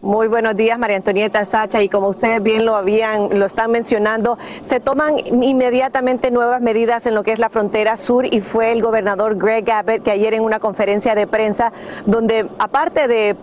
Muy 0.00 0.28
buenos 0.28 0.56
días, 0.56 0.78
María 0.78 0.94
Antonieta 0.94 1.44
Sacha, 1.44 1.82
y 1.82 1.88
como 1.88 2.06
ustedes 2.06 2.40
bien 2.40 2.64
lo 2.64 2.76
habían, 2.76 3.36
lo 3.36 3.46
están 3.46 3.72
mencionando, 3.72 4.38
se 4.62 4.78
toman 4.78 5.18
inmediatamente 5.18 6.30
nuevas 6.30 6.62
medidas 6.62 7.08
en 7.08 7.16
lo 7.16 7.24
que 7.24 7.32
es 7.32 7.40
la 7.40 7.48
frontera 7.48 7.96
sur 7.96 8.24
y 8.24 8.40
fue 8.40 8.70
el 8.70 8.80
gobernador 8.80 9.36
Greg 9.36 9.68
Abbott 9.68 10.04
que 10.04 10.12
ayer 10.12 10.34
en 10.34 10.42
una 10.42 10.60
conferencia 10.60 11.16
de 11.16 11.26
prensa 11.26 11.72
donde 12.06 12.46
aparte 12.60 13.08
de 13.08 13.34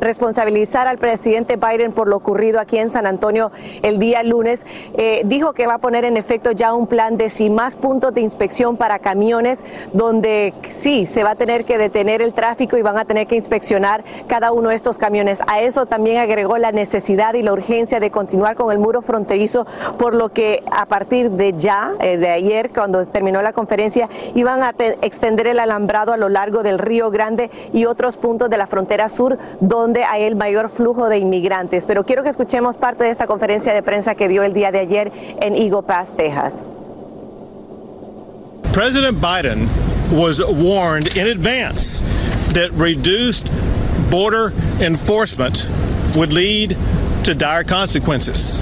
responsabilizar 0.00 0.86
al 0.86 0.98
presidente 0.98 1.56
Biden 1.56 1.92
por 1.92 2.08
lo 2.08 2.16
ocurrido 2.16 2.60
aquí 2.60 2.78
en 2.78 2.90
San 2.90 3.06
Antonio 3.06 3.50
el 3.82 3.98
día 3.98 4.22
lunes, 4.22 4.64
eh, 4.96 5.22
dijo 5.24 5.52
que 5.52 5.66
va 5.66 5.74
a 5.74 5.78
poner 5.78 6.04
en 6.04 6.16
efecto 6.16 6.52
ya 6.52 6.74
un 6.74 6.86
plan 6.86 7.16
de 7.16 7.30
sí 7.30 7.50
más 7.50 7.74
puntos 7.74 8.14
de 8.14 8.20
inspección 8.20 8.76
para 8.76 8.98
camiones, 8.98 9.64
donde 9.92 10.52
sí 10.68 11.06
se 11.06 11.24
va 11.24 11.30
a 11.30 11.34
tener 11.36 11.64
que 11.64 11.78
detener 11.78 12.22
el 12.22 12.32
tráfico 12.32 12.76
y 12.76 12.82
van 12.82 12.98
a 12.98 13.04
tener 13.04 13.26
que 13.26 13.36
inspeccionar 13.36 14.04
cada 14.26 14.52
uno 14.52 14.68
de 14.68 14.74
estos 14.76 14.98
camiones. 14.98 15.40
A 15.46 15.60
eso 15.60 15.86
también 15.86 16.18
agregó 16.18 16.58
la 16.58 16.70
necesidad 16.70 17.34
y 17.34 17.42
la 17.42 17.52
urgencia 17.52 17.98
de 17.98 18.10
continuar 18.10 18.56
con 18.56 18.70
el 18.70 18.78
muro 18.78 19.02
fronterizo, 19.02 19.66
por 19.98 20.14
lo 20.14 20.28
que 20.28 20.62
a 20.70 20.86
partir 20.86 21.30
de 21.30 21.54
ya, 21.54 21.92
eh, 22.00 22.18
de 22.18 22.28
ayer, 22.30 22.70
cuando 22.74 23.06
terminó 23.06 23.42
la 23.42 23.52
conferencia, 23.52 24.08
iban 24.34 24.62
a 24.62 24.72
te- 24.74 24.98
extender 25.02 25.46
el 25.46 25.58
alambrado 25.58 26.12
a 26.12 26.16
lo 26.16 26.28
largo 26.28 26.62
del 26.62 26.78
Río 26.78 27.10
Grande 27.10 27.50
y 27.72 27.86
otros 27.86 28.16
puntos 28.16 28.50
de 28.50 28.56
la 28.58 28.66
frontera 28.66 29.08
sur, 29.08 29.38
donde 29.60 29.77
hay 30.04 30.24
el 30.24 30.36
mayor 30.36 30.68
flujo 30.68 31.08
de 31.08 31.18
inmigrantes. 31.18 31.86
Pero 31.86 32.04
quiero 32.04 32.22
que 32.22 32.30
escuchemos 32.30 32.76
parte 32.76 33.04
de 33.04 33.10
esta 33.10 33.26
conferencia 33.26 33.72
de 33.72 33.82
prensa 33.82 34.14
que 34.14 34.28
dio 34.28 34.42
el 34.42 34.52
día 34.52 34.70
de 34.70 34.80
ayer 34.80 35.12
en 35.40 35.54
Eagle 35.54 35.82
Pass, 35.82 36.14
Texas. 36.16 36.64
President 38.72 39.18
Biden 39.20 39.68
was 40.12 40.40
warned 40.40 41.16
in 41.16 41.26
advance 41.26 42.00
that 42.54 42.70
reduced 42.72 43.50
border 44.10 44.52
enforcement 44.80 45.68
would 46.14 46.32
lead 46.32 46.76
to 47.24 47.34
dire 47.34 47.64
consequences. 47.64 48.60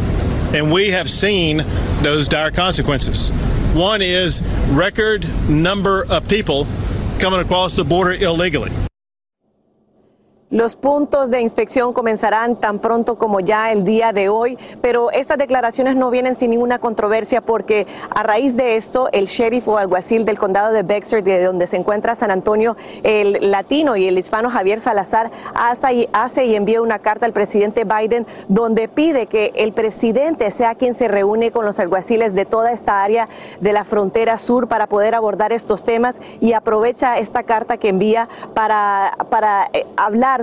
And 0.55 0.73
we 0.73 0.91
have 0.91 1.09
seen 1.09 1.65
those 2.03 2.29
dire 2.29 2.51
consequences. 2.51 3.31
One 3.75 4.01
is 4.01 4.43
record 4.71 5.27
number 5.49 6.07
of 6.09 6.27
people 6.29 6.67
coming 7.19 7.41
across 7.41 7.75
the 7.75 7.85
border 7.85 8.13
illegally. 8.13 8.73
Los 10.51 10.77
puntos 10.77 11.29
de 11.29 11.41
inspección 11.41 11.93
comenzarán 11.93 12.55
tan 12.55 12.79
pronto 12.79 13.17
como 13.17 13.41
ya 13.41 13.73
el 13.73 13.85
día 13.85 14.13
de 14.13 14.29
hoy, 14.29 14.57
pero 14.81 15.11
estas 15.11 15.39
declaraciones 15.39 15.97
no 15.97 16.09
vienen 16.09 16.37
sin 16.37 16.53
ninguna 16.53 16.79
controversia 16.79 17.41
porque 17.41 17.89
a 18.11 18.23
raíz 18.23 18.57
de 18.57 18.77
esto 18.77 19.09
el 19.11 19.27
sheriff 19.27 19.67
o 19.67 19.77
alguacil 19.77 20.25
del 20.25 20.39
condado 20.39 20.73
de 20.73 20.85
Bexar, 20.85 21.25
de 21.25 21.43
donde 21.43 21.67
se 21.67 21.77
encuentra 21.77 22.15
San 22.15 22.31
Antonio, 22.31 22.77
el 23.03 23.51
latino 23.51 23.97
y 23.97 24.07
el 24.07 24.19
hispano 24.19 24.49
Javier 24.49 24.81
Salazar, 24.81 25.33
hace 25.53 26.45
y 26.45 26.55
envía 26.55 26.81
una 26.81 27.01
carta 27.01 27.27
al 27.27 27.33
presidente 27.33 27.83
Biden 27.83 28.25
donde 28.47 28.87
pide 28.87 29.27
que 29.27 29.51
el 29.57 29.73
presidente 29.73 30.53
sea 30.53 30.77
quien 30.77 30.95
se 30.95 31.09
reúne 31.09 31.51
con 31.51 31.67
los 31.67 31.81
alguaciles 31.81 32.37
de 32.37 32.47
toda 32.47 32.71
esta 32.71 33.03
área 33.03 33.29
de 33.59 33.73
la 33.73 33.85
frontera 33.85 34.39
sur 34.39 34.69
para 34.69 34.87
poder 34.87 35.17
abordar 35.17 35.53
estos 35.53 35.83
temas 35.83 36.21
y 36.41 36.53
aprovecha 36.53 37.19
esta 37.19 37.43
carta 37.43 37.79
que 37.79 37.89
envía 37.89 38.29
para, 38.55 39.17
eh, 39.73 39.85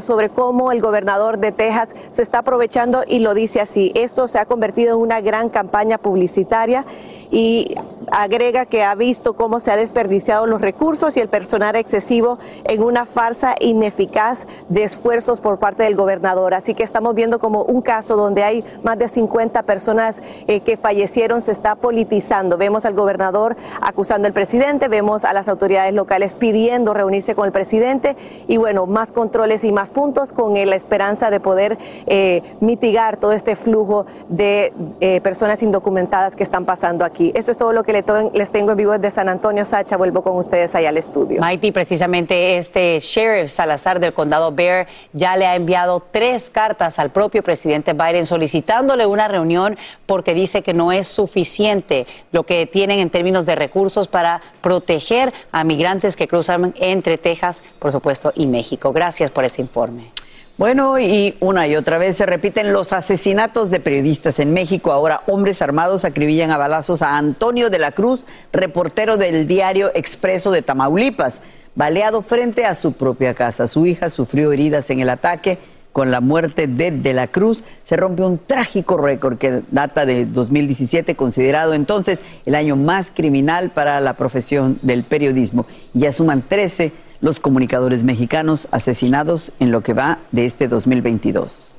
sobre 0.01 0.29
cómo 0.29 0.71
el 0.71 0.81
gobernador 0.81 1.37
de 1.37 1.51
Texas 1.51 1.95
se 2.11 2.21
está 2.21 2.39
aprovechando 2.39 3.03
y 3.07 3.19
lo 3.19 3.33
dice 3.33 3.61
así. 3.61 3.91
Esto 3.95 4.27
se 4.27 4.39
ha 4.39 4.45
convertido 4.45 4.95
en 4.95 5.01
una 5.01 5.21
gran 5.21 5.49
campaña 5.49 5.97
publicitaria 5.97 6.85
y 7.31 7.75
agrega 8.11 8.65
que 8.65 8.83
ha 8.83 8.95
visto 8.95 9.33
cómo 9.33 9.59
se 9.59 9.71
ha 9.71 9.75
desperdiciado 9.75 10.47
los 10.47 10.61
recursos 10.61 11.15
y 11.17 11.19
el 11.19 11.29
personal 11.29 11.75
excesivo 11.75 12.39
en 12.65 12.83
una 12.83 13.05
farsa 13.05 13.55
ineficaz 13.59 14.45
de 14.69 14.83
esfuerzos 14.83 15.39
por 15.39 15.59
parte 15.59 15.83
del 15.83 15.95
gobernador. 15.95 16.53
Así 16.53 16.73
que 16.73 16.83
estamos 16.83 17.15
viendo 17.15 17.39
como 17.39 17.63
un 17.63 17.81
caso 17.81 18.15
donde 18.15 18.43
hay 18.43 18.63
más 18.83 18.97
de 18.97 19.07
50 19.07 19.63
personas 19.63 20.21
eh, 20.47 20.61
que 20.61 20.77
fallecieron 20.77 21.41
se 21.41 21.51
está 21.51 21.75
politizando. 21.75 22.57
Vemos 22.57 22.85
al 22.85 22.93
gobernador 22.93 23.55
acusando 23.81 24.27
al 24.27 24.33
presidente, 24.33 24.87
vemos 24.87 25.25
a 25.25 25.33
las 25.33 25.47
autoridades 25.47 25.93
locales 25.93 26.33
pidiendo 26.33 26.93
reunirse 26.93 27.35
con 27.35 27.45
el 27.45 27.51
presidente 27.51 28.15
y 28.47 28.57
bueno, 28.57 28.85
más 28.85 29.11
controles 29.11 29.63
y 29.63 29.71
más 29.71 29.89
puntos 29.89 30.33
con 30.33 30.53
la 30.53 30.75
esperanza 30.75 31.29
de 31.29 31.39
poder 31.39 31.77
eh, 32.05 32.41
mitigar 32.59 33.17
todo 33.17 33.31
este 33.31 33.55
flujo 33.55 34.05
de 34.29 34.73
eh, 34.99 35.21
personas 35.21 35.63
indocumentadas 35.63 36.35
que 36.35 36.43
están 36.43 36.65
pasando 36.65 37.05
aquí. 37.05 37.31
Esto 37.35 37.51
es 37.51 37.57
todo 37.57 37.73
lo 37.73 37.83
que 37.83 37.92
les 37.93 38.51
tengo 38.51 38.71
en 38.71 38.77
vivo 38.77 38.91
desde 38.91 39.11
San 39.11 39.29
Antonio. 39.29 39.63
Sacha, 39.65 39.95
vuelvo 39.97 40.21
con 40.21 40.35
ustedes 40.35 40.75
allá 40.75 40.89
al 40.89 40.97
estudio. 40.97 41.39
Maiti, 41.39 41.71
precisamente 41.71 42.57
este 42.57 42.99
sheriff 42.99 43.49
Salazar 43.49 43.99
del 43.99 44.13
condado 44.13 44.51
Bear 44.51 44.87
ya 45.13 45.37
le 45.37 45.45
ha 45.45 45.55
enviado 45.55 46.01
tres 46.11 46.49
cartas 46.49 46.99
al 46.99 47.11
propio 47.11 47.43
presidente 47.43 47.93
Biden 47.93 48.25
solicitándole 48.25 49.05
una 49.05 49.27
reunión 49.27 49.77
porque 50.05 50.33
dice 50.33 50.61
que 50.61 50.73
no 50.73 50.91
es 50.91 51.07
suficiente 51.07 52.07
lo 52.31 52.43
que 52.43 52.65
tienen 52.65 52.99
en 52.99 53.09
términos 53.09 53.45
de 53.45 53.55
recursos 53.55 54.07
para 54.07 54.41
proteger 54.61 55.33
a 55.51 55.63
migrantes 55.63 56.15
que 56.15 56.27
cruzan 56.27 56.73
entre 56.79 57.17
Texas, 57.17 57.63
por 57.79 57.91
supuesto, 57.91 58.31
y 58.35 58.47
México. 58.47 58.91
Gracias 58.91 59.31
por 59.31 59.45
ese 59.45 59.61
informe. 59.61 60.11
Bueno, 60.55 60.99
y 60.99 61.33
una 61.39 61.67
y 61.67 61.75
otra 61.75 61.97
vez 61.97 62.15
se 62.15 62.27
repiten 62.27 62.73
los 62.73 62.93
asesinatos 62.93 63.71
de 63.71 63.79
periodistas 63.79 64.37
en 64.37 64.53
México. 64.53 64.91
Ahora 64.91 65.23
hombres 65.25 65.63
armados 65.63 66.05
acribillan 66.05 66.51
a 66.51 66.57
balazos 66.57 67.01
a 67.01 67.17
Antonio 67.17 67.71
de 67.71 67.79
la 67.79 67.91
Cruz, 67.91 68.23
reportero 68.51 69.17
del 69.17 69.47
diario 69.47 69.91
Expreso 69.95 70.51
de 70.51 70.61
Tamaulipas, 70.61 71.41
baleado 71.73 72.21
frente 72.21 72.65
a 72.65 72.75
su 72.75 72.93
propia 72.93 73.33
casa. 73.33 73.65
Su 73.65 73.87
hija 73.87 74.09
sufrió 74.09 74.51
heridas 74.51 74.91
en 74.91 74.99
el 74.99 75.09
ataque. 75.09 75.57
Con 75.91 76.09
la 76.09 76.21
muerte 76.21 76.65
de 76.65 76.89
De 76.89 77.13
la 77.13 77.27
Cruz 77.27 77.63
se 77.83 77.95
rompe 77.95 78.23
un 78.23 78.39
trágico 78.39 78.97
récord 78.97 79.37
que 79.37 79.61
data 79.69 80.07
de 80.07 80.25
2017, 80.25 81.15
considerado 81.15 81.75
entonces 81.75 82.19
el 82.47 82.55
año 82.55 82.75
más 82.75 83.11
criminal 83.13 83.69
para 83.69 83.99
la 83.99 84.13
profesión 84.13 84.79
del 84.81 85.03
periodismo. 85.03 85.67
Ya 85.93 86.11
suman 86.11 86.41
13 86.47 86.91
los 87.23 87.39
comunicadores 87.39 88.03
mexicanos 88.03 88.67
asesinados 88.71 89.53
en 89.61 89.71
lo 89.71 89.81
que 89.81 89.93
va 89.93 90.19
de 90.33 90.45
este 90.45 90.67
2022. 90.67 91.72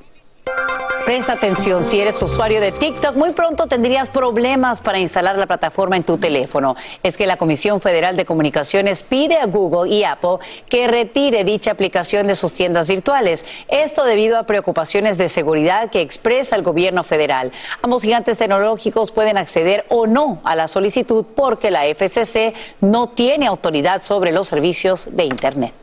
Presta 1.05 1.33
atención, 1.33 1.85
si 1.85 2.01
eres 2.01 2.19
usuario 2.23 2.59
de 2.59 2.71
TikTok, 2.71 3.15
muy 3.15 3.31
pronto 3.31 3.67
tendrías 3.67 4.09
problemas 4.09 4.81
para 4.81 4.97
instalar 4.97 5.37
la 5.37 5.45
plataforma 5.45 5.95
en 5.95 6.03
tu 6.03 6.17
teléfono. 6.17 6.75
Es 7.03 7.15
que 7.15 7.27
la 7.27 7.37
Comisión 7.37 7.79
Federal 7.79 8.15
de 8.15 8.25
Comunicaciones 8.25 9.03
pide 9.03 9.37
a 9.37 9.45
Google 9.45 9.87
y 9.93 10.03
Apple 10.03 10.37
que 10.67 10.87
retire 10.87 11.43
dicha 11.43 11.69
aplicación 11.69 12.25
de 12.25 12.33
sus 12.33 12.55
tiendas 12.55 12.87
virtuales. 12.87 13.45
Esto 13.67 14.03
debido 14.03 14.39
a 14.39 14.47
preocupaciones 14.47 15.19
de 15.19 15.29
seguridad 15.29 15.91
que 15.91 16.01
expresa 16.01 16.55
el 16.55 16.63
gobierno 16.63 17.03
federal. 17.03 17.51
Ambos 17.83 18.01
gigantes 18.01 18.39
tecnológicos 18.39 19.11
pueden 19.11 19.37
acceder 19.37 19.85
o 19.89 20.07
no 20.07 20.41
a 20.43 20.55
la 20.55 20.67
solicitud 20.67 21.23
porque 21.35 21.69
la 21.69 21.85
FCC 21.85 22.55
no 22.81 23.09
tiene 23.09 23.45
autoridad 23.45 24.01
sobre 24.01 24.31
los 24.31 24.47
servicios 24.47 25.15
de 25.15 25.25
Internet. 25.25 25.75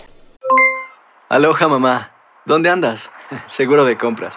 Aloha 1.29 1.69
mamá, 1.69 2.11
¿dónde 2.45 2.71
andas? 2.71 3.09
Seguro 3.47 3.85
de 3.85 3.97
compras 3.97 4.37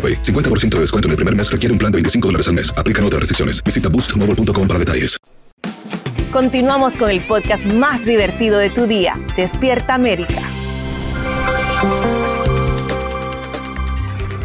50% 0.00 0.76
de 0.76 0.80
descuento 0.80 1.08
en 1.08 1.10
el 1.10 1.16
primer 1.16 1.36
mes 1.36 1.50
requiere 1.50 1.72
un 1.72 1.78
plan 1.78 1.92
de 1.92 1.96
25 1.96 2.28
dólares 2.28 2.48
al 2.48 2.54
mes. 2.54 2.72
Aplican 2.76 3.04
otras 3.04 3.20
restricciones. 3.20 3.62
Visita 3.62 3.90
boostmobile.com 3.90 4.66
para 4.66 4.78
detalles. 4.78 5.20
Continuamos 6.32 6.96
con 6.96 7.10
el 7.10 7.20
podcast 7.22 7.66
más 7.66 8.04
divertido 8.04 8.58
de 8.58 8.70
tu 8.70 8.86
día. 8.86 9.18
Despierta 9.36 9.94
América. 9.94 10.40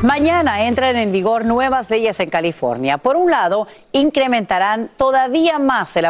Mañana 0.06 0.68
entran 0.68 0.98
en 0.98 1.12
vigor 1.12 1.46
nuevas 1.46 1.90
leyes 1.90 2.20
en 2.20 2.30
California. 2.30 3.00
Por 3.00 3.16
un 3.16 3.32
lado, 3.32 3.68
incrementarán 3.92 4.92
todavía 4.98 5.58
más 5.58 5.98
el, 5.98 6.06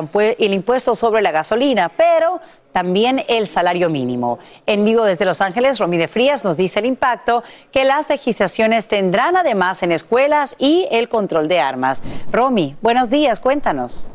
impuesto 0.54 0.96
sobre 0.96 1.22
la 1.22 1.32
gasolina, 1.32 1.88
pero 1.88 2.42
también 2.74 3.24
el 3.30 3.48
salario 3.48 3.90
mínimo. 3.90 4.38
En 4.66 4.84
vivo 4.84 5.06
desde 5.06 5.24
Los 5.24 5.40
Ángeles, 5.40 5.80
Romy 5.80 5.96
de 5.96 6.10
Frías 6.10 6.44
nos 6.44 6.58
dice 6.58 6.80
el 6.80 6.88
impacto 6.88 7.42
que 7.72 7.86
las 7.86 8.10
legislaciones 8.10 8.90
tendrán 8.90 9.38
además 9.38 9.82
en 9.82 9.94
escuelas 9.94 10.58
y 10.60 10.90
el 10.92 11.08
control 11.08 11.48
de 11.48 11.62
armas. 11.62 12.04
Romy, 12.34 12.76
buenos 12.82 13.10
días, 13.10 13.40
cuéntanos. 13.40 14.10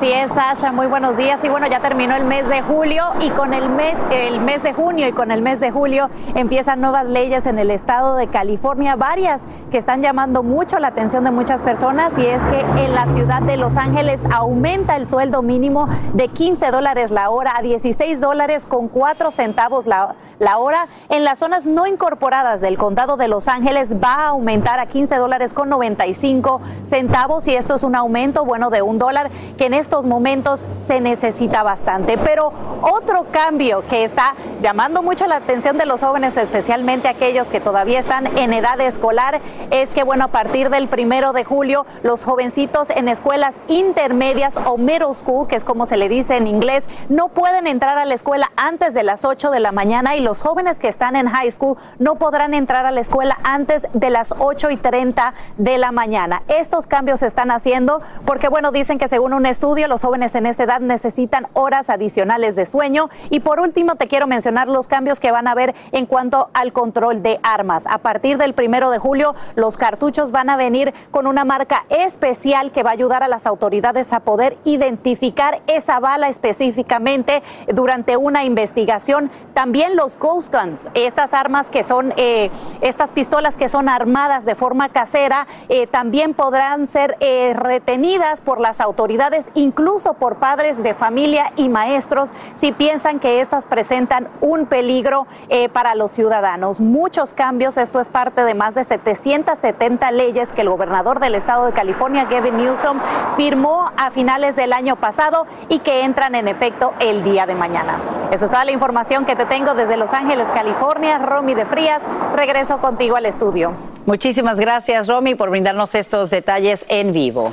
Así 0.00 0.12
es, 0.12 0.32
Sasha, 0.32 0.72
muy 0.72 0.86
buenos 0.86 1.18
días. 1.18 1.44
Y 1.44 1.50
bueno, 1.50 1.66
ya 1.66 1.80
terminó 1.80 2.16
el 2.16 2.24
mes 2.24 2.48
de 2.48 2.62
julio 2.62 3.04
y 3.20 3.28
con 3.28 3.52
el 3.52 3.68
mes, 3.68 3.96
el 4.10 4.40
mes 4.40 4.62
de 4.62 4.72
junio 4.72 5.06
y 5.06 5.12
con 5.12 5.30
el 5.30 5.42
mes 5.42 5.60
de 5.60 5.70
julio 5.70 6.08
empiezan 6.34 6.80
nuevas 6.80 7.04
leyes 7.04 7.44
en 7.44 7.58
el 7.58 7.70
estado 7.70 8.16
de 8.16 8.26
California, 8.26 8.96
varias 8.96 9.42
que 9.70 9.76
están 9.76 10.00
llamando 10.00 10.42
mucho 10.42 10.78
la 10.78 10.88
atención 10.88 11.24
de 11.24 11.30
muchas 11.30 11.60
personas 11.60 12.12
y 12.16 12.24
es 12.24 12.40
que 12.44 12.82
en 12.82 12.94
la 12.94 13.08
ciudad 13.08 13.42
de 13.42 13.58
Los 13.58 13.76
Ángeles 13.76 14.22
aumenta 14.32 14.96
el 14.96 15.06
sueldo 15.06 15.42
mínimo 15.42 15.86
de 16.14 16.28
15 16.28 16.70
dólares 16.70 17.10
la 17.10 17.28
hora 17.28 17.52
a 17.58 17.60
16 17.60 18.22
dólares 18.22 18.64
con 18.64 18.88
4 18.88 19.30
centavos 19.30 19.86
la, 19.86 20.14
la 20.38 20.56
hora. 20.56 20.88
En 21.10 21.24
las 21.24 21.38
zonas 21.38 21.66
no 21.66 21.86
incorporadas 21.86 22.62
del 22.62 22.78
condado 22.78 23.18
de 23.18 23.28
Los 23.28 23.48
Ángeles 23.48 23.94
va 24.02 24.14
a 24.14 24.28
aumentar 24.28 24.80
a 24.80 24.86
15 24.86 25.14
dólares 25.16 25.52
con 25.52 25.68
95 25.68 26.62
centavos 26.86 27.46
y 27.48 27.54
esto 27.54 27.74
es 27.74 27.82
un 27.82 27.94
aumento, 27.94 28.46
bueno, 28.46 28.70
de 28.70 28.80
un 28.80 28.98
dólar 28.98 29.30
que 29.58 29.66
en 29.66 29.74
estos 29.90 30.06
momentos 30.06 30.64
se 30.86 31.00
necesita 31.00 31.64
bastante. 31.64 32.16
Pero 32.16 32.52
otro 32.80 33.26
cambio 33.32 33.82
que 33.90 34.04
está 34.04 34.36
llamando 34.60 35.02
mucho 35.02 35.26
la 35.26 35.34
atención 35.34 35.78
de 35.78 35.84
los 35.84 35.98
jóvenes, 35.98 36.36
especialmente 36.36 37.08
aquellos 37.08 37.48
que 37.48 37.58
todavía 37.58 37.98
están 37.98 38.38
en 38.38 38.52
edad 38.52 38.80
escolar, 38.80 39.40
es 39.72 39.90
que, 39.90 40.04
bueno, 40.04 40.26
a 40.26 40.28
partir 40.28 40.70
del 40.70 40.86
primero 40.86 41.32
de 41.32 41.42
julio, 41.42 41.86
los 42.04 42.24
jovencitos 42.24 42.90
en 42.90 43.08
escuelas 43.08 43.56
intermedias 43.66 44.58
o 44.64 44.78
middle 44.78 45.12
school, 45.12 45.48
que 45.48 45.56
es 45.56 45.64
como 45.64 45.86
se 45.86 45.96
le 45.96 46.08
dice 46.08 46.36
en 46.36 46.46
inglés, 46.46 46.84
no 47.08 47.26
pueden 47.26 47.66
entrar 47.66 47.98
a 47.98 48.04
la 48.04 48.14
escuela 48.14 48.52
antes 48.54 48.94
de 48.94 49.02
las 49.02 49.24
8 49.24 49.50
de 49.50 49.58
la 49.58 49.72
mañana 49.72 50.14
y 50.14 50.20
los 50.20 50.40
jóvenes 50.40 50.78
que 50.78 50.86
están 50.86 51.16
en 51.16 51.26
high 51.26 51.50
school 51.50 51.76
no 51.98 52.14
podrán 52.14 52.54
entrar 52.54 52.86
a 52.86 52.92
la 52.92 53.00
escuela 53.00 53.40
antes 53.42 53.88
de 53.92 54.10
las 54.10 54.34
8 54.38 54.70
y 54.70 54.76
30 54.76 55.34
de 55.56 55.78
la 55.78 55.90
mañana. 55.90 56.44
Estos 56.46 56.86
cambios 56.86 57.18
se 57.18 57.26
están 57.26 57.50
haciendo 57.50 58.00
porque, 58.24 58.46
bueno, 58.46 58.70
dicen 58.70 58.96
que 58.96 59.08
según 59.08 59.34
un 59.34 59.46
estudio, 59.46 59.79
los 59.88 60.02
jóvenes 60.02 60.34
en 60.34 60.46
esa 60.46 60.64
edad 60.64 60.80
necesitan 60.80 61.46
horas 61.52 61.90
adicionales 61.90 62.56
de 62.56 62.66
sueño. 62.66 63.10
Y 63.30 63.40
por 63.40 63.60
último, 63.60 63.96
te 63.96 64.08
quiero 64.08 64.26
mencionar 64.26 64.68
los 64.68 64.88
cambios 64.88 65.20
que 65.20 65.30
van 65.30 65.46
a 65.46 65.52
haber 65.52 65.74
en 65.92 66.06
cuanto 66.06 66.50
al 66.54 66.72
control 66.72 67.22
de 67.22 67.38
armas. 67.42 67.84
A 67.86 67.98
partir 67.98 68.38
del 68.38 68.54
primero 68.54 68.90
de 68.90 68.98
julio, 68.98 69.34
los 69.54 69.76
cartuchos 69.76 70.30
van 70.30 70.50
a 70.50 70.56
venir 70.56 70.92
con 71.10 71.26
una 71.26 71.44
marca 71.44 71.84
especial 71.88 72.72
que 72.72 72.82
va 72.82 72.90
a 72.90 72.94
ayudar 72.94 73.22
a 73.22 73.28
las 73.28 73.46
autoridades 73.46 74.12
a 74.12 74.20
poder 74.20 74.58
identificar 74.64 75.62
esa 75.66 76.00
bala 76.00 76.28
específicamente 76.28 77.42
durante 77.72 78.16
una 78.16 78.44
investigación. 78.44 79.30
También 79.54 79.96
los 79.96 80.18
Ghost 80.18 80.54
Guns, 80.54 80.88
estas 80.94 81.32
armas 81.34 81.70
que 81.70 81.84
son, 81.84 82.12
eh, 82.16 82.50
estas 82.80 83.10
pistolas 83.10 83.56
que 83.56 83.68
son 83.68 83.88
armadas 83.88 84.44
de 84.44 84.54
forma 84.54 84.88
casera, 84.88 85.46
eh, 85.68 85.86
también 85.86 86.34
podrán 86.34 86.86
ser 86.86 87.16
eh, 87.20 87.52
retenidas 87.54 88.40
por 88.40 88.60
las 88.60 88.80
autoridades, 88.80 89.46
incluso 89.54 89.69
por 90.18 90.36
padres 90.36 90.82
de 90.82 90.94
familia 90.94 91.52
y 91.56 91.68
maestros, 91.68 92.30
si 92.54 92.72
piensan 92.72 93.18
que 93.18 93.40
estas 93.40 93.66
presentan 93.66 94.28
un 94.40 94.66
peligro 94.66 95.26
eh, 95.48 95.68
para 95.68 95.94
los 95.94 96.10
ciudadanos. 96.10 96.80
Muchos 96.80 97.34
cambios, 97.34 97.76
esto 97.76 98.00
es 98.00 98.08
parte 98.08 98.44
de 98.44 98.54
más 98.54 98.74
de 98.74 98.84
770 98.84 100.10
leyes 100.12 100.52
que 100.52 100.60
el 100.62 100.68
gobernador 100.68 101.20
del 101.20 101.34
estado 101.34 101.66
de 101.66 101.72
California, 101.72 102.26
Gavin 102.26 102.56
Newsom, 102.56 102.98
firmó 103.36 103.90
a 103.96 104.10
finales 104.10 104.56
del 104.56 104.72
año 104.72 104.96
pasado 104.96 105.46
y 105.68 105.78
que 105.80 106.04
entran 106.04 106.34
en 106.34 106.48
efecto 106.48 106.92
el 106.98 107.22
día 107.22 107.46
de 107.46 107.54
mañana. 107.54 107.98
Esa 108.30 108.44
es 108.44 108.50
toda 108.50 108.64
la 108.64 108.72
información 108.72 109.24
que 109.24 109.36
te 109.36 109.46
tengo 109.46 109.74
desde 109.74 109.96
Los 109.96 110.12
Ángeles, 110.12 110.46
California. 110.54 111.18
Romy 111.18 111.54
de 111.54 111.66
Frías, 111.66 112.02
regreso 112.34 112.78
contigo 112.78 113.16
al 113.16 113.26
estudio. 113.26 113.72
Muchísimas 114.06 114.58
gracias, 114.58 115.08
Romy, 115.08 115.34
por 115.34 115.50
brindarnos 115.50 115.94
estos 115.94 116.30
detalles 116.30 116.84
en 116.88 117.12
vivo. 117.12 117.52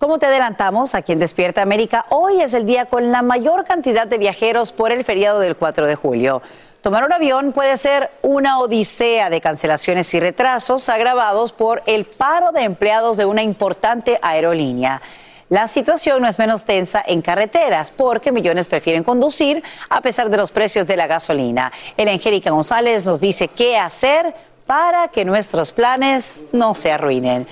Como 0.00 0.18
te 0.18 0.24
adelantamos, 0.24 0.94
aquí 0.94 1.12
en 1.12 1.18
Despierta 1.18 1.60
América, 1.60 2.06
hoy 2.08 2.40
es 2.40 2.54
el 2.54 2.64
día 2.64 2.86
con 2.86 3.12
la 3.12 3.20
mayor 3.20 3.66
cantidad 3.66 4.06
de 4.06 4.16
viajeros 4.16 4.72
por 4.72 4.92
el 4.92 5.04
feriado 5.04 5.40
del 5.40 5.56
4 5.56 5.86
de 5.86 5.94
julio. 5.94 6.40
Tomar 6.80 7.04
un 7.04 7.12
avión 7.12 7.52
puede 7.52 7.76
ser 7.76 8.08
una 8.22 8.60
odisea 8.60 9.28
de 9.28 9.42
cancelaciones 9.42 10.14
y 10.14 10.20
retrasos 10.20 10.88
agravados 10.88 11.52
por 11.52 11.82
el 11.84 12.06
paro 12.06 12.50
de 12.50 12.62
empleados 12.62 13.18
de 13.18 13.26
una 13.26 13.42
importante 13.42 14.18
aerolínea. 14.22 15.02
La 15.50 15.68
situación 15.68 16.22
no 16.22 16.28
es 16.28 16.38
menos 16.38 16.64
tensa 16.64 17.04
en 17.06 17.20
carreteras 17.20 17.90
porque 17.90 18.32
millones 18.32 18.68
prefieren 18.68 19.04
conducir 19.04 19.62
a 19.90 20.00
pesar 20.00 20.30
de 20.30 20.38
los 20.38 20.50
precios 20.50 20.86
de 20.86 20.96
la 20.96 21.08
gasolina. 21.08 21.70
El 21.98 22.08
Angélica 22.08 22.50
González 22.50 23.04
nos 23.04 23.20
dice 23.20 23.48
qué 23.48 23.76
hacer 23.76 24.34
para 24.66 25.08
que 25.08 25.26
nuestros 25.26 25.72
planes 25.72 26.46
no 26.52 26.74
se 26.74 26.90
arruinen. 26.90 27.46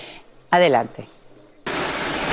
Adelante. 0.51 1.18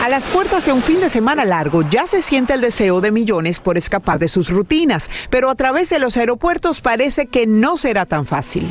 A 0.05 0.07
las 0.07 0.27
puertas 0.27 0.67
de 0.67 0.71
un 0.71 0.83
fin 0.83 1.01
de 1.01 1.09
semana 1.09 1.45
largo 1.45 1.81
ya 1.81 2.05
se 2.05 2.21
siente 2.21 2.53
el 2.53 2.61
deseo 2.61 3.01
de 3.01 3.09
millones 3.09 3.57
por 3.57 3.75
escapar 3.75 4.19
de 4.19 4.27
sus 4.27 4.51
rutinas, 4.51 5.09
pero 5.31 5.49
a 5.49 5.55
través 5.55 5.89
de 5.89 5.97
los 5.97 6.15
aeropuertos 6.15 6.79
parece 6.79 7.25
que 7.25 7.47
no 7.47 7.75
será 7.75 8.05
tan 8.05 8.27
fácil. 8.27 8.67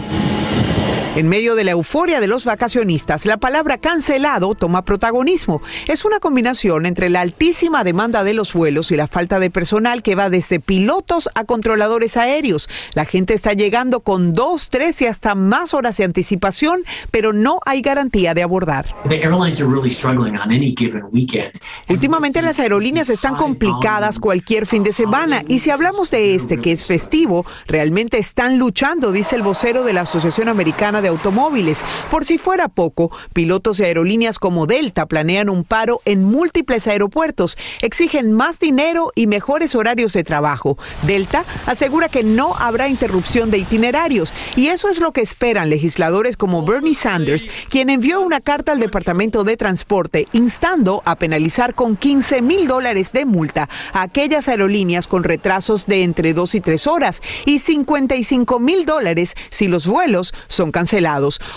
En 1.16 1.28
medio 1.28 1.54
de 1.54 1.62
la 1.62 1.70
euforia 1.70 2.18
de 2.18 2.26
los 2.26 2.44
vacacionistas, 2.44 3.24
la 3.24 3.36
palabra 3.36 3.78
cancelado 3.78 4.56
toma 4.56 4.84
protagonismo. 4.84 5.62
Es 5.86 6.04
una 6.04 6.18
combinación 6.18 6.86
entre 6.86 7.08
la 7.08 7.20
altísima 7.20 7.84
demanda 7.84 8.24
de 8.24 8.34
los 8.34 8.52
vuelos 8.52 8.90
y 8.90 8.96
la 8.96 9.06
falta 9.06 9.38
de 9.38 9.48
personal 9.48 10.02
que 10.02 10.16
va 10.16 10.28
desde 10.28 10.58
pilotos 10.58 11.30
a 11.36 11.44
controladores 11.44 12.16
aéreos. 12.16 12.68
La 12.94 13.04
gente 13.04 13.32
está 13.32 13.52
llegando 13.52 14.00
con 14.00 14.32
dos, 14.32 14.70
tres 14.70 15.00
y 15.02 15.06
hasta 15.06 15.36
más 15.36 15.72
horas 15.72 15.96
de 15.98 16.02
anticipación, 16.02 16.82
pero 17.12 17.32
no 17.32 17.60
hay 17.64 17.80
garantía 17.80 18.34
de 18.34 18.42
abordar. 18.42 18.92
Últimamente 21.88 22.42
las 22.42 22.58
aerolíneas 22.58 23.08
están 23.08 23.36
complicadas 23.36 24.18
cualquier 24.18 24.66
fin 24.66 24.82
de 24.82 24.90
semana 24.90 25.44
y 25.46 25.60
si 25.60 25.70
hablamos 25.70 26.10
de 26.10 26.34
este 26.34 26.60
que 26.60 26.72
es 26.72 26.86
festivo, 26.86 27.46
realmente 27.68 28.18
están 28.18 28.58
luchando, 28.58 29.12
dice 29.12 29.36
el 29.36 29.42
vocero 29.42 29.84
de 29.84 29.92
la 29.92 30.00
Asociación 30.00 30.48
Americana 30.48 31.03
de 31.04 31.10
Automóviles. 31.10 31.84
Por 32.10 32.24
si 32.24 32.38
fuera 32.38 32.68
poco, 32.68 33.12
pilotos 33.32 33.76
de 33.76 33.84
aerolíneas 33.84 34.38
como 34.38 34.66
Delta 34.66 35.06
planean 35.06 35.50
un 35.50 35.62
paro 35.62 36.00
en 36.04 36.24
múltiples 36.24 36.86
aeropuertos, 36.86 37.56
exigen 37.82 38.32
más 38.32 38.58
dinero 38.58 39.10
y 39.14 39.26
mejores 39.26 39.74
horarios 39.74 40.14
de 40.14 40.24
trabajo. 40.24 40.78
Delta 41.02 41.44
asegura 41.66 42.08
que 42.08 42.24
no 42.24 42.54
habrá 42.56 42.88
interrupción 42.88 43.50
de 43.50 43.58
itinerarios 43.58 44.32
y 44.56 44.68
eso 44.68 44.88
es 44.88 45.00
lo 45.00 45.12
que 45.12 45.20
esperan 45.20 45.68
legisladores 45.68 46.36
como 46.36 46.64
Bernie 46.64 46.94
Sanders, 46.94 47.48
quien 47.68 47.90
envió 47.90 48.22
una 48.22 48.40
carta 48.40 48.72
al 48.72 48.80
Departamento 48.80 49.44
de 49.44 49.58
Transporte 49.58 50.26
instando 50.32 51.02
a 51.04 51.16
penalizar 51.16 51.74
con 51.74 51.96
15 51.96 52.40
mil 52.40 52.66
dólares 52.66 53.12
de 53.12 53.26
multa 53.26 53.68
a 53.92 54.02
aquellas 54.02 54.48
aerolíneas 54.48 55.06
con 55.06 55.22
retrasos 55.22 55.84
de 55.86 56.02
entre 56.02 56.32
dos 56.32 56.54
y 56.54 56.62
tres 56.62 56.86
horas 56.86 57.20
y 57.44 57.58
55 57.58 58.58
mil 58.58 58.86
dólares 58.86 59.34
si 59.50 59.68
los 59.68 59.86
vuelos 59.86 60.32
son 60.48 60.72
cancelados. 60.72 60.93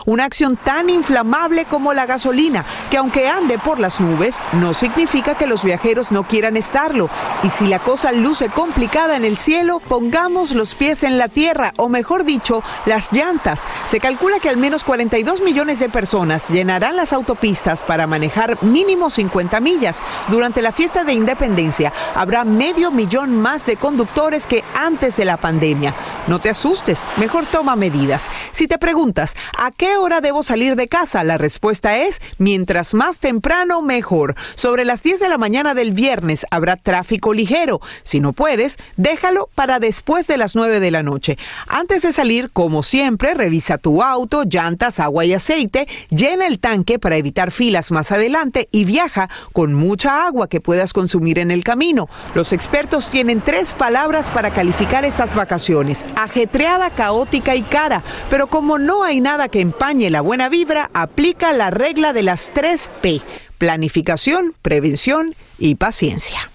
Una 0.05 0.25
acción 0.25 0.57
tan 0.57 0.89
inflamable 0.89 1.65
como 1.65 1.93
la 1.93 2.05
gasolina, 2.05 2.65
que 2.89 2.97
aunque 2.97 3.27
ande 3.27 3.57
por 3.57 3.79
las 3.79 3.99
nubes, 3.99 4.39
no 4.53 4.73
significa 4.73 5.35
que 5.35 5.47
los 5.47 5.63
viajeros 5.63 6.11
no 6.11 6.23
quieran 6.23 6.57
estarlo. 6.57 7.09
Y 7.43 7.49
si 7.49 7.67
la 7.67 7.79
cosa 7.79 8.11
luce 8.11 8.49
complicada 8.49 9.15
en 9.15 9.25
el 9.25 9.37
cielo, 9.37 9.79
pongamos 9.79 10.51
los 10.51 10.75
pies 10.75 11.03
en 11.03 11.17
la 11.17 11.27
tierra, 11.27 11.73
o 11.77 11.89
mejor 11.89 12.23
dicho, 12.23 12.63
las 12.85 13.11
llantas. 13.13 13.67
Se 13.85 13.99
calcula 13.99 14.39
que 14.39 14.49
al 14.49 14.57
menos 14.57 14.83
42 14.83 15.41
millones 15.41 15.79
de 15.79 15.89
personas 15.89 16.49
llenarán 16.49 16.95
las 16.95 17.13
autopistas 17.13 17.81
para 17.81 18.07
manejar 18.07 18.57
mínimo 18.63 19.09
50 19.09 19.59
millas. 19.59 20.01
Durante 20.29 20.61
la 20.61 20.71
fiesta 20.71 21.03
de 21.03 21.13
independencia 21.13 21.93
habrá 22.15 22.43
medio 22.43 22.91
millón 22.91 23.39
más 23.39 23.65
de 23.65 23.77
conductores 23.77 24.47
que 24.47 24.63
antes 24.73 25.17
de 25.17 25.25
la 25.25 25.37
pandemia. 25.37 25.93
No 26.27 26.39
te 26.39 26.49
asustes, 26.49 27.07
mejor 27.17 27.45
toma 27.45 27.75
medidas. 27.75 28.29
Si 28.51 28.67
te 28.67 28.77
preguntas, 28.77 29.26
¿a 29.57 29.71
qué 29.71 29.97
hora 29.97 30.21
debo 30.21 30.43
salir 30.43 30.75
de 30.75 30.87
casa? 30.87 31.23
La 31.23 31.37
respuesta 31.37 31.97
es, 31.97 32.21
mientras 32.37 32.93
más 32.93 33.19
temprano, 33.19 33.81
mejor. 33.81 34.35
Sobre 34.55 34.85
las 34.85 35.03
10 35.03 35.19
de 35.19 35.29
la 35.29 35.37
mañana 35.37 35.73
del 35.73 35.91
viernes 35.91 36.45
habrá 36.51 36.75
tráfico 36.77 37.33
ligero. 37.33 37.81
Si 38.03 38.19
no 38.19 38.33
puedes, 38.33 38.77
déjalo 38.95 39.49
para 39.55 39.79
después 39.79 40.27
de 40.27 40.37
las 40.37 40.55
9 40.55 40.79
de 40.79 40.91
la 40.91 41.03
noche. 41.03 41.37
Antes 41.67 42.03
de 42.03 42.13
salir, 42.13 42.51
como 42.51 42.83
siempre, 42.83 43.33
revisa 43.33 43.77
tu 43.77 44.01
auto, 44.03 44.43
llantas, 44.43 44.99
agua 44.99 45.25
y 45.25 45.33
aceite, 45.33 45.87
llena 46.09 46.47
el 46.47 46.59
tanque 46.59 46.99
para 46.99 47.17
evitar 47.17 47.51
filas 47.51 47.91
más 47.91 48.11
adelante 48.11 48.69
y 48.71 48.85
viaja 48.85 49.29
con 49.53 49.73
mucha 49.73 50.25
agua 50.25 50.47
que 50.47 50.61
puedas 50.61 50.93
consumir 50.93 51.39
en 51.39 51.51
el 51.51 51.63
camino. 51.63 52.09
Los 52.35 52.53
expertos 52.53 53.09
tienen 53.09 53.41
tres 53.41 53.73
palabras 53.73 54.29
para 54.29 54.51
calificar 54.51 55.05
estas 55.05 55.35
vacaciones. 55.35 56.05
Ajetreada, 56.15 56.89
caótica 56.89 57.55
y 57.55 57.61
cara. 57.61 58.01
Pero 58.29 58.47
como 58.47 58.77
no 58.77 59.03
hay 59.03 59.16
nada 59.21 59.49
que 59.49 59.61
empañe 59.61 60.09
la 60.09 60.21
buena 60.21 60.49
vibra, 60.49 60.89
aplica 60.93 61.53
la 61.53 61.69
regla 61.69 62.13
de 62.13 62.23
las 62.23 62.51
tres 62.53 62.89
P. 63.01 63.21
Planificación, 63.57 64.53
prevención 64.61 65.35
y 65.57 65.75
paciencia. 65.75 66.51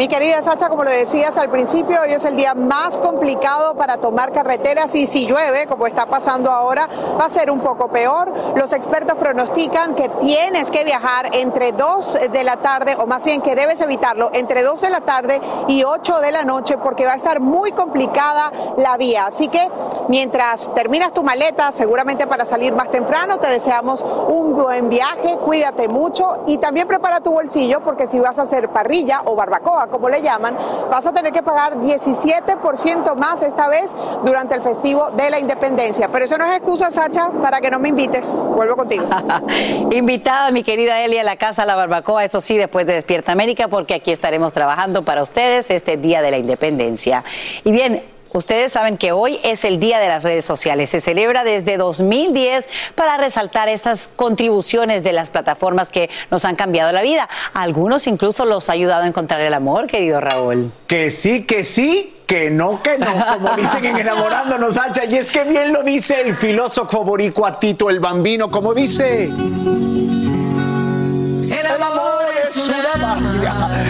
Mi 0.00 0.08
querida 0.08 0.40
Sacha, 0.40 0.70
como 0.70 0.82
lo 0.82 0.90
decías 0.90 1.36
al 1.36 1.50
principio, 1.50 2.00
hoy 2.00 2.14
es 2.14 2.24
el 2.24 2.34
día 2.34 2.54
más 2.54 2.96
complicado 2.96 3.74
para 3.74 3.98
tomar 3.98 4.32
carreteras 4.32 4.94
y 4.94 5.06
si 5.06 5.26
llueve, 5.26 5.66
como 5.66 5.86
está 5.86 6.06
pasando 6.06 6.50
ahora, 6.50 6.88
va 7.20 7.26
a 7.26 7.28
ser 7.28 7.50
un 7.50 7.60
poco 7.60 7.88
peor. 7.88 8.32
Los 8.56 8.72
expertos 8.72 9.18
pronostican 9.18 9.94
que 9.94 10.08
tienes 10.08 10.70
que 10.70 10.84
viajar 10.84 11.28
entre 11.34 11.72
2 11.72 12.30
de 12.32 12.44
la 12.44 12.56
tarde, 12.56 12.96
o 12.98 13.04
más 13.04 13.26
bien 13.26 13.42
que 13.42 13.54
debes 13.54 13.82
evitarlo, 13.82 14.30
entre 14.32 14.62
2 14.62 14.80
de 14.80 14.88
la 14.88 15.02
tarde 15.02 15.38
y 15.68 15.84
8 15.84 16.20
de 16.22 16.32
la 16.32 16.44
noche, 16.44 16.78
porque 16.78 17.04
va 17.04 17.12
a 17.12 17.16
estar 17.16 17.40
muy 17.40 17.72
complicada 17.72 18.50
la 18.78 18.96
vía. 18.96 19.26
Así 19.26 19.48
que 19.48 19.68
mientras 20.08 20.72
terminas 20.72 21.12
tu 21.12 21.22
maleta, 21.22 21.72
seguramente 21.72 22.26
para 22.26 22.46
salir 22.46 22.72
más 22.72 22.90
temprano, 22.90 23.38
te 23.38 23.48
deseamos 23.48 24.02
un 24.02 24.54
buen 24.54 24.88
viaje, 24.88 25.36
cuídate 25.44 25.88
mucho 25.88 26.44
y 26.46 26.56
también 26.56 26.88
prepara 26.88 27.20
tu 27.20 27.32
bolsillo, 27.32 27.82
porque 27.82 28.06
si 28.06 28.18
vas 28.18 28.38
a 28.38 28.42
hacer 28.42 28.70
parrilla 28.70 29.20
o 29.26 29.36
barbacoa, 29.36 29.89
como 29.90 30.08
le 30.08 30.22
llaman, 30.22 30.56
vas 30.90 31.06
a 31.06 31.12
tener 31.12 31.32
que 31.32 31.42
pagar 31.42 31.76
17% 31.76 33.14
más 33.16 33.42
esta 33.42 33.68
vez 33.68 33.94
durante 34.24 34.54
el 34.54 34.62
festivo 34.62 35.10
de 35.10 35.30
la 35.30 35.38
independencia. 35.38 36.08
Pero 36.10 36.24
eso 36.24 36.38
no 36.38 36.44
es 36.46 36.56
excusa, 36.56 36.90
Sacha, 36.90 37.30
para 37.30 37.60
que 37.60 37.70
no 37.70 37.78
me 37.78 37.88
invites. 37.88 38.40
Vuelvo 38.40 38.76
contigo. 38.76 39.06
Invitada, 39.90 40.50
mi 40.50 40.62
querida 40.62 41.00
Eli, 41.00 41.18
a 41.18 41.24
la 41.24 41.36
casa 41.36 41.66
La 41.66 41.74
Barbacoa, 41.74 42.24
eso 42.24 42.40
sí, 42.40 42.56
después 42.56 42.86
de 42.86 42.94
Despierta 42.94 43.32
América, 43.32 43.68
porque 43.68 43.94
aquí 43.94 44.12
estaremos 44.12 44.52
trabajando 44.52 45.04
para 45.04 45.22
ustedes 45.22 45.70
este 45.70 45.96
Día 45.96 46.22
de 46.22 46.30
la 46.30 46.38
Independencia. 46.38 47.24
Y 47.64 47.72
bien, 47.72 48.02
Ustedes 48.32 48.72
saben 48.72 48.96
que 48.96 49.10
hoy 49.10 49.40
es 49.42 49.64
el 49.64 49.80
Día 49.80 49.98
de 49.98 50.06
las 50.06 50.22
Redes 50.22 50.44
Sociales. 50.44 50.90
Se 50.90 51.00
celebra 51.00 51.42
desde 51.42 51.76
2010 51.76 52.68
para 52.94 53.16
resaltar 53.16 53.68
estas 53.68 54.08
contribuciones 54.14 55.02
de 55.02 55.12
las 55.12 55.30
plataformas 55.30 55.90
que 55.90 56.10
nos 56.30 56.44
han 56.44 56.54
cambiado 56.54 56.92
la 56.92 57.02
vida. 57.02 57.28
algunos 57.54 58.06
incluso 58.06 58.44
los 58.44 58.68
ha 58.68 58.72
ayudado 58.72 59.02
a 59.02 59.08
encontrar 59.08 59.40
el 59.40 59.54
amor, 59.54 59.88
querido 59.88 60.20
Raúl. 60.20 60.70
Que 60.86 61.10
sí, 61.10 61.44
que 61.44 61.64
sí, 61.64 62.20
que 62.26 62.50
no, 62.50 62.80
que 62.80 62.98
no, 62.98 63.06
como 63.32 63.56
dicen 63.56 63.84
en 63.84 63.96
Enamorándonos, 63.96 64.78
Hacha. 64.78 65.04
Y 65.04 65.16
es 65.16 65.32
que 65.32 65.42
bien 65.42 65.72
lo 65.72 65.82
dice 65.82 66.20
el 66.20 66.36
filósofo 66.36 67.02
boricua 67.02 67.58
Tito 67.58 67.90
el 67.90 67.98
Bambino, 67.98 68.48
como 68.48 68.72
dice... 68.74 69.24
El 71.50 71.66
amor 71.66 72.26
es 72.40 72.56
una 72.56 73.86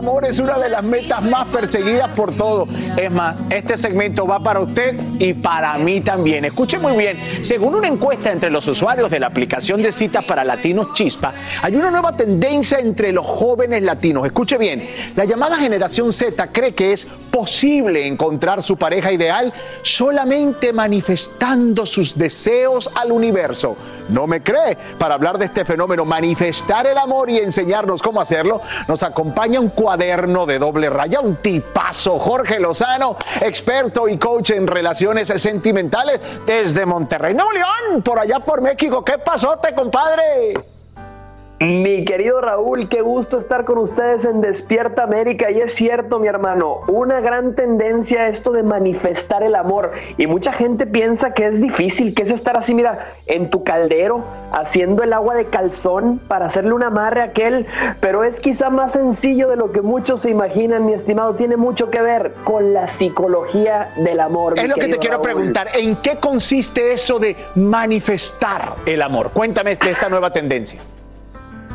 amor 0.00 0.24
es 0.24 0.38
una 0.38 0.58
de 0.58 0.70
las 0.70 0.82
metas 0.82 1.22
más 1.22 1.46
perseguidas 1.48 2.16
por 2.16 2.34
todos. 2.34 2.68
Es 2.96 3.10
más, 3.10 3.36
este 3.50 3.76
segmento 3.76 4.26
va 4.26 4.42
para 4.42 4.60
usted 4.60 4.98
y 5.18 5.34
para 5.34 5.76
mí 5.76 6.00
también. 6.00 6.46
Escuche 6.46 6.78
muy 6.78 6.96
bien, 6.96 7.18
según 7.42 7.74
una 7.74 7.86
encuesta 7.86 8.32
entre 8.32 8.50
los 8.50 8.66
usuarios 8.66 9.10
de 9.10 9.20
la 9.20 9.26
aplicación 9.26 9.82
de 9.82 9.92
citas 9.92 10.24
para 10.24 10.42
latinos 10.42 10.94
Chispa, 10.94 11.34
hay 11.62 11.76
una 11.76 11.90
nueva 11.90 12.16
tendencia 12.16 12.78
entre 12.78 13.12
los 13.12 13.26
jóvenes 13.26 13.82
latinos. 13.82 14.24
Escuche 14.24 14.56
bien, 14.56 14.88
la 15.16 15.26
llamada 15.26 15.58
generación 15.58 16.12
Z 16.14 16.46
cree 16.50 16.74
que 16.74 16.94
es 16.94 17.06
posible 17.30 18.06
encontrar 18.06 18.62
su 18.62 18.76
pareja 18.76 19.12
ideal 19.12 19.52
solamente 19.82 20.72
manifestando 20.72 21.86
sus 21.86 22.16
deseos 22.16 22.90
al 22.94 23.12
universo. 23.12 23.76
¿No 24.08 24.26
me 24.26 24.42
cree? 24.42 24.76
Para 24.98 25.14
hablar 25.14 25.38
de 25.38 25.46
este 25.46 25.64
fenómeno, 25.64 26.04
manifestar 26.04 26.86
el 26.86 26.98
amor 26.98 27.30
y 27.30 27.38
enseñarnos 27.38 28.02
cómo 28.02 28.20
hacerlo, 28.20 28.60
nos 28.88 29.02
acompaña 29.02 29.60
un 29.60 29.70
cuaderno 29.70 30.46
de 30.46 30.58
doble 30.58 30.90
raya, 30.90 31.20
un 31.20 31.36
tipazo, 31.36 32.18
Jorge 32.18 32.58
Lozano, 32.58 33.16
experto 33.40 34.08
y 34.08 34.18
coach 34.18 34.50
en 34.50 34.66
relaciones 34.66 35.28
sentimentales 35.28 36.20
desde 36.46 36.86
Monterrey, 36.86 37.34
Nuevo 37.34 37.52
León, 37.52 38.02
por 38.02 38.18
allá 38.18 38.40
por 38.40 38.60
México. 38.60 39.04
¿Qué 39.04 39.18
pasote, 39.18 39.74
compadre? 39.74 40.79
Mi 41.62 42.06
querido 42.06 42.40
Raúl, 42.40 42.88
qué 42.88 43.02
gusto 43.02 43.36
estar 43.36 43.66
con 43.66 43.76
ustedes 43.76 44.24
en 44.24 44.40
Despierta 44.40 45.02
América. 45.02 45.50
Y 45.50 45.60
es 45.60 45.74
cierto, 45.74 46.18
mi 46.18 46.26
hermano, 46.26 46.80
una 46.88 47.20
gran 47.20 47.54
tendencia 47.54 48.28
esto 48.28 48.52
de 48.52 48.62
manifestar 48.62 49.42
el 49.42 49.54
amor. 49.54 49.92
Y 50.16 50.26
mucha 50.26 50.54
gente 50.54 50.86
piensa 50.86 51.34
que 51.34 51.44
es 51.46 51.60
difícil, 51.60 52.14
que 52.14 52.22
es 52.22 52.30
estar 52.30 52.56
así, 52.56 52.74
mira, 52.74 53.00
en 53.26 53.50
tu 53.50 53.62
caldero, 53.62 54.24
haciendo 54.52 55.02
el 55.02 55.12
agua 55.12 55.34
de 55.34 55.50
calzón 55.50 56.18
para 56.28 56.46
hacerle 56.46 56.72
un 56.72 56.82
amarre 56.82 57.20
a 57.20 57.24
aquel. 57.24 57.66
Pero 58.00 58.24
es 58.24 58.40
quizá 58.40 58.70
más 58.70 58.92
sencillo 58.92 59.50
de 59.50 59.56
lo 59.56 59.70
que 59.70 59.82
muchos 59.82 60.22
se 60.22 60.30
imaginan, 60.30 60.86
mi 60.86 60.94
estimado. 60.94 61.34
Tiene 61.34 61.58
mucho 61.58 61.90
que 61.90 62.00
ver 62.00 62.32
con 62.44 62.72
la 62.72 62.88
psicología 62.88 63.92
del 63.96 64.20
amor. 64.20 64.58
Es 64.58 64.66
lo 64.66 64.76
que 64.76 64.88
te 64.88 64.96
quiero 64.96 65.20
preguntar. 65.20 65.68
¿En 65.74 65.96
qué 65.96 66.16
consiste 66.16 66.92
eso 66.94 67.18
de 67.18 67.36
manifestar 67.54 68.76
el 68.86 69.02
amor? 69.02 69.32
Cuéntame 69.32 69.76
de 69.76 69.90
esta 69.90 70.08
nueva 70.08 70.32
tendencia. 70.32 70.80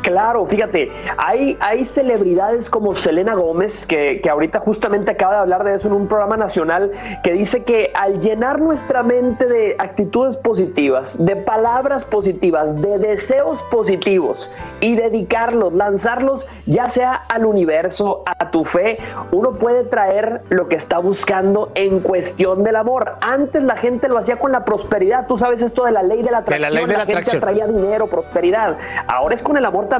Claro, 0.06 0.46
fíjate, 0.46 0.92
hay, 1.16 1.58
hay 1.58 1.84
celebridades 1.84 2.70
como 2.70 2.94
Selena 2.94 3.34
Gómez, 3.34 3.84
que, 3.88 4.20
que, 4.22 4.30
ahorita 4.30 4.60
justamente 4.60 5.10
acaba 5.10 5.34
de 5.34 5.40
hablar 5.40 5.64
de 5.64 5.74
eso 5.74 5.88
en 5.88 5.94
un 5.94 6.06
programa 6.06 6.36
nacional, 6.36 6.92
que 7.24 7.32
dice 7.32 7.64
que 7.64 7.90
al 7.92 8.20
llenar 8.20 8.60
nuestra 8.60 9.02
mente 9.02 9.46
de 9.46 9.74
actitudes 9.80 10.36
positivas, 10.36 11.24
de 11.24 11.34
palabras 11.34 12.04
positivas, 12.04 12.80
de 12.80 12.98
deseos 13.00 13.60
positivos 13.64 14.54
y 14.80 14.94
dedicarlos, 14.94 15.72
lanzarlos 15.72 16.46
ya 16.66 16.88
sea 16.88 17.12
al 17.12 17.44
universo, 17.44 18.22
a 18.38 18.52
tu 18.52 18.64
fe, 18.64 18.98
uno 19.32 19.54
puede 19.54 19.82
traer 19.82 20.42
lo 20.50 20.68
que 20.68 20.76
está 20.76 20.98
buscando 20.98 21.72
en 21.74 21.98
cuestión 21.98 22.62
del 22.62 22.76
amor. 22.76 23.16
Antes 23.22 23.60
la 23.60 23.76
gente 23.76 24.08
lo 24.08 24.18
hacía 24.18 24.36
con 24.36 24.52
la 24.52 24.64
prosperidad, 24.64 25.26
tú 25.26 25.36
sabes 25.36 25.62
esto 25.62 25.84
de 25.84 25.90
la 25.90 26.04
ley 26.04 26.22
de 26.22 26.30
la 26.30 26.38
atracción, 26.38 26.62
la, 26.62 26.70
ley 26.70 26.86
de 26.86 26.92
la, 26.92 26.98
la 27.00 27.06
gente 27.06 27.22
atracción. 27.22 27.42
atraía 27.42 27.66
dinero, 27.66 28.06
prosperidad. 28.06 28.76
Ahora 29.08 29.34
es 29.34 29.42
con 29.42 29.56
el 29.56 29.64
amor 29.64 29.88
también, 29.88 29.95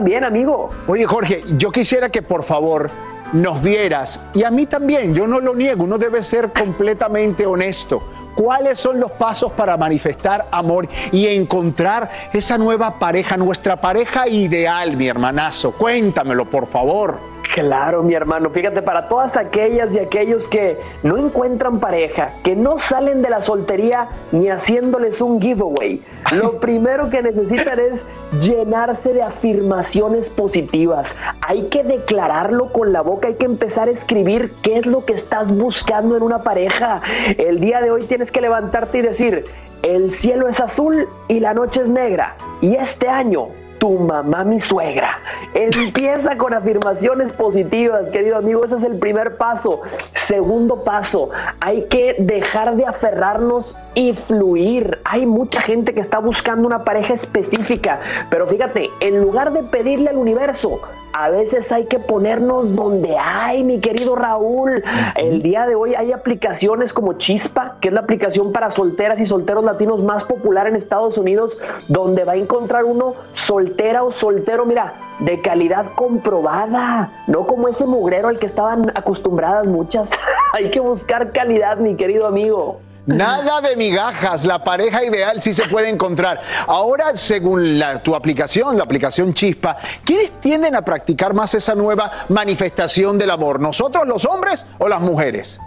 Oye, 0.87 1.05
Jorge, 1.07 1.43
yo 1.57 1.71
quisiera 1.71 2.09
que 2.09 2.23
por 2.23 2.43
favor 2.43 2.91
nos 3.33 3.63
dieras, 3.63 4.25
y 4.35 4.45
a 4.45 4.51
mí 4.51 4.67
también, 4.67 5.15
yo 5.15 5.27
no 5.27 5.41
lo 5.41 5.55
niego, 5.55 5.85
uno 5.85 5.99
debe 5.99 6.23
ser 6.23 6.53
completamente 6.53 7.45
honesto. 7.45 8.03
¿Cuáles 8.37 8.79
son 8.79 9.01
los 9.01 9.13
pasos 9.13 9.51
para 9.53 9.79
manifestar 9.79 10.47
amor 10.51 10.87
y 11.11 11.27
encontrar 11.27 12.29
esa 12.35 12.59
nueva 12.59 12.99
pareja, 12.99 13.39
nuestra 13.39 13.81
pareja 13.81 14.29
ideal, 14.29 14.95
mi 14.97 15.09
hermanazo? 15.09 15.73
Cuéntamelo, 15.73 16.45
por 16.45 16.67
favor. 16.67 17.19
Claro, 17.55 18.03
mi 18.03 18.15
hermano. 18.15 18.51
Fíjate, 18.51 18.83
para 18.83 19.09
todas 19.09 19.37
aquellas 19.37 19.95
y 19.97 19.99
aquellos 19.99 20.47
que 20.49 20.79
no 21.03 21.17
encuentran 21.17 21.81
pareja, 21.81 22.33
que 22.45 22.55
no 22.55 22.79
salen 22.79 23.23
de 23.23 23.31
la 23.31 23.43
soltería 23.43 24.09
ni 24.33 24.49
haciéndoles 24.49 25.21
un 25.21 25.41
giveaway, 25.41 26.03
lo 26.33 26.61
primero 26.61 27.11
que 27.11 27.23
necesitan 27.23 27.79
es 27.79 28.07
llenarse 28.41 29.15
de 29.15 29.23
afirmaciones 29.23 30.31
positivas. 30.31 31.15
Hay 31.47 31.69
que 31.69 31.83
declararlo 31.83 32.73
con 32.73 32.93
la 32.93 33.01
boca, 33.01 33.29
hay 33.29 33.35
que 33.35 33.47
empezar 33.47 33.89
a 33.89 33.93
escribir 33.93 34.53
qué 34.63 34.79
es 34.79 34.87
lo 34.87 35.05
que 35.05 35.15
estás 35.15 35.51
buscando 35.51 36.17
en 36.17 36.23
una 36.23 36.43
pareja. 36.43 37.01
El 37.39 37.61
día 37.61 37.81
de 37.81 37.91
hoy 37.91 38.05
tienes 38.05 38.31
que 38.33 38.41
levantarte 38.41 38.99
y 38.99 39.03
decir, 39.03 39.45
el 39.83 40.11
cielo 40.11 40.49
es 40.49 40.61
azul 40.61 41.09
y 41.29 41.41
la 41.41 41.55
noche 41.55 41.83
es 41.83 41.89
negra. 41.89 42.37
Y 42.61 42.75
este 42.75 43.09
año 43.09 43.49
tu 43.79 43.91
mamá, 43.99 44.45
mi 44.45 44.61
suegra. 44.61 45.19
Empieza 45.55 46.37
con 46.37 46.55
afirmaciones 46.55 47.33
positivas, 47.33 48.09
querido 48.11 48.37
amigo. 48.37 48.65
Ese 48.65 48.77
es 48.77 48.83
el 48.83 48.99
primer 48.99 49.37
paso. 49.37 49.83
Segundo 50.15 50.83
paso, 50.85 51.31
hay 51.61 51.83
que 51.85 52.17
dejar 52.19 52.77
de 52.77 52.87
aferrarnos 52.87 53.79
y 53.95 54.13
fluir. 54.13 54.99
Hay 55.05 55.27
mucha 55.27 55.61
gente 55.61 55.93
que 55.93 56.01
está 56.01 56.19
buscando 56.19 56.67
una 56.67 56.85
pareja 56.85 57.15
específica, 57.15 58.01
pero 58.31 58.47
fíjate, 58.47 58.91
en 59.01 59.21
lugar 59.21 59.53
de 59.53 59.63
pedirle 59.63 60.11
al 60.11 60.17
universo, 60.17 60.81
a 61.13 61.31
veces 61.31 61.73
hay 61.73 61.87
que 61.87 61.99
ponernos 61.99 62.75
donde 62.75 63.17
hay, 63.17 63.65
mi 63.65 63.81
querido 63.81 64.17
Raúl. 64.17 64.85
El 65.17 65.43
día 65.43 65.67
de 65.67 65.75
hoy 65.75 65.95
hay 65.95 66.13
aplicaciones 66.13 66.93
como 66.93 67.15
Chispa, 67.15 67.77
que 67.81 67.89
es 67.89 67.95
la 67.95 68.01
aplicación 68.01 68.53
para 68.53 68.71
solteras 68.71 69.19
y 69.21 69.27
solteros 69.27 69.65
latinos 69.65 70.03
más 70.03 70.25
popular 70.25 70.67
en 70.67 70.77
Estados 70.77 71.17
Unidos, 71.19 71.59
donde 71.89 72.25
va 72.25 72.33
a 72.33 72.37
encontrar 72.37 72.85
uno 72.85 73.15
soltera 73.33 74.03
o 74.03 74.13
soltero, 74.13 74.67
mira, 74.67 74.95
de 75.21 75.41
calidad 75.41 75.87
comprobada, 75.95 77.11
no 77.27 77.47
como 77.47 77.69
ese 77.69 77.87
mugrero 77.87 78.29
al 78.29 78.39
que 78.39 78.47
estaban 78.47 78.91
acostumbradas 78.95 79.67
muchas. 79.67 80.09
hay 80.53 80.71
que 80.71 80.81
buscar 80.81 81.33
calidad, 81.33 81.79
mi 81.79 81.97
querido 81.97 82.27
amigo. 82.27 82.81
Nada 83.07 83.61
de 83.61 83.77
migajas, 83.77 84.45
la 84.45 84.65
pareja 84.65 85.05
ideal 85.05 85.41
sí 85.41 85.55
se 85.55 85.65
puede 85.69 85.89
encontrar. 85.89 86.41
Ahora, 86.67 87.17
según 87.17 87.79
la, 87.79 88.03
tu 88.03 88.17
aplicación, 88.17 88.77
la 88.77 88.83
aplicación 88.83 89.33
Chispa, 89.33 89.77
¿quiénes 90.05 90.41
tienden 90.41 90.75
a 90.75 90.83
practicar 90.83 91.33
más 91.33 91.55
esa 91.55 91.77
nueva 91.77 92.11
manifestación 92.29 93.17
del 93.17 93.31
amor? 93.31 93.61
¿Nosotros 93.61 94.07
los 94.09 94.25
hombres 94.25 94.67
o 94.79 94.89
las 94.89 95.01
mujeres? 95.01 95.61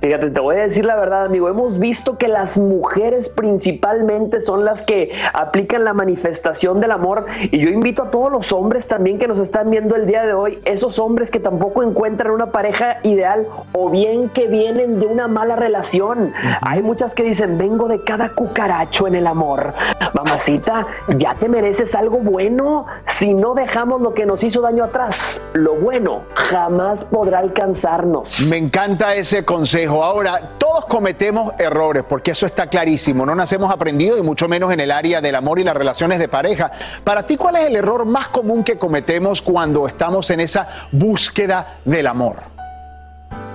Fíjate, 0.00 0.30
te 0.30 0.40
voy 0.40 0.56
a 0.56 0.62
decir 0.62 0.86
la 0.86 0.96
verdad, 0.96 1.26
amigo. 1.26 1.50
Hemos 1.50 1.78
visto 1.78 2.16
que 2.16 2.26
las 2.26 2.56
mujeres 2.56 3.28
principalmente 3.28 4.40
son 4.40 4.64
las 4.64 4.80
que 4.80 5.12
aplican 5.34 5.84
la 5.84 5.92
manifestación 5.92 6.80
del 6.80 6.92
amor. 6.92 7.26
Y 7.50 7.58
yo 7.58 7.68
invito 7.68 8.04
a 8.04 8.10
todos 8.10 8.32
los 8.32 8.50
hombres 8.50 8.86
también 8.86 9.18
que 9.18 9.28
nos 9.28 9.38
están 9.38 9.68
viendo 9.68 9.96
el 9.96 10.06
día 10.06 10.24
de 10.24 10.32
hoy, 10.32 10.58
esos 10.64 10.98
hombres 10.98 11.30
que 11.30 11.38
tampoco 11.38 11.82
encuentran 11.82 12.30
una 12.32 12.46
pareja 12.46 12.96
ideal 13.02 13.46
o 13.72 13.90
bien 13.90 14.30
que 14.30 14.46
vienen 14.46 15.00
de 15.00 15.06
una 15.06 15.28
mala 15.28 15.54
relación. 15.54 16.32
Hay 16.62 16.82
muchas 16.82 17.14
que 17.14 17.22
dicen, 17.22 17.58
vengo 17.58 17.86
de 17.86 18.02
cada 18.02 18.30
cucaracho 18.30 19.06
en 19.06 19.16
el 19.16 19.26
amor. 19.26 19.74
Mamacita, 20.14 20.86
ya 21.18 21.34
te 21.34 21.46
mereces 21.46 21.94
algo 21.94 22.20
bueno. 22.20 22.86
Si 23.04 23.34
no 23.34 23.52
dejamos 23.52 24.00
lo 24.00 24.14
que 24.14 24.24
nos 24.24 24.42
hizo 24.44 24.62
daño 24.62 24.84
atrás, 24.84 25.44
lo 25.52 25.74
bueno 25.74 26.22
jamás 26.32 27.04
podrá 27.04 27.40
alcanzarnos. 27.40 28.40
Me 28.48 28.56
encanta 28.56 29.14
ese 29.14 29.44
consejo. 29.44 29.89
Ahora, 29.90 30.40
todos 30.58 30.86
cometemos 30.86 31.52
errores, 31.58 32.04
porque 32.08 32.30
eso 32.30 32.46
está 32.46 32.68
clarísimo. 32.68 33.26
No 33.26 33.34
nacemos 33.34 33.70
aprendidos 33.70 34.18
y 34.18 34.22
mucho 34.22 34.48
menos 34.48 34.72
en 34.72 34.80
el 34.80 34.90
área 34.90 35.20
del 35.20 35.34
amor 35.34 35.58
y 35.58 35.64
las 35.64 35.76
relaciones 35.76 36.18
de 36.18 36.28
pareja. 36.28 36.70
Para 37.02 37.26
ti, 37.26 37.36
¿cuál 37.36 37.56
es 37.56 37.66
el 37.66 37.76
error 37.76 38.04
más 38.04 38.28
común 38.28 38.62
que 38.62 38.78
cometemos 38.78 39.42
cuando 39.42 39.86
estamos 39.86 40.30
en 40.30 40.40
esa 40.40 40.68
búsqueda 40.92 41.78
del 41.84 42.06
amor? 42.06 42.49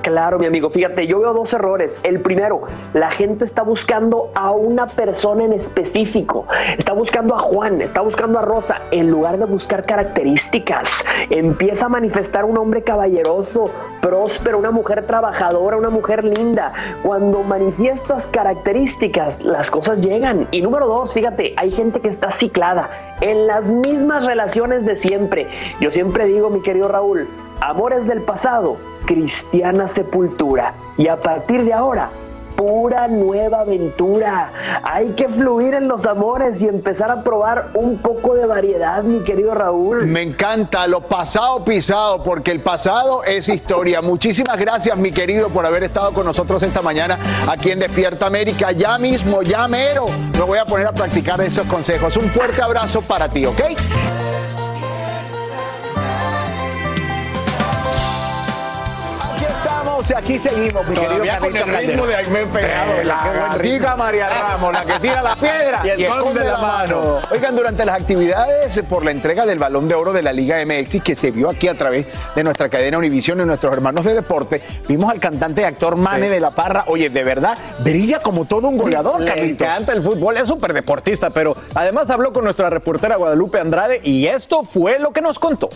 Claro, 0.06 0.38
mi 0.38 0.46
amigo, 0.46 0.70
fíjate, 0.70 1.08
yo 1.08 1.20
veo 1.20 1.34
dos 1.34 1.52
errores. 1.52 2.00
El 2.04 2.22
primero, 2.22 2.62
la 2.94 3.10
gente 3.10 3.44
está 3.44 3.64
buscando 3.64 4.30
a 4.36 4.52
una 4.52 4.86
persona 4.86 5.46
en 5.46 5.54
específico. 5.54 6.46
Está 6.78 6.94
buscando 6.94 7.34
a 7.34 7.40
Juan, 7.40 7.82
está 7.82 8.02
buscando 8.02 8.38
a 8.38 8.44
Rosa, 8.44 8.82
en 8.92 9.10
lugar 9.10 9.40
de 9.40 9.46
buscar 9.46 9.84
características. 9.88 11.04
Empieza 11.32 11.88
a 11.88 11.90
manifestar 11.90 12.46
un 12.46 12.56
hombre 12.60 12.84
caballeroso, 12.84 13.72
próspero, 14.00 14.60
una 14.60 14.70
mujer 14.70 15.08
trabajadora, 15.08 15.76
una 15.76 15.90
mujer 15.90 16.24
linda. 16.24 16.72
Cuando 17.02 17.42
manifiestas 17.42 18.28
características, 18.28 19.42
las 19.42 19.72
cosas 19.72 20.06
llegan. 20.06 20.48
Y 20.52 20.62
número 20.62 20.86
dos, 20.86 21.16
fíjate, 21.16 21.56
hay 21.58 21.72
gente 21.72 22.00
que 22.00 22.10
está 22.10 22.30
ciclada 22.30 22.92
en 23.22 23.48
las 23.48 23.72
mismas 23.72 24.24
relaciones 24.24 24.86
de 24.86 24.98
siempre. 24.98 25.48
Yo 25.82 25.90
siempre 25.90 26.26
digo, 26.26 26.52
mi 26.52 26.62
querido 26.62 26.90
Raúl, 26.90 27.28
amores 27.62 28.06
del 28.06 28.22
pasado 28.22 28.78
cristiana 29.06 29.88
sepultura. 29.88 30.74
Y 30.98 31.08
a 31.08 31.20
partir 31.20 31.64
de 31.64 31.74
ahora, 31.74 32.10
pura 32.56 33.08
nueva 33.08 33.62
aventura. 33.62 34.82
Hay 34.84 35.12
que 35.12 35.28
fluir 35.28 35.74
en 35.74 35.88
los 35.88 36.06
amores 36.06 36.62
y 36.62 36.68
empezar 36.68 37.12
a 37.12 37.22
probar 37.22 37.70
un 37.74 37.98
poco 37.98 38.36
de 38.36 38.46
variedad, 38.46 39.04
mi 39.04 39.24
querido 39.24 39.54
Raúl. 39.54 40.06
Me 40.08 40.22
encanta 40.22 40.88
lo 40.88 41.02
pasado 41.02 41.64
pisado, 41.64 42.24
porque 42.24 42.52
el 42.52 42.62
pasado 42.62 43.24
es 43.24 43.50
historia. 43.50 44.02
Muchísimas 44.02 44.58
gracias, 44.58 44.98
mi 44.98 45.12
querido, 45.12 45.50
por 45.50 45.66
haber 45.66 45.84
estado 45.84 46.14
con 46.14 46.26
nosotros 46.26 46.64
esta 46.64 46.82
mañana 46.82 47.20
aquí 47.48 47.72
en 47.72 47.80
Despierta 47.80 48.26
América. 48.26 48.72
Ya 48.72 48.98
mismo, 48.98 49.42
ya 49.42 49.68
mero, 49.68 50.06
me 50.34 50.42
voy 50.42 50.60
a 50.60 50.66
poner 50.66 50.88
a 50.88 50.92
practicar 50.92 51.42
esos 51.42 51.68
consejos. 51.68 52.16
Un 52.18 52.30
fuerte 52.30 52.62
abrazo 52.62 53.02
para 53.02 53.28
ti, 53.30 53.46
¿ok? 53.46 53.62
Aquí 60.14 60.38
seguimos, 60.38 60.88
mi 60.88 60.96
querido 60.96 61.26
con 61.40 61.56
el 61.56 61.78
ritmo 61.78 62.06
de 62.06 62.16
Aime 62.16 62.46
Pegado. 62.46 63.04
La 63.04 63.58
diga 63.62 63.96
María 63.96 64.30
Ramos, 64.30 64.74
la 64.74 64.86
que 64.86 65.00
tira 65.00 65.22
la 65.24 65.36
piedra 65.36 65.82
y, 65.98 66.04
esconde 66.04 66.44
la 66.44 66.58
mano. 66.58 67.20
Oigan, 67.32 67.56
durante 67.56 67.86
las 67.86 68.02
actividades 68.02 68.80
por 68.90 69.04
la 69.04 69.12
entrega 69.12 69.46
del 69.46 69.58
Balón 69.58 69.88
de 69.88 69.96
Oro 69.96 70.14
de 70.14 70.22
la 70.22 70.34
Liga 70.34 70.64
MX, 70.64 71.02
que 71.02 71.16
se 71.16 71.32
vio 71.32 71.50
aquí 71.50 71.68
a 71.68 71.76
través 71.76 72.06
de 72.36 72.44
nuestra 72.44 72.70
cadena 72.70 72.98
Univisión 72.98 73.42
y 73.42 73.46
nuestros 73.46 73.74
hermanos 73.74 74.06
de 74.06 74.14
deporte, 74.14 74.62
vimos 74.88 75.10
al 75.10 75.20
cantante 75.20 75.62
y 75.62 75.66
actor 75.66 75.96
Mane 75.96 76.30
de 76.30 76.40
la 76.40 76.52
Parra. 76.52 76.84
Oye, 76.88 77.10
de 77.10 77.24
verdad, 77.24 77.58
brilla 77.80 78.20
como 78.20 78.46
todo 78.46 78.68
un 78.68 78.78
goleador, 78.78 79.22
Le 79.22 79.52
encanta 79.52 79.94
el 79.94 80.04
fútbol, 80.04 80.38
es 80.38 80.48
súper 80.48 80.74
deportista, 80.74 81.32
pero 81.32 81.56
además 81.74 82.10
habló 82.10 82.32
con 82.32 82.44
nuestra 82.44 82.70
reportera 82.70 83.16
Guadalupe 83.16 83.60
Andrade 83.60 84.02
y 84.04 84.28
esto 84.28 84.64
fue 84.64 85.00
lo 85.00 85.12
que 85.12 85.22
nos 85.22 85.40
contó 85.40 85.70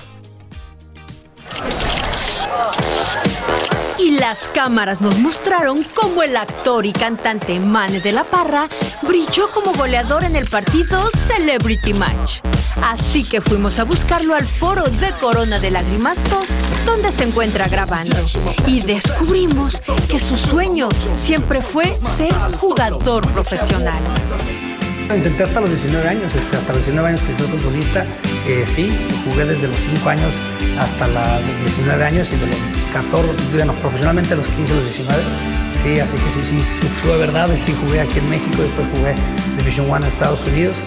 y 4.00 4.12
las 4.12 4.48
cámaras 4.54 5.02
nos 5.02 5.18
mostraron 5.20 5.84
cómo 5.94 6.24
el 6.24 6.38
actor 6.38 6.86
y 6.86 6.94
cantante 6.94 7.60
Mane 7.60 8.00
de 8.00 8.12
la 8.12 8.24
Parra 8.24 8.68
brilló 9.02 9.50
como 9.54 9.74
goleador 9.74 10.24
en 10.24 10.36
el 10.36 10.48
partido 10.48 11.10
Celebrity 11.12 11.94
Match. 11.94 12.40
Así 12.82 13.24
que 13.24 13.42
fuimos 13.42 13.80
a 13.80 13.84
buscarlo 13.84 14.36
al 14.36 14.46
foro 14.46 14.84
de 14.84 15.12
Corona 15.20 15.60
de 15.60 15.72
Lágrimas 15.72 16.24
2, 16.30 16.48
donde 16.86 17.12
se 17.12 17.26
encuentra 17.26 17.68
grabando. 17.68 18.18
Y 18.68 18.82
descubrimos 18.82 19.82
que 20.10 20.20
su 20.20 20.38
sueño 20.38 20.88
siempre 21.16 21.62
fue 21.62 21.98
ser 22.02 22.34
jugador 22.58 23.28
profesional. 23.32 24.00
Intenté 25.16 25.44
hasta 25.44 25.60
los 25.60 25.72
19 25.72 26.08
años, 26.08 26.36
este, 26.36 26.56
hasta 26.56 26.72
los 26.72 26.86
19 26.86 27.10
años 27.10 27.24
que 27.24 27.34
soy 27.34 27.48
futbolista, 27.48 28.06
eh, 28.48 28.64
sí, 28.66 28.96
jugué 29.26 29.44
desde 29.44 29.68
los 29.68 29.80
5 29.80 30.08
años 30.08 30.36
hasta 30.80 31.08
los 31.08 31.60
19 31.62 32.04
años 32.04 32.32
y 32.32 32.36
de 32.36 32.46
los 32.46 32.70
14, 32.94 33.34
bueno, 33.56 33.74
profesionalmente 33.82 34.36
los 34.36 34.48
15 34.50 34.74
a 34.74 34.76
los 34.76 34.86
19. 34.86 35.24
Sí, 35.82 36.00
así 36.00 36.18
que 36.18 36.30
sí, 36.30 36.44
sí, 36.44 36.62
sí, 36.62 36.86
fue 36.88 37.18
verdad, 37.18 37.50
sí 37.56 37.74
jugué 37.84 38.02
aquí 38.02 38.20
en 38.20 38.30
México, 38.30 38.62
después 38.62 38.88
jugué 38.96 39.16
Division 39.58 39.90
One 39.90 40.02
en 40.02 40.08
Estados 40.10 40.46
Unidos 40.46 40.84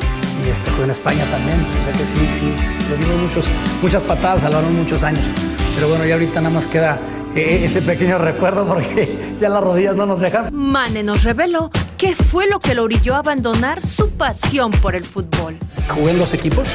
y 0.46 0.50
este, 0.50 0.70
jugué 0.70 0.84
en 0.84 0.90
España 0.90 1.28
también, 1.30 1.66
o 1.80 1.82
sea 1.82 1.92
que 1.92 2.06
sí, 2.06 2.18
sí, 2.38 2.52
le 2.90 2.96
dimos 2.98 3.20
muchos, 3.20 3.48
muchas 3.82 4.04
patadas, 4.04 4.42
salvaron 4.42 4.74
muchos 4.76 5.02
años, 5.02 5.26
pero 5.74 5.88
bueno, 5.88 6.04
ya 6.06 6.14
ahorita 6.14 6.40
nada 6.40 6.54
más 6.54 6.68
queda 6.68 7.00
eh, 7.34 7.62
ese 7.64 7.82
pequeño 7.82 8.18
recuerdo 8.18 8.66
porque 8.66 9.34
ya 9.40 9.48
las 9.48 9.64
rodillas 9.64 9.96
no 9.96 10.06
nos 10.06 10.20
dejan. 10.20 10.50
Mane 10.52 11.02
nos 11.02 11.24
reveló 11.24 11.70
qué 12.02 12.16
fue 12.16 12.48
lo 12.48 12.58
que 12.58 12.74
lo 12.74 12.82
orilló 12.82 13.14
a 13.14 13.18
abandonar 13.18 13.80
su 13.86 14.10
pasión 14.10 14.72
por 14.72 14.96
el 14.96 15.04
fútbol. 15.04 15.56
Jugué 15.88 16.10
en 16.10 16.18
dos 16.18 16.34
equipos, 16.34 16.74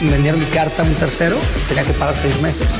vendieron 0.00 0.38
mi 0.38 0.46
carta 0.46 0.84
a 0.84 0.86
un 0.86 0.94
tercero, 0.94 1.36
tenía 1.66 1.82
que 1.82 1.92
pagar 1.94 2.14
seis 2.14 2.40
meses 2.40 2.72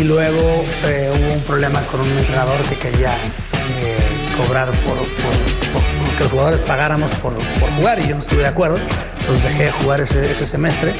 y 0.00 0.04
luego 0.04 0.64
eh, 0.86 1.12
hubo 1.12 1.34
un 1.34 1.40
problema 1.42 1.82
con 1.82 2.00
un 2.00 2.08
entrenador 2.16 2.58
que 2.62 2.76
quería 2.76 3.14
eh, 3.14 3.98
cobrar 4.38 4.70
por, 4.70 4.96
que 6.16 6.22
los 6.22 6.32
jugadores 6.32 6.60
pagáramos 6.62 7.10
por, 7.16 7.34
jugar 7.76 7.98
y 7.98 8.08
yo 8.08 8.14
no 8.14 8.20
estuve 8.20 8.40
de 8.40 8.48
acuerdo. 8.48 8.78
Entonces 9.18 9.44
dejé 9.44 9.64
de 9.64 9.72
jugar 9.72 10.00
ese, 10.00 10.32
ese 10.32 10.46
semestre 10.46 10.94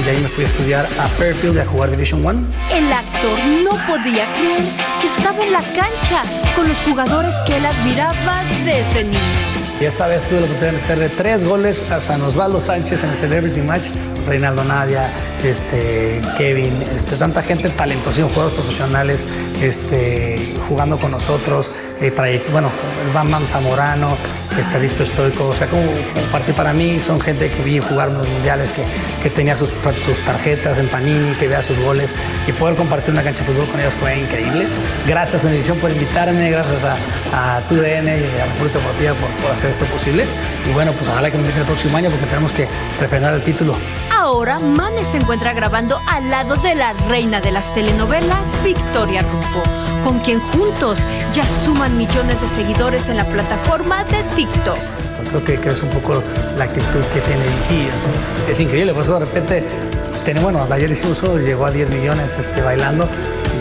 y 0.00 0.02
de 0.04 0.12
ahí 0.12 0.16
me 0.22 0.28
fui 0.28 0.44
a 0.44 0.46
estudiar 0.46 0.86
a 0.98 1.06
Fairfield 1.08 1.56
y 1.56 1.60
a 1.60 1.66
jugar 1.66 1.90
Division 1.90 2.24
One. 2.24 2.46
El 2.72 2.90
actor 2.90 3.38
no 3.62 3.72
podía 3.86 4.32
creer 4.32 4.62
que 5.02 5.08
estaba 5.08 5.44
en 5.44 5.52
la 5.52 5.60
cancha 5.60 6.22
con 6.56 6.66
los 6.66 6.78
jugadores 6.78 7.34
que 7.46 7.58
él 7.58 7.66
admiraba 7.66 8.44
desde 8.64 9.04
niño. 9.04 9.63
Y 9.84 9.86
esta 9.86 10.06
vez 10.06 10.26
tuve 10.26 10.40
la 10.40 10.46
oportunidad 10.46 10.72
de 10.72 10.80
meterle 10.80 11.08
tres 11.10 11.44
goles 11.44 11.90
a 11.90 12.00
San 12.00 12.22
Osvaldo 12.22 12.58
Sánchez 12.58 13.04
en 13.04 13.10
el 13.10 13.16
Celebrity 13.16 13.60
Match. 13.60 13.82
Reinaldo 14.26 14.64
Navia, 14.64 15.10
este, 15.44 16.22
Kevin, 16.38 16.72
este, 16.94 17.16
tanta 17.16 17.42
gente 17.42 17.68
talentosísima, 17.68 18.30
jugadores 18.30 18.58
profesionales, 18.58 19.26
este, 19.60 20.38
jugando 20.66 20.96
con 20.96 21.10
nosotros, 21.10 21.70
eh, 22.00 22.14
bueno, 22.50 22.70
el 23.04 23.12
Bam 23.12 23.30
Bam 23.30 23.42
Zamorano, 23.42 24.16
este, 24.58 24.80
listo 24.80 25.02
estoico, 25.02 25.48
o 25.48 25.54
sea, 25.54 25.68
como, 25.68 25.82
parte 26.30 26.52
para 26.52 26.72
mí 26.72 27.00
son 27.00 27.20
gente 27.20 27.50
que 27.50 27.62
vi 27.62 27.80
jugar 27.80 28.08
en 28.08 28.18
los 28.18 28.28
mundiales, 28.28 28.72
que, 28.72 28.84
que 29.22 29.30
tenía 29.30 29.56
sus, 29.56 29.72
sus, 30.04 30.18
tarjetas 30.24 30.78
en 30.78 30.88
Panini, 30.88 31.34
que 31.34 31.48
veía 31.48 31.62
sus 31.62 31.78
goles 31.78 32.14
y 32.46 32.52
poder 32.52 32.76
compartir 32.76 33.12
una 33.12 33.22
cancha 33.22 33.44
de 33.44 33.52
fútbol 33.52 33.66
con 33.68 33.80
ellos 33.80 33.94
fue 33.94 34.18
increíble. 34.18 34.66
Gracias 35.06 35.44
a 35.44 35.48
Univisión 35.48 35.78
por 35.78 35.90
invitarme, 35.90 36.50
gracias 36.50 36.82
a, 36.84 37.56
a 37.56 37.60
TUDN 37.62 38.06
y 38.06 38.40
a 38.40 38.46
República 38.46 38.78
Deportiva 38.78 39.14
por, 39.14 39.28
por 39.42 39.50
hacer 39.50 39.70
esto 39.70 39.84
posible. 39.86 40.24
Y 40.68 40.72
bueno, 40.72 40.92
pues 40.92 41.08
ojalá 41.08 41.30
que 41.30 41.36
me 41.36 41.42
inviten 41.42 41.60
el 41.60 41.66
próximo 41.66 41.96
año 41.96 42.10
porque 42.10 42.26
tenemos 42.26 42.52
que 42.52 42.68
refrendar 43.00 43.34
el 43.34 43.42
título. 43.42 43.76
Ahora, 44.34 44.58
Mane 44.58 45.04
se 45.04 45.18
encuentra 45.18 45.52
grabando 45.52 46.00
al 46.08 46.28
lado 46.28 46.56
de 46.56 46.74
la 46.74 46.92
reina 46.92 47.40
de 47.40 47.52
las 47.52 47.72
telenovelas, 47.72 48.52
Victoria 48.64 49.22
Rufo, 49.22 49.62
con 50.02 50.18
quien 50.18 50.40
juntos 50.40 50.98
ya 51.32 51.46
suman 51.46 51.96
millones 51.96 52.40
de 52.40 52.48
seguidores 52.48 53.08
en 53.08 53.18
la 53.18 53.28
plataforma 53.28 54.02
de 54.02 54.24
TikTok. 54.34 54.76
Creo 55.28 55.44
que, 55.44 55.70
es 55.70 55.82
un 55.84 55.90
poco 55.90 56.20
la 56.58 56.64
actitud 56.64 57.00
que 57.12 57.20
tiene 57.20 57.44
Vicky, 57.44 57.88
es, 58.50 58.58
increíble, 58.58 58.92
por 58.92 59.02
eso 59.02 59.20
de 59.20 59.24
repente, 59.24 59.68
bueno, 60.32 60.66
ayer 60.70 60.90
hicimos 60.90 61.22
llegó 61.42 61.66
a 61.66 61.70
10 61.70 61.90
millones 61.90 62.38
este, 62.38 62.62
bailando, 62.62 63.08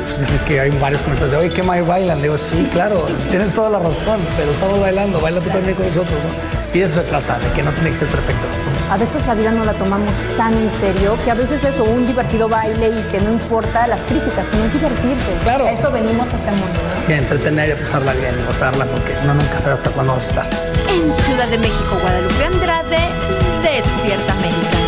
pues 0.05 0.19
dice 0.19 0.39
que 0.47 0.61
hay 0.61 0.69
varios 0.69 1.01
comentarios 1.01 1.31
de, 1.31 1.37
oye, 1.37 1.49
¿qué 1.49 1.61
más 1.61 1.85
bailan? 1.85 2.17
Le 2.17 2.23
digo, 2.23 2.37
sí, 2.37 2.67
claro, 2.71 3.05
tienes 3.29 3.53
toda 3.53 3.69
la 3.69 3.79
razón, 3.79 4.19
pero 4.37 4.51
estamos 4.51 4.79
bailando, 4.79 5.19
baila 5.19 5.41
tú 5.41 5.49
también 5.49 5.75
con 5.75 5.85
nosotros, 5.85 6.17
¿no? 6.23 6.73
Y 6.73 6.79
de 6.79 6.85
eso 6.85 6.95
se 6.95 7.07
trata, 7.07 7.37
de 7.37 7.51
que 7.51 7.63
no 7.63 7.71
tiene 7.73 7.89
que 7.89 7.95
ser 7.95 8.07
perfecto. 8.07 8.47
A 8.89 8.97
veces 8.97 9.27
la 9.27 9.35
vida 9.35 9.51
no 9.51 9.65
la 9.65 9.73
tomamos 9.73 10.17
tan 10.37 10.57
en 10.57 10.71
serio 10.71 11.17
que 11.23 11.31
a 11.31 11.35
veces 11.35 11.63
eso, 11.63 11.83
un 11.83 12.05
divertido 12.05 12.47
baile 12.47 12.89
y 12.89 13.03
que 13.09 13.19
no 13.19 13.31
importa 13.31 13.85
las 13.85 14.05
críticas, 14.05 14.47
sino 14.47 14.63
es 14.63 14.73
divertirte. 14.73 15.37
Claro. 15.43 15.65
A 15.65 15.71
eso 15.71 15.91
venimos 15.91 16.33
a 16.33 16.37
este 16.37 16.51
mundo. 16.51 16.79
¿no? 17.07 17.13
Y 17.13 17.17
entretener 17.17 17.69
y 17.71 17.79
pasarla 17.79 18.13
bien 18.13 18.39
y 18.41 18.47
gozarla 18.47 18.85
porque 18.85 19.13
uno 19.23 19.35
nunca 19.35 19.59
sabe 19.59 19.73
hasta 19.73 19.91
cuándo 19.91 20.13
vas 20.13 20.35
a 20.35 20.41
estar. 20.41 20.73
En 20.89 21.11
Ciudad 21.11 21.47
de 21.47 21.57
México, 21.57 21.97
Guadalupe 22.01 22.45
Andrade, 22.45 23.09
Despierta 23.61 24.33
América. 24.33 24.82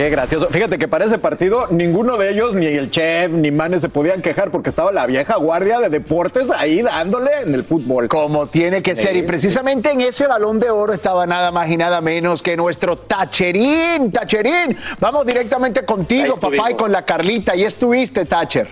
Qué 0.00 0.08
gracioso. 0.08 0.48
Fíjate 0.48 0.78
que 0.78 0.88
para 0.88 1.04
ese 1.04 1.18
partido 1.18 1.66
ninguno 1.68 2.16
de 2.16 2.30
ellos, 2.30 2.54
ni 2.54 2.64
el 2.64 2.90
chef, 2.90 3.32
ni 3.32 3.50
Manes 3.50 3.82
se 3.82 3.90
podían 3.90 4.22
quejar 4.22 4.50
porque 4.50 4.70
estaba 4.70 4.92
la 4.92 5.04
vieja 5.04 5.36
guardia 5.36 5.78
de 5.78 5.90
deportes 5.90 6.50
ahí 6.50 6.80
dándole 6.80 7.42
en 7.42 7.54
el 7.54 7.64
fútbol. 7.64 8.08
Como 8.08 8.46
tiene 8.46 8.82
que 8.82 8.96
ser. 8.96 9.14
Y 9.14 9.24
precisamente 9.24 9.90
en 9.90 10.00
ese 10.00 10.26
balón 10.26 10.58
de 10.58 10.70
oro 10.70 10.94
estaba 10.94 11.26
nada 11.26 11.50
más 11.50 11.68
y 11.68 11.76
nada 11.76 12.00
menos 12.00 12.42
que 12.42 12.56
nuestro 12.56 12.96
Tacherín. 12.96 14.10
Tacherín, 14.10 14.74
vamos 15.00 15.26
directamente 15.26 15.84
contigo, 15.84 16.40
papá, 16.40 16.70
y 16.70 16.76
con 16.76 16.90
la 16.90 17.04
Carlita. 17.04 17.54
Y 17.54 17.64
estuviste, 17.64 18.24
Tacher. 18.24 18.68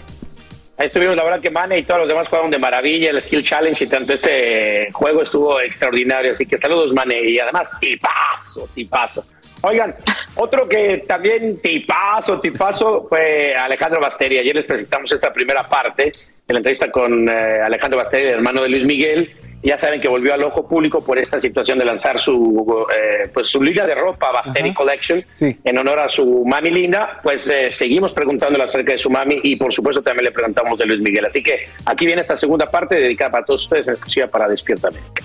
Ahí 0.78 0.86
estuvimos, 0.86 1.14
la 1.14 1.24
verdad 1.24 1.40
que 1.40 1.50
Mane 1.50 1.76
y 1.76 1.82
todos 1.82 2.00
los 2.00 2.08
demás 2.08 2.28
jugaron 2.28 2.50
de 2.50 2.58
maravilla, 2.58 3.10
el 3.10 3.20
Skill 3.20 3.42
Challenge 3.42 3.84
y 3.84 3.86
tanto 3.86 4.14
este 4.14 4.88
juego 4.92 5.20
estuvo 5.20 5.60
extraordinario, 5.60 6.30
así 6.30 6.46
que 6.46 6.56
saludos 6.56 6.94
Mane 6.94 7.20
y 7.20 7.38
además 7.38 7.76
tipazo, 7.80 8.66
tipazo. 8.74 9.24
Oigan, 9.62 9.94
otro 10.36 10.68
que 10.68 11.04
también 11.06 11.61
tipazo, 11.61 12.40
tipazo 12.40 13.06
fue 13.09 13.54
Alejandro 13.56 14.00
Basteri. 14.00 14.38
Ayer 14.38 14.54
les 14.54 14.66
presentamos 14.66 15.11
esta 15.12 15.32
primera 15.32 15.64
parte 15.64 16.12
de 16.46 16.54
la 16.54 16.59
entrevista 16.59 16.90
con 16.90 17.28
eh, 17.28 17.61
Alejandro 17.64 17.98
Basteri, 17.98 18.24
el 18.24 18.34
hermano 18.34 18.62
de 18.62 18.68
Luis 18.68 18.84
Miguel. 18.84 19.28
Ya 19.61 19.76
saben 19.76 20.00
que 20.00 20.06
volvió 20.06 20.32
al 20.32 20.44
ojo 20.44 20.68
público 20.68 21.04
por 21.04 21.18
esta 21.18 21.36
situación 21.36 21.80
de 21.80 21.84
lanzar 21.84 22.16
su 22.20 22.86
eh, 22.96 23.28
pues 23.34 23.48
su 23.48 23.61
línea 23.61 23.84
de 23.84 23.96
ropa 23.96 24.30
Basteri 24.30 24.72
Collection 24.72 25.24
en 25.40 25.78
honor 25.78 25.98
a 25.98 26.09
su 26.09 26.44
mami 26.46 26.70
linda. 26.70 27.18
Pues 27.24 27.50
eh, 27.50 27.68
seguimos 27.72 28.12
preguntándole 28.12 28.62
acerca 28.62 28.92
de 28.92 28.98
su 28.98 29.11
mami 29.11 29.40
y 29.42 29.56
por 29.56 29.72
supuesto 29.72 30.00
también 30.00 30.26
le 30.26 30.30
preguntamos 30.30 30.78
de 30.78 30.86
Luis 30.86 31.00
Miguel. 31.00 31.24
Así 31.24 31.42
que 31.42 31.66
aquí 31.84 32.06
viene 32.06 32.20
esta 32.20 32.36
segunda 32.36 32.70
parte 32.70 32.94
dedicada 32.94 33.32
para 33.32 33.44
todos 33.44 33.64
ustedes 33.64 33.88
en 33.88 33.94
exclusiva 33.94 34.28
para 34.28 34.48
Despierta 34.48 34.88
América. 34.88 35.24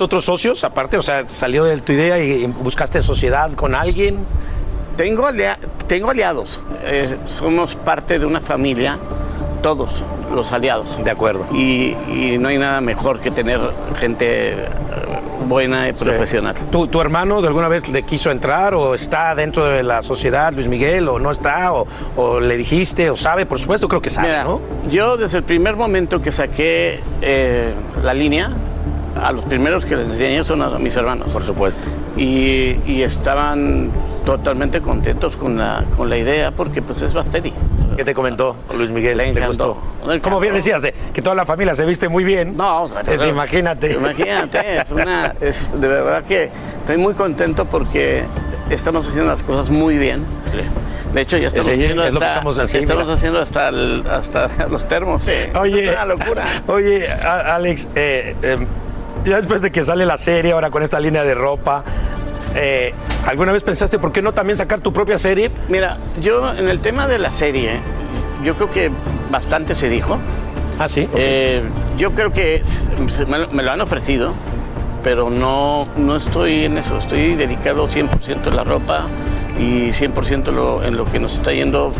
Otros 0.00 0.24
socios 0.24 0.64
aparte? 0.64 0.96
O 0.96 1.02
sea, 1.02 1.28
salió 1.28 1.64
de 1.64 1.80
tu 1.80 1.92
idea 1.92 2.18
y 2.18 2.46
buscaste 2.46 3.00
sociedad 3.02 3.52
con 3.52 3.74
alguien. 3.74 4.18
Tengo, 4.96 5.28
tengo 5.86 6.10
aliados. 6.10 6.62
Eh, 6.84 7.16
somos 7.26 7.74
parte 7.74 8.18
de 8.18 8.26
una 8.26 8.40
familia, 8.40 8.98
todos 9.62 10.02
los 10.34 10.52
aliados. 10.52 10.96
De 11.02 11.10
acuerdo. 11.10 11.46
Y, 11.52 11.94
no 12.38 12.48
hay 12.48 12.58
nada 12.58 12.80
mejor 12.80 13.20
que 13.20 13.30
tener 13.30 13.60
gente 13.98 14.52
eh, 14.52 14.68
buena 15.46 15.88
y 15.88 15.92
profesional. 15.92 16.54
¿Tu, 16.70 16.86
¿Tu, 16.88 17.00
hermano 17.00 17.40
de 17.40 17.48
alguna 17.48 17.68
vez 17.68 17.88
le 17.88 18.02
quiso 18.02 18.30
entrar 18.30 18.74
o 18.74 18.94
está 18.94 19.34
dentro 19.34 19.64
de 19.64 19.82
la 19.82 20.02
sociedad, 20.02 20.52
Luis 20.52 20.68
Miguel, 20.68 21.08
o 21.08 21.18
no 21.18 21.30
está, 21.30 21.72
o, 21.72 22.40
le 22.40 22.56
dijiste, 22.56 23.10
o 23.10 23.16
sabe? 23.16 23.46
Por 23.46 23.58
supuesto, 23.58 23.88
creo 23.88 24.02
que 24.02 24.10
sabe, 24.10 24.42
¿no? 24.44 24.60
Yo 24.90 25.16
desde 25.16 25.38
el 25.38 25.44
primer 25.44 25.76
momento 25.76 26.20
que 26.20 26.32
saqué 26.32 27.00
eh, 27.22 27.72
la 28.02 28.14
línea, 28.14 28.50
a 29.20 29.32
los 29.32 29.44
primeros 29.44 29.84
que 29.84 29.96
les 29.96 30.10
enseñé 30.10 30.44
son 30.44 30.62
a 30.62 30.78
mis 30.78 30.96
hermanos. 30.96 31.32
Por 31.32 31.44
supuesto. 31.44 31.88
Y, 32.16 33.02
estaban 33.02 33.90
totalmente 34.24 34.80
contentos 34.80 35.36
con 35.36 35.58
la, 35.58 35.84
con 35.96 36.08
la 36.08 36.16
idea 36.16 36.52
porque 36.52 36.80
pues 36.80 37.02
es 37.02 37.12
Basteri. 37.12 37.52
¿Qué 37.96 38.04
te 38.04 38.14
comentó 38.14 38.56
Luis 38.76 38.90
Miguel? 38.90 39.18
Le 39.18 39.28
encantó. 39.28 39.76
Como 40.22 40.40
bien 40.40 40.54
decías, 40.54 40.80
de, 40.82 40.94
que 41.12 41.22
toda 41.22 41.34
la 41.36 41.44
familia 41.44 41.74
se 41.74 41.84
viste 41.84 42.08
muy 42.08 42.24
bien. 42.24 42.56
No, 42.56 42.86
es, 42.86 43.28
imagínate. 43.28 43.92
Imagínate, 43.92 44.78
es 44.78 44.90
una, 44.90 45.34
es, 45.40 45.68
de 45.78 45.88
verdad 45.88 46.24
que 46.24 46.50
estoy 46.80 46.96
muy 46.96 47.14
contento 47.14 47.66
porque 47.66 48.24
estamos 48.70 49.06
haciendo 49.06 49.30
las 49.30 49.42
cosas 49.42 49.70
muy 49.70 49.98
bien. 49.98 50.24
De 51.12 51.20
hecho, 51.20 51.36
ya 51.36 51.48
estamos, 51.48 51.68
haciendo, 51.68 52.02
hasta, 52.02 52.26
estamos, 52.26 52.58
estamos 52.58 53.08
haciendo 53.08 53.38
hasta, 53.38 53.68
hasta 54.16 54.66
los 54.70 54.88
termos. 54.88 55.28
Oye, 55.60 55.84
es 55.84 55.92
una 55.92 56.04
locura. 56.06 56.44
Oye, 56.66 57.06
Alex, 57.08 57.88
eh, 57.94 58.34
em, 58.42 58.66
ya 59.24 59.36
después 59.36 59.62
de 59.62 59.70
que 59.70 59.82
sale 59.84 60.06
la 60.06 60.16
serie, 60.16 60.52
ahora 60.52 60.70
con 60.70 60.82
esta 60.82 61.00
línea 61.00 61.24
de 61.24 61.34
ropa, 61.34 61.84
eh, 62.54 62.92
¿alguna 63.26 63.52
vez 63.52 63.62
pensaste 63.62 63.98
por 63.98 64.12
qué 64.12 64.22
no 64.22 64.32
también 64.32 64.56
sacar 64.56 64.80
tu 64.80 64.92
propia 64.92 65.18
serie? 65.18 65.50
Mira, 65.68 65.98
yo 66.20 66.54
en 66.54 66.68
el 66.68 66.80
tema 66.80 67.08
de 67.08 67.18
la 67.18 67.30
serie, 67.30 67.80
yo 68.44 68.54
creo 68.56 68.70
que 68.70 68.90
bastante 69.30 69.74
se 69.74 69.88
dijo. 69.88 70.18
Ah, 70.78 70.88
sí. 70.88 71.08
Eh, 71.14 71.62
yo 71.96 72.12
creo 72.12 72.32
que 72.32 72.62
me, 73.26 73.62
lo 73.62 73.70
han 73.70 73.80
ofrecido, 73.80 74.34
pero 75.02 75.30
no, 75.30 75.88
no 75.96 76.16
estoy 76.16 76.64
en 76.64 76.78
eso. 76.78 76.98
Estoy 76.98 77.34
dedicado 77.34 77.86
100% 77.86 78.48
a 78.48 78.54
la 78.54 78.64
ropa 78.64 79.06
y 79.58 79.90
100% 79.90 80.84
en 80.84 80.96
lo 80.96 81.04
que 81.06 81.18
nos 81.18 81.34
está 81.34 81.52
yendo 81.52 81.92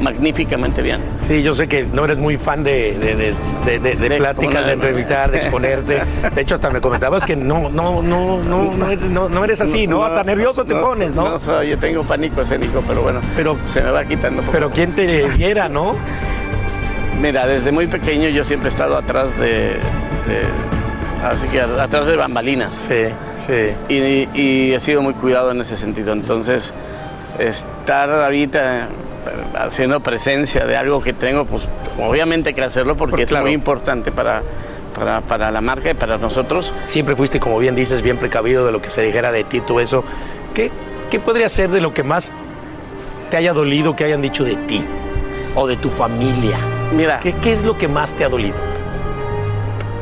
magníficamente 0.00 0.82
bien. 0.82 1.00
Sí, 1.20 1.42
yo 1.42 1.54
sé 1.54 1.68
que 1.68 1.84
no 1.84 2.04
eres 2.04 2.18
muy 2.18 2.36
fan 2.36 2.62
de, 2.62 3.34
de, 3.62 4.16
pláticas, 4.16 4.66
de 4.66 4.72
entrevistar, 4.72 5.30
de 5.30 5.38
exponerte. 5.38 6.02
De 6.34 6.42
hecho, 6.42 6.54
hasta 6.54 6.70
me 6.70 6.80
comentabas 6.80 7.24
que 7.24 7.36
no, 7.36 7.68
no, 7.68 8.02
no, 8.02 8.42
no, 8.42 9.28
no, 9.28 9.44
eres, 9.44 9.60
así, 9.60 9.86
¿no? 9.86 10.04
Hasta 10.04 10.24
nervioso 10.24 10.64
te 10.64 10.74
pones, 10.74 11.14
¿no? 11.14 11.38
No, 11.38 11.62
yo 11.62 11.78
tengo 11.78 12.04
pánico 12.04 12.42
escénico, 12.42 12.82
pero 12.86 13.02
bueno, 13.02 13.20
pero, 13.36 13.58
se 13.66 13.80
me 13.80 13.90
va 13.90 14.04
quitando. 14.04 14.42
Pero 14.50 14.70
¿quién 14.70 14.94
te 14.94 15.28
viera, 15.28 15.68
no? 15.68 15.96
Mira, 17.20 17.46
desde 17.46 17.70
muy 17.70 17.86
pequeño 17.86 18.28
yo 18.28 18.44
siempre 18.44 18.68
he 18.68 18.72
estado 18.72 18.96
atrás 18.96 19.38
de, 19.38 19.76
así 21.22 21.46
que 21.48 21.60
atrás 21.60 22.06
de 22.06 22.16
bambalinas. 22.16 22.74
Sí, 22.74 23.06
sí. 23.34 23.74
Y, 23.88 24.28
y, 24.34 24.72
he 24.72 24.80
sido 24.80 25.02
muy 25.02 25.14
cuidado 25.14 25.50
en 25.50 25.60
ese 25.60 25.76
sentido. 25.76 26.12
Entonces, 26.12 26.72
estar 27.38 28.10
ahorita 28.10 28.88
haciendo 29.54 30.00
presencia 30.00 30.64
de 30.66 30.76
algo 30.76 31.02
que 31.02 31.12
tengo, 31.12 31.44
pues 31.44 31.68
obviamente 31.98 32.50
hay 32.50 32.54
que 32.54 32.62
hacerlo 32.62 32.96
porque 32.96 33.22
es 33.22 33.32
muy 33.32 33.52
importante 33.52 34.12
para, 34.12 34.42
para, 35.26 35.50
la 35.50 35.60
marca 35.60 35.90
y 35.90 35.94
para 35.94 36.18
nosotros. 36.18 36.72
Siempre 36.84 37.16
fuiste, 37.16 37.40
como 37.40 37.58
bien 37.58 37.74
dices, 37.74 38.02
bien 38.02 38.18
precavido 38.18 38.66
de 38.66 38.72
lo 38.72 38.80
que 38.80 38.90
se 38.90 39.02
dijera 39.02 39.32
de 39.32 39.44
ti, 39.44 39.60
todo 39.60 39.80
eso. 39.80 40.04
¿Qué, 40.54 40.70
qué 41.10 41.20
podría 41.20 41.48
ser 41.48 41.70
de 41.70 41.80
lo 41.80 41.94
que 41.94 42.02
más 42.02 42.32
te 43.30 43.36
haya 43.36 43.52
dolido 43.52 43.94
que 43.94 44.04
hayan 44.04 44.22
dicho 44.22 44.44
de 44.44 44.56
ti 44.56 44.84
o 45.54 45.66
de 45.66 45.76
tu 45.76 45.90
familia? 45.90 46.58
Mira. 46.92 47.20
¿Qué, 47.20 47.32
qué 47.34 47.52
es 47.52 47.64
lo 47.64 47.78
que 47.78 47.88
más 47.88 48.14
te 48.14 48.24
ha 48.24 48.28
dolido? 48.28 48.56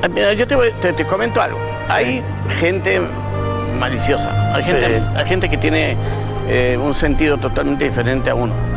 Ah, 0.03 0.09
mira, 0.09 0.33
yo 0.33 0.47
te, 0.47 0.57
te, 0.93 1.05
comento 1.05 1.41
algo. 1.41 1.59
Hay 1.89 2.23
gente 2.59 3.01
maliciosa, 3.79 4.55
hay 4.55 4.63
gente, 4.63 5.03
hay 5.17 5.27
gente 5.27 5.49
que 5.49 5.57
tiene 5.57 5.97
eh, 6.49 6.79
un 6.81 6.95
sentido 6.95 7.37
totalmente 7.39 7.85
diferente 7.85 8.31
a 8.31 8.35
uno. 8.35 8.68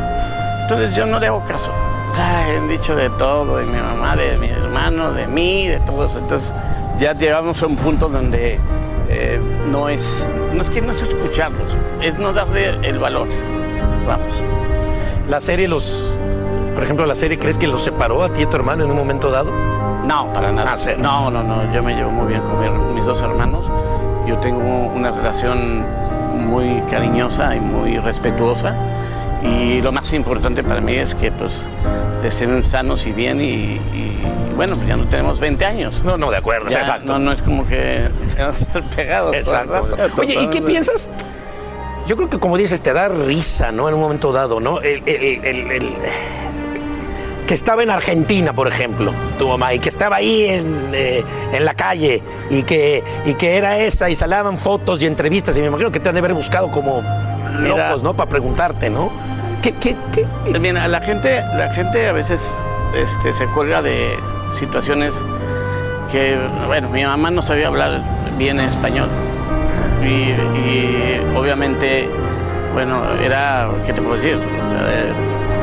Entonces 0.72 0.96
yo 0.96 1.04
no 1.04 1.20
le 1.20 1.26
hago 1.26 1.44
caso. 1.44 1.70
han 2.16 2.66
dicho 2.66 2.96
de 2.96 3.10
todo, 3.10 3.58
de 3.58 3.66
mi 3.66 3.78
mamá, 3.78 4.16
de 4.16 4.38
mi 4.38 4.48
hermano, 4.48 5.12
de 5.12 5.26
mí, 5.26 5.68
de 5.68 5.80
todos. 5.80 6.16
Entonces 6.16 6.52
ya 6.98 7.12
llegamos 7.12 7.62
a 7.62 7.66
un 7.66 7.76
punto 7.76 8.08
donde 8.08 8.58
eh, 9.10 9.40
no 9.70 9.90
es, 9.90 10.26
no 10.54 10.62
es 10.62 10.70
que 10.70 10.80
no 10.80 10.92
es 10.92 11.02
escucharlos, 11.02 11.76
es 12.00 12.18
no 12.18 12.32
darle 12.32 12.70
el 12.88 12.98
valor. 12.98 13.28
Vamos. 14.06 14.42
La 15.28 15.40
serie 15.40 15.68
los, 15.68 16.18
por 16.74 16.82
ejemplo, 16.82 17.04
la 17.04 17.14
serie, 17.14 17.38
¿crees 17.38 17.58
que 17.58 17.66
los 17.66 17.82
separó 17.82 18.22
a 18.22 18.32
ti 18.32 18.40
y 18.40 18.44
a 18.44 18.50
tu 18.50 18.56
hermano 18.56 18.84
en 18.84 18.90
un 18.90 18.96
momento 18.96 19.30
dado? 19.30 19.52
No, 20.06 20.32
para 20.32 20.52
nada. 20.52 20.74
Ah, 20.74 20.90
no, 20.98 21.30
no, 21.30 21.42
no. 21.42 21.70
Yo 21.72 21.82
me 21.82 21.94
llevo 21.94 22.10
muy 22.10 22.28
bien 22.28 22.40
con 22.40 22.94
mis 22.94 23.04
dos 23.04 23.20
hermanos. 23.20 23.66
Yo 24.26 24.38
tengo 24.38 24.86
una 24.86 25.10
relación 25.10 25.84
muy 26.48 26.80
cariñosa 26.90 27.54
y 27.54 27.60
muy 27.60 27.98
respetuosa 27.98 28.74
y 29.42 29.80
lo 29.80 29.92
más 29.92 30.12
importante 30.12 30.62
para 30.62 30.80
mí 30.80 30.94
es 30.94 31.14
que 31.14 31.32
pues 31.32 31.60
estén 32.24 32.62
sanos 32.62 33.06
y 33.06 33.12
bien 33.12 33.40
y, 33.40 33.80
bueno, 34.56 34.76
pues 34.76 34.86
ya 34.86 34.96
no 34.96 35.06
tenemos 35.08 35.40
20 35.40 35.64
años. 35.64 36.02
No, 36.04 36.16
no, 36.16 36.30
de 36.30 36.36
acuerdo, 36.36 36.68
exacto. 36.68 37.12
No, 37.12 37.18
no 37.18 37.32
es 37.32 37.42
como 37.42 37.66
que 37.66 38.08
tenemos 38.32 38.56
que 38.56 38.64
ser 38.64 38.82
pegados. 38.94 39.34
Exacto. 39.34 39.96
Oye, 40.18 40.40
¿y 40.40 40.48
qué 40.48 40.62
piensas? 40.62 41.08
Yo 42.06 42.16
creo 42.16 42.28
que 42.28 42.38
como 42.38 42.56
dices, 42.56 42.80
te 42.80 42.92
da 42.92 43.08
risa, 43.08 43.72
¿no? 43.72 43.88
En 43.88 43.94
un 43.94 44.00
momento 44.00 44.32
dado, 44.32 44.60
¿no? 44.60 44.80
El, 44.80 45.02
que 47.46 47.54
estaba 47.54 47.82
en 47.82 47.90
Argentina, 47.90 48.54
por 48.54 48.68
ejemplo, 48.68 49.12
tu 49.38 49.48
mamá, 49.48 49.74
y 49.74 49.78
que 49.78 49.88
estaba 49.88 50.16
ahí 50.16 50.44
en, 50.46 50.90
eh, 50.92 51.24
en 51.52 51.64
la 51.64 51.74
calle, 51.74 52.22
y 52.50 52.62
que, 52.62 53.02
y 53.26 53.34
que 53.34 53.56
era 53.56 53.78
esa, 53.78 54.08
y 54.08 54.16
salían 54.16 54.56
fotos 54.58 55.02
y 55.02 55.06
entrevistas, 55.06 55.56
y 55.58 55.60
me 55.60 55.66
imagino 55.66 55.90
que 55.90 56.00
te 56.00 56.08
han 56.08 56.14
de 56.14 56.20
haber 56.20 56.34
buscado 56.34 56.70
como 56.70 57.02
locos, 57.60 58.02
¿no? 58.02 58.14
Para 58.14 58.28
preguntarte, 58.28 58.90
¿no? 58.90 59.10
¿Qué, 59.62 59.72
qué, 59.74 59.96
qué? 60.12 60.26
la 60.88 61.00
gente, 61.00 61.40
la 61.54 61.72
gente 61.72 62.08
a 62.08 62.12
veces 62.12 62.60
este, 62.96 63.32
se 63.32 63.46
cuelga 63.46 63.80
de 63.80 64.18
situaciones 64.58 65.14
que, 66.10 66.36
bueno, 66.66 66.88
mi 66.88 67.04
mamá 67.04 67.30
no 67.30 67.42
sabía 67.42 67.68
hablar 67.68 68.02
bien 68.36 68.58
español. 68.58 69.08
Y, 70.04 70.32
obviamente, 71.36 72.08
bueno, 72.72 73.04
era, 73.24 73.68
¿qué 73.86 73.92
te 73.92 74.02
puedo 74.02 74.16
decir? 74.16 74.34
Eh, 74.34 75.12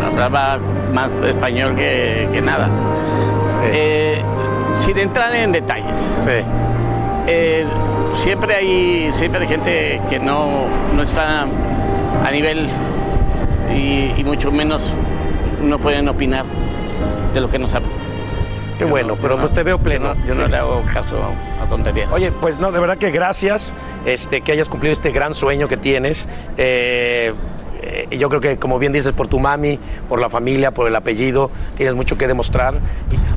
hablaba 0.06 0.60
más 0.94 1.10
español 1.28 1.76
que, 1.76 2.42
nada. 2.42 2.70
Eh, 3.66 4.22
sin 4.76 4.98
entrar 4.98 5.36
en 5.36 5.52
detalles. 5.52 5.98
Sí. 6.22 6.42
Eh, 7.28 7.66
siempre 8.16 8.56
hay, 8.56 9.10
siempre 9.12 9.42
hay 9.42 9.48
gente 9.50 10.02
que 10.10 10.20
no, 10.20 10.70
no 10.96 11.04
está 11.04 11.42
a 12.26 12.32
nivel 12.32 12.70
y, 13.76 14.24
mucho 14.24 14.52
menos 14.52 14.92
no 15.62 15.80
pueden 15.80 16.08
opinar 16.08 16.46
de 17.34 17.42
lo 17.42 17.50
que 17.50 17.60
no 17.60 17.68
saben. 17.68 17.90
Qué 18.78 18.86
bueno, 18.86 19.18
pero 19.22 19.38
pues 19.38 19.52
te 19.52 19.64
veo 19.64 19.78
pleno. 19.78 20.16
Yo 20.26 20.36
no 20.36 20.48
le 20.48 20.56
hago 20.56 20.84
caso 20.94 21.20
a 21.62 21.68
tonterías. 21.68 22.12
Oye, 22.14 22.32
pues 22.32 22.60
no, 22.60 22.72
de 22.72 22.80
verdad 22.80 22.98
que 22.98 23.12
gracias 23.12 23.76
este, 24.06 24.42
que 24.42 24.54
hayas 24.54 24.70
cumplido 24.70 24.94
este 24.94 25.12
gran 25.12 25.34
sueño 25.34 25.68
que 25.68 25.76
tienes. 25.76 26.30
Eh, 26.58 27.34
eh, 27.82 28.08
yo 28.18 28.30
creo 28.30 28.42
que, 28.42 28.58
como 28.58 28.80
bien 28.80 28.92
dices, 28.92 29.12
por 29.14 29.28
tu 29.28 29.40
mami, 29.40 29.80
por 30.08 30.20
la 30.20 30.30
familia, 30.30 30.72
por 30.72 30.88
el 30.88 30.96
apellido, 30.96 31.50
tienes 31.76 31.96
mucho 31.96 32.18
que 32.18 32.28
demostrar. 32.28 32.74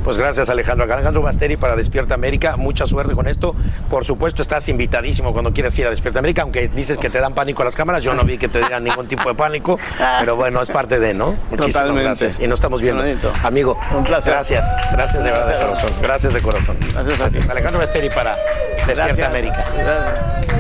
Pues 0.05 0.19
gracias, 0.19 0.49
Alejandro. 0.51 0.85
Alejandro 0.93 1.23
Basteri 1.23 1.57
para 1.57 1.77
Despierta 1.77 2.15
América. 2.15 2.57
Mucha 2.57 2.87
suerte 2.87 3.15
con 3.15 3.29
esto. 3.29 3.55
Por 3.89 4.05
supuesto, 4.05 4.43
estás 4.43 4.69
invitadísimo 4.69 5.33
cuando 5.33 5.53
quieras 5.53 5.79
ir 5.79 5.87
a 5.87 5.91
Despierta 5.91 6.19
América, 6.19 6.43
aunque 6.43 6.69
dices 6.69 6.99
que 6.99 7.09
te 7.11 7.19
dan 7.19 7.35
pánico 7.35 7.63
a 7.63 7.65
las 7.65 7.77
cámaras. 7.77 8.03
Yo 8.03 8.15
no 8.15 8.25
vi 8.25 8.39
que 8.39 8.49
te 8.49 8.59
dieran 8.59 8.85
ningún 8.85 9.07
tipo 9.07 9.29
de 9.29 9.35
pánico, 9.35 9.79
pero 10.21 10.37
bueno, 10.37 10.61
es 10.61 10.69
parte 10.71 10.99
de, 10.99 11.15
¿no? 11.15 11.37
Muchísimas 11.51 11.75
Totalmente. 11.75 12.03
gracias. 12.05 12.41
Y 12.41 12.47
nos 12.49 12.59
estamos 12.59 12.83
viendo. 12.83 13.03
Bonito. 13.03 13.33
Amigo, 13.45 13.79
Un 13.97 14.05
placer. 14.05 14.33
Gracias. 14.33 14.67
Gracias 14.93 15.23
de 15.23 15.31
verdad 15.31 15.47
de 15.55 15.61
corazón. 15.61 15.91
Gracias 16.03 16.35
de 16.35 16.41
corazón. 16.41 16.77
Gracias, 16.93 17.19
gracias. 17.19 17.49
Alejandro 17.49 17.81
Basteri 17.81 18.09
para 18.11 18.37
Despierta 18.77 19.07
Gracias. 19.07 19.29
América. 19.29 19.65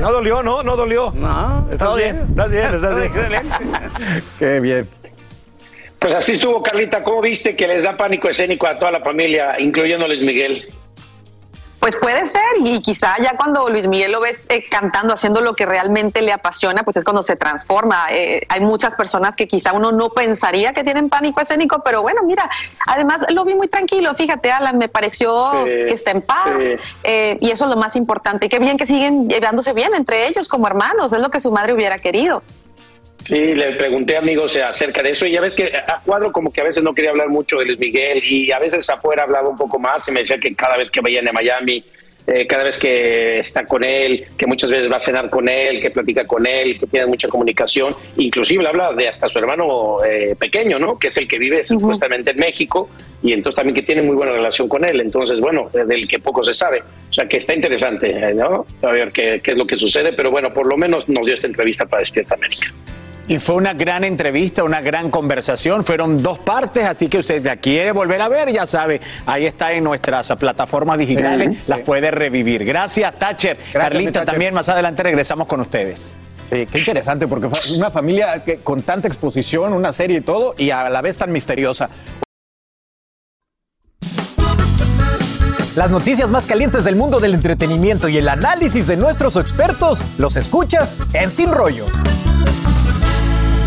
No 0.00 0.12
dolió, 0.12 0.42
¿no? 0.42 0.62
No 0.62 0.76
dolió. 0.76 1.12
No, 1.14 1.66
¿Estás 1.70 1.96
bien? 1.96 2.16
bien. 2.16 2.28
¿Estás 2.30 2.50
bien? 2.50 2.74
¿Estás 2.74 2.96
bien? 2.96 3.71
Qué 4.38 4.60
bien. 4.60 4.88
Pues 5.98 6.14
así 6.14 6.32
estuvo, 6.32 6.62
Carlita. 6.62 7.02
¿Cómo 7.04 7.20
viste 7.20 7.54
que 7.54 7.68
les 7.68 7.84
da 7.84 7.96
pánico 7.96 8.28
escénico 8.28 8.66
a 8.66 8.78
toda 8.78 8.90
la 8.90 9.00
familia, 9.00 9.60
incluyendo 9.60 10.06
Luis 10.06 10.20
Miguel? 10.20 10.66
Pues 11.78 11.96
puede 11.96 12.26
ser, 12.26 12.42
y 12.64 12.80
quizá 12.80 13.16
ya 13.20 13.36
cuando 13.36 13.68
Luis 13.68 13.88
Miguel 13.88 14.12
lo 14.12 14.20
ves 14.20 14.46
eh, 14.50 14.64
cantando, 14.70 15.14
haciendo 15.14 15.40
lo 15.40 15.54
que 15.54 15.66
realmente 15.66 16.22
le 16.22 16.30
apasiona, 16.32 16.84
pues 16.84 16.96
es 16.96 17.02
cuando 17.02 17.22
se 17.22 17.34
transforma. 17.34 18.06
Eh, 18.10 18.42
hay 18.48 18.60
muchas 18.60 18.94
personas 18.94 19.34
que 19.34 19.48
quizá 19.48 19.72
uno 19.72 19.90
no 19.90 20.10
pensaría 20.10 20.72
que 20.72 20.84
tienen 20.84 21.08
pánico 21.08 21.40
escénico, 21.40 21.82
pero 21.84 22.00
bueno, 22.00 22.22
mira, 22.24 22.48
además 22.86 23.24
lo 23.34 23.44
vi 23.44 23.56
muy 23.56 23.66
tranquilo, 23.66 24.14
fíjate, 24.14 24.52
Alan, 24.52 24.78
me 24.78 24.88
pareció 24.88 25.50
Sí, 25.64 25.70
que 25.88 25.94
está 25.94 26.12
en 26.12 26.22
paz, 26.22 26.62
sí. 26.62 26.74
eh, 27.02 27.36
y 27.40 27.50
eso 27.50 27.64
es 27.64 27.70
lo 27.70 27.76
más 27.76 27.96
importante. 27.96 28.46
Y 28.46 28.48
qué 28.48 28.60
bien 28.60 28.76
que 28.76 28.86
siguen 28.86 29.28
llevándose 29.28 29.72
bien 29.72 29.92
entre 29.92 30.28
ellos 30.28 30.48
como 30.48 30.68
hermanos, 30.68 31.12
es 31.12 31.20
lo 31.20 31.30
que 31.30 31.40
su 31.40 31.50
madre 31.50 31.72
hubiera 31.72 31.96
querido. 31.96 32.44
Sí, 33.22 33.38
le 33.38 33.72
pregunté 33.72 34.16
amigos 34.16 34.56
acerca 34.56 35.02
de 35.02 35.10
eso 35.10 35.26
y 35.26 35.32
ya 35.32 35.40
ves 35.40 35.54
que 35.54 35.72
a 35.74 36.00
Cuadro 36.04 36.32
como 36.32 36.52
que 36.52 36.60
a 36.60 36.64
veces 36.64 36.82
no 36.82 36.94
quería 36.94 37.10
hablar 37.10 37.28
mucho 37.28 37.58
de 37.58 37.66
Luis 37.66 37.78
Miguel 37.78 38.22
y 38.24 38.50
a 38.50 38.58
veces 38.58 38.88
afuera 38.90 39.22
hablaba 39.22 39.48
un 39.48 39.56
poco 39.56 39.78
más 39.78 40.06
y 40.08 40.12
me 40.12 40.20
decía 40.20 40.38
que 40.38 40.54
cada 40.54 40.76
vez 40.76 40.90
que 40.90 41.00
vayan 41.00 41.28
a 41.28 41.32
Miami, 41.32 41.84
eh, 42.26 42.46
cada 42.46 42.64
vez 42.64 42.78
que 42.78 43.38
está 43.38 43.64
con 43.64 43.84
él, 43.84 44.26
que 44.36 44.46
muchas 44.46 44.70
veces 44.70 44.90
va 44.90 44.96
a 44.96 45.00
cenar 45.00 45.30
con 45.30 45.48
él, 45.48 45.80
que 45.80 45.90
platica 45.90 46.26
con 46.26 46.46
él, 46.46 46.78
que 46.78 46.86
tiene 46.86 47.06
mucha 47.06 47.28
comunicación, 47.28 47.94
inclusive 48.16 48.66
habla 48.66 48.92
de 48.92 49.08
hasta 49.08 49.28
su 49.28 49.38
hermano 49.38 50.04
eh, 50.04 50.34
pequeño, 50.38 50.78
¿no? 50.78 50.98
Que 50.98 51.08
es 51.08 51.16
el 51.16 51.28
que 51.28 51.38
vive 51.38 51.62
supuestamente 51.62 52.32
en 52.32 52.38
México 52.38 52.90
y 53.22 53.32
entonces 53.32 53.56
también 53.56 53.74
que 53.74 53.82
tiene 53.82 54.02
muy 54.02 54.16
buena 54.16 54.32
relación 54.32 54.68
con 54.68 54.84
él, 54.84 55.00
entonces 55.00 55.40
bueno, 55.40 55.70
eh, 55.74 55.84
del 55.86 56.08
que 56.08 56.18
poco 56.18 56.42
se 56.42 56.54
sabe, 56.54 56.80
o 56.80 57.12
sea 57.12 57.26
que 57.26 57.38
está 57.38 57.54
interesante, 57.54 58.10
eh, 58.10 58.34
¿no? 58.34 58.66
A 58.82 58.90
ver 58.90 59.12
qué, 59.12 59.40
qué 59.42 59.52
es 59.52 59.58
lo 59.58 59.66
que 59.66 59.76
sucede, 59.76 60.12
pero 60.12 60.30
bueno, 60.30 60.52
por 60.52 60.66
lo 60.66 60.76
menos 60.76 61.08
nos 61.08 61.24
dio 61.24 61.34
esta 61.34 61.46
entrevista 61.46 61.86
para 61.86 62.00
Despierta 62.00 62.34
América. 62.34 62.72
Y 63.28 63.38
fue 63.38 63.54
una 63.54 63.72
gran 63.72 64.02
entrevista, 64.04 64.64
una 64.64 64.80
gran 64.80 65.10
conversación. 65.10 65.84
Fueron 65.84 66.22
dos 66.22 66.40
partes, 66.40 66.84
así 66.86 67.08
que 67.08 67.18
usted 67.18 67.44
la 67.44 67.56
quiere 67.56 67.92
volver 67.92 68.20
a 68.20 68.28
ver, 68.28 68.50
ya 68.52 68.66
sabe, 68.66 69.00
ahí 69.26 69.46
está 69.46 69.72
en 69.72 69.84
nuestras 69.84 70.30
plataformas 70.32 70.98
digitales, 70.98 71.58
Sí, 71.60 71.70
las 71.70 71.78
sí. 71.78 71.84
puede 71.84 72.10
revivir. 72.10 72.64
Gracias, 72.64 73.16
Thatcher. 73.18 73.56
Carlita, 73.72 74.12
Thatcher. 74.12 74.26
también 74.26 74.54
más 74.54 74.68
adelante 74.68 75.02
regresamos 75.04 75.46
con 75.46 75.60
ustedes. 75.60 76.12
Sí, 76.50 76.66
qué 76.70 76.78
interesante, 76.80 77.26
porque 77.28 77.48
fue 77.48 77.58
una 77.78 77.90
familia 77.90 78.42
que, 78.44 78.56
con 78.58 78.82
tanta 78.82 79.06
exposición, 79.08 79.72
una 79.72 79.92
serie 79.92 80.18
y 80.18 80.20
todo, 80.20 80.54
y 80.58 80.70
a 80.70 80.90
la 80.90 81.00
vez 81.00 81.16
tan 81.16 81.30
misteriosa. 81.32 81.88
Las 85.76 85.90
noticias 85.90 86.28
más 86.28 86.46
calientes 86.46 86.84
del 86.84 86.96
mundo 86.96 87.18
del 87.20 87.32
entretenimiento 87.32 88.08
y 88.08 88.18
el 88.18 88.28
análisis 88.28 88.86
de 88.88 88.96
nuestros 88.98 89.36
expertos 89.36 90.02
los 90.18 90.36
escuchas 90.36 90.96
en 91.14 91.30
Sin 91.30 91.50
Rollo. 91.50 91.86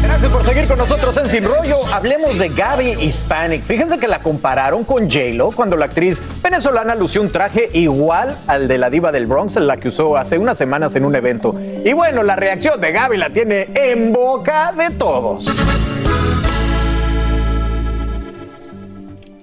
Gracias 0.05 0.31
por 0.31 0.45
seguir 0.45 0.67
con 0.67 0.77
nosotros 0.77 1.17
en 1.17 1.29
Sin 1.29 1.43
Rollo. 1.43 1.77
Hablemos 1.91 2.37
de 2.37 2.49
Gaby 2.49 2.91
Hispanic. 3.01 3.63
Fíjense 3.63 3.97
que 3.97 4.07
la 4.07 4.19
compararon 4.19 4.83
con 4.83 5.09
J-Lo 5.09 5.49
cuando 5.51 5.75
la 5.75 5.85
actriz 5.85 6.21
venezolana 6.43 6.93
lució 6.93 7.23
un 7.23 7.31
traje 7.31 7.71
igual 7.73 8.37
al 8.45 8.67
de 8.67 8.77
la 8.77 8.91
diva 8.91 9.11
del 9.11 9.25
Bronx, 9.25 9.55
la 9.55 9.77
que 9.77 9.87
usó 9.87 10.15
hace 10.15 10.37
unas 10.37 10.59
semanas 10.59 10.95
en 10.95 11.05
un 11.05 11.15
evento. 11.15 11.55
Y 11.83 11.91
bueno, 11.93 12.21
la 12.21 12.35
reacción 12.35 12.79
de 12.79 12.91
Gaby 12.91 13.17
la 13.17 13.31
tiene 13.31 13.69
en 13.73 14.13
boca 14.13 14.71
de 14.77 14.91
todos. 14.91 15.51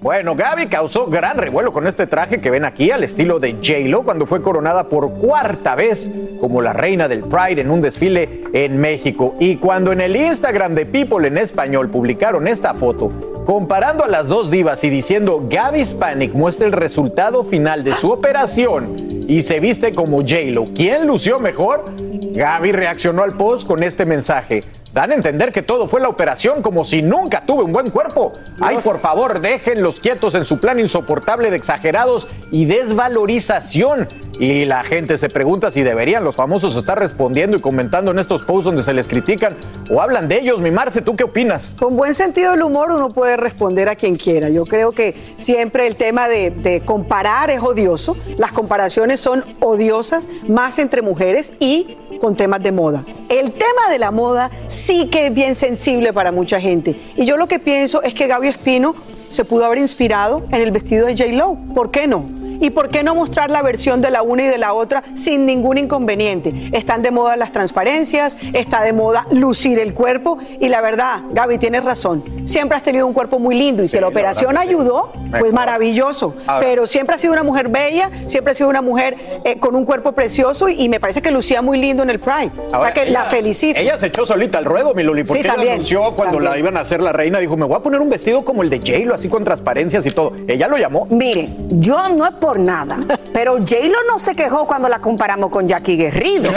Bueno, 0.03 0.35
Gaby 0.35 0.67
causó 0.67 1.05
gran 1.07 1.37
revuelo 1.37 1.71
con 1.71 1.87
este 1.87 2.07
traje 2.07 2.41
que 2.41 2.49
ven 2.49 2.65
aquí 2.65 2.91
al 2.91 3.05
estilo 3.05 3.39
de 3.39 3.53
J-Lo 3.53 4.03
cuando 4.03 4.25
fue 4.25 4.41
coronada 4.41 4.89
por 4.89 5.13
cuarta 5.13 5.75
vez 5.75 6.11
como 6.41 6.61
la 6.61 6.73
reina 6.73 7.07
del 7.07 7.21
Pride 7.23 7.61
en 7.61 7.71
un 7.71 7.79
desfile 7.79 8.43
en 8.51 8.81
México. 8.81 9.37
Y 9.39 9.55
cuando 9.55 9.93
en 9.93 10.01
el 10.01 10.17
Instagram 10.17 10.75
de 10.75 10.85
People 10.85 11.25
en 11.25 11.37
español 11.37 11.89
publicaron 11.89 12.49
esta 12.49 12.73
foto, 12.73 13.43
comparando 13.45 14.03
a 14.03 14.09
las 14.09 14.27
dos 14.27 14.51
divas 14.51 14.83
y 14.83 14.89
diciendo 14.89 15.45
Gaby 15.49 15.79
Hispanic 15.79 16.33
muestra 16.33 16.67
el 16.67 16.73
resultado 16.73 17.41
final 17.41 17.85
de 17.85 17.95
su 17.95 18.11
operación 18.11 18.97
y 19.29 19.41
se 19.41 19.61
viste 19.61 19.95
como 19.95 20.17
J-Lo, 20.17 20.65
¿quién 20.75 21.07
lució 21.07 21.39
mejor? 21.39 21.85
Gaby 22.33 22.73
reaccionó 22.73 23.23
al 23.23 23.37
post 23.37 23.65
con 23.65 23.83
este 23.83 24.05
mensaje. 24.05 24.65
Dan 24.93 25.09
a 25.09 25.15
entender 25.15 25.51
que 25.51 25.63
todo 25.63 25.87
fue 25.87 25.99
la 25.99 26.07
operación 26.07 26.61
como 26.61 26.83
si 26.83 27.01
nunca 27.01 27.43
tuve 27.47 27.63
un 27.63 27.73
buen 27.73 27.89
cuerpo. 27.89 28.33
Ay, 28.61 28.77
por 28.83 28.99
favor, 28.99 29.41
déjenlos 29.41 29.99
quietos 29.99 30.35
en 30.35 30.45
su 30.45 30.59
plan 30.59 30.79
insoportable 30.79 31.49
de 31.49 31.57
exagerados 31.57 32.27
y 32.51 32.65
desvalorización. 32.65 34.07
Y 34.39 34.65
la 34.65 34.83
gente 34.83 35.17
se 35.17 35.29
pregunta 35.29 35.71
si 35.71 35.81
deberían 35.81 36.23
los 36.23 36.35
famosos 36.35 36.75
estar 36.75 36.99
respondiendo 36.99 37.57
y 37.57 37.61
comentando 37.61 38.11
en 38.11 38.19
estos 38.19 38.43
posts 38.43 38.65
donde 38.65 38.83
se 38.83 38.93
les 38.93 39.07
critican 39.07 39.57
o 39.89 39.99
hablan 39.99 40.27
de 40.27 40.39
ellos. 40.39 40.59
Mi 40.59 40.69
Marce, 40.69 41.01
¿tú 41.01 41.15
qué 41.15 41.23
opinas? 41.23 41.75
Con 41.79 41.95
buen 41.97 42.13
sentido 42.13 42.51
del 42.51 42.61
humor 42.61 42.91
uno 42.91 43.13
puede 43.13 43.35
responder 43.35 43.89
a 43.89 43.95
quien 43.95 44.15
quiera. 44.15 44.49
Yo 44.49 44.65
creo 44.65 44.91
que 44.91 45.15
siempre 45.37 45.87
el 45.87 45.95
tema 45.95 46.27
de, 46.27 46.51
de 46.51 46.81
comparar 46.81 47.49
es 47.49 47.61
odioso. 47.61 48.15
Las 48.37 48.51
comparaciones 48.51 49.19
son 49.19 49.43
odiosas, 49.59 50.27
más 50.47 50.77
entre 50.77 51.01
mujeres 51.01 51.53
y 51.59 51.97
con 52.23 52.37
temas 52.37 52.63
de 52.63 52.71
moda. 52.71 53.03
El 53.27 53.51
tema 53.51 53.89
de 53.91 53.99
la 53.99 54.09
moda 54.09 54.49
sí 54.69 55.09
que 55.09 55.27
es 55.27 55.33
bien 55.33 55.55
sensible 55.55 56.13
para 56.13 56.31
mucha 56.31 56.57
gente. 56.57 56.95
Y 57.17 57.25
yo 57.25 57.35
lo 57.35 57.49
que 57.49 57.59
pienso 57.59 58.01
es 58.01 58.13
que 58.13 58.27
Gaby 58.27 58.47
Espino 58.47 58.95
se 59.29 59.43
pudo 59.43 59.65
haber 59.65 59.79
inspirado 59.79 60.41
en 60.49 60.61
el 60.61 60.71
vestido 60.71 61.05
de 61.07 61.17
J-Lo. 61.17 61.57
¿Por 61.75 61.91
qué 61.91 62.07
no? 62.07 62.23
¿Y 62.63 62.69
por 62.69 62.87
qué 62.89 63.03
no 63.03 63.13
mostrar 63.13 63.49
la 63.49 63.61
versión 63.61 64.01
de 64.01 64.09
la 64.09 64.21
una 64.21 64.43
y 64.43 64.47
de 64.47 64.57
la 64.57 64.71
otra 64.71 65.03
sin 65.15 65.45
ningún 65.45 65.77
inconveniente? 65.77 66.53
Están 66.71 67.01
de 67.01 67.11
moda 67.11 67.35
las 67.35 67.51
transparencias, 67.51 68.37
está 68.53 68.81
de 68.83 68.93
moda 68.93 69.27
lucir 69.31 69.79
el 69.79 69.93
cuerpo 69.93 70.37
y 70.61 70.69
la 70.69 70.79
verdad, 70.79 71.19
Gaby, 71.33 71.57
tienes 71.57 71.83
razón. 71.83 72.23
Siempre 72.45 72.77
has 72.77 72.83
tenido 72.83 73.05
un 73.05 73.11
cuerpo 73.13 73.37
muy 73.37 73.53
lindo 73.55 73.83
y 73.83 73.89
si 73.89 73.99
la 73.99 74.07
operación 74.07 74.57
ayudó, 74.57 75.11
pues 75.37 75.51
maravilloso. 75.51 76.35
Ahora- 76.47 76.65
Pero 76.65 76.87
siempre 76.87 77.15
ha 77.15 77.17
sido 77.17 77.33
una 77.33 77.43
mujer 77.43 77.67
bella, 77.67 78.09
siempre 78.27 78.53
ha 78.53 78.55
sido 78.55 78.69
una 78.69 78.81
mujer 78.81 79.17
eh, 79.43 79.59
con 79.59 79.75
un 79.75 79.83
cuerpo 79.83 80.13
precioso 80.13 80.69
y, 80.69 80.81
y 80.83 80.87
me 80.87 81.01
parece 81.01 81.21
que 81.21 81.31
lucía 81.31 81.61
muy 81.61 81.77
lindo 81.77 82.01
en 82.03 82.11
el 82.11 82.21
Pride. 82.21 82.51
o 82.73 82.79
sea 82.79 82.93
que 82.93 83.07
la 83.07 83.25
felicito. 83.25 83.77
Ella 83.77 83.97
se 83.97 84.07
echó 84.07 84.25
solita 84.25 84.57
al 84.57 84.63
ruedo, 84.63 84.93
mi 84.93 85.03
Luli, 85.03 85.25
porque 85.25 85.41
Sí, 85.41 85.47
ella 85.53 85.73
anunció 85.73 86.01
cuando 86.15 86.35
también. 86.37 86.43
la 86.53 86.57
iban 86.57 86.77
a 86.77 86.79
hacer 86.79 87.01
la 87.01 87.11
reina, 87.11 87.39
dijo, 87.39 87.57
me 87.57 87.65
voy 87.65 87.75
a 87.75 87.79
poner 87.79 87.99
un 87.99 88.09
vestido 88.09 88.45
como 88.45 88.63
el 88.63 88.69
de 88.69 88.77
J-Lo, 88.79 89.15
así 89.15 89.27
con 89.27 89.43
transparencias 89.43 90.05
y 90.05 90.11
todo. 90.11 90.31
Ella 90.47 90.69
lo 90.69 90.77
llamó. 90.77 91.07
Miren, 91.09 91.67
yo 91.81 91.97
no 92.15 92.23
por 92.39 92.52
nada, 92.59 92.97
pero 93.33 93.57
J-Lo 93.57 93.97
no 94.07 94.19
se 94.19 94.35
quejó 94.35 94.67
cuando 94.67 94.89
la 94.89 94.99
comparamos 94.99 95.49
con 95.49 95.67
Jackie 95.67 95.97
Guerrido. 95.97 96.51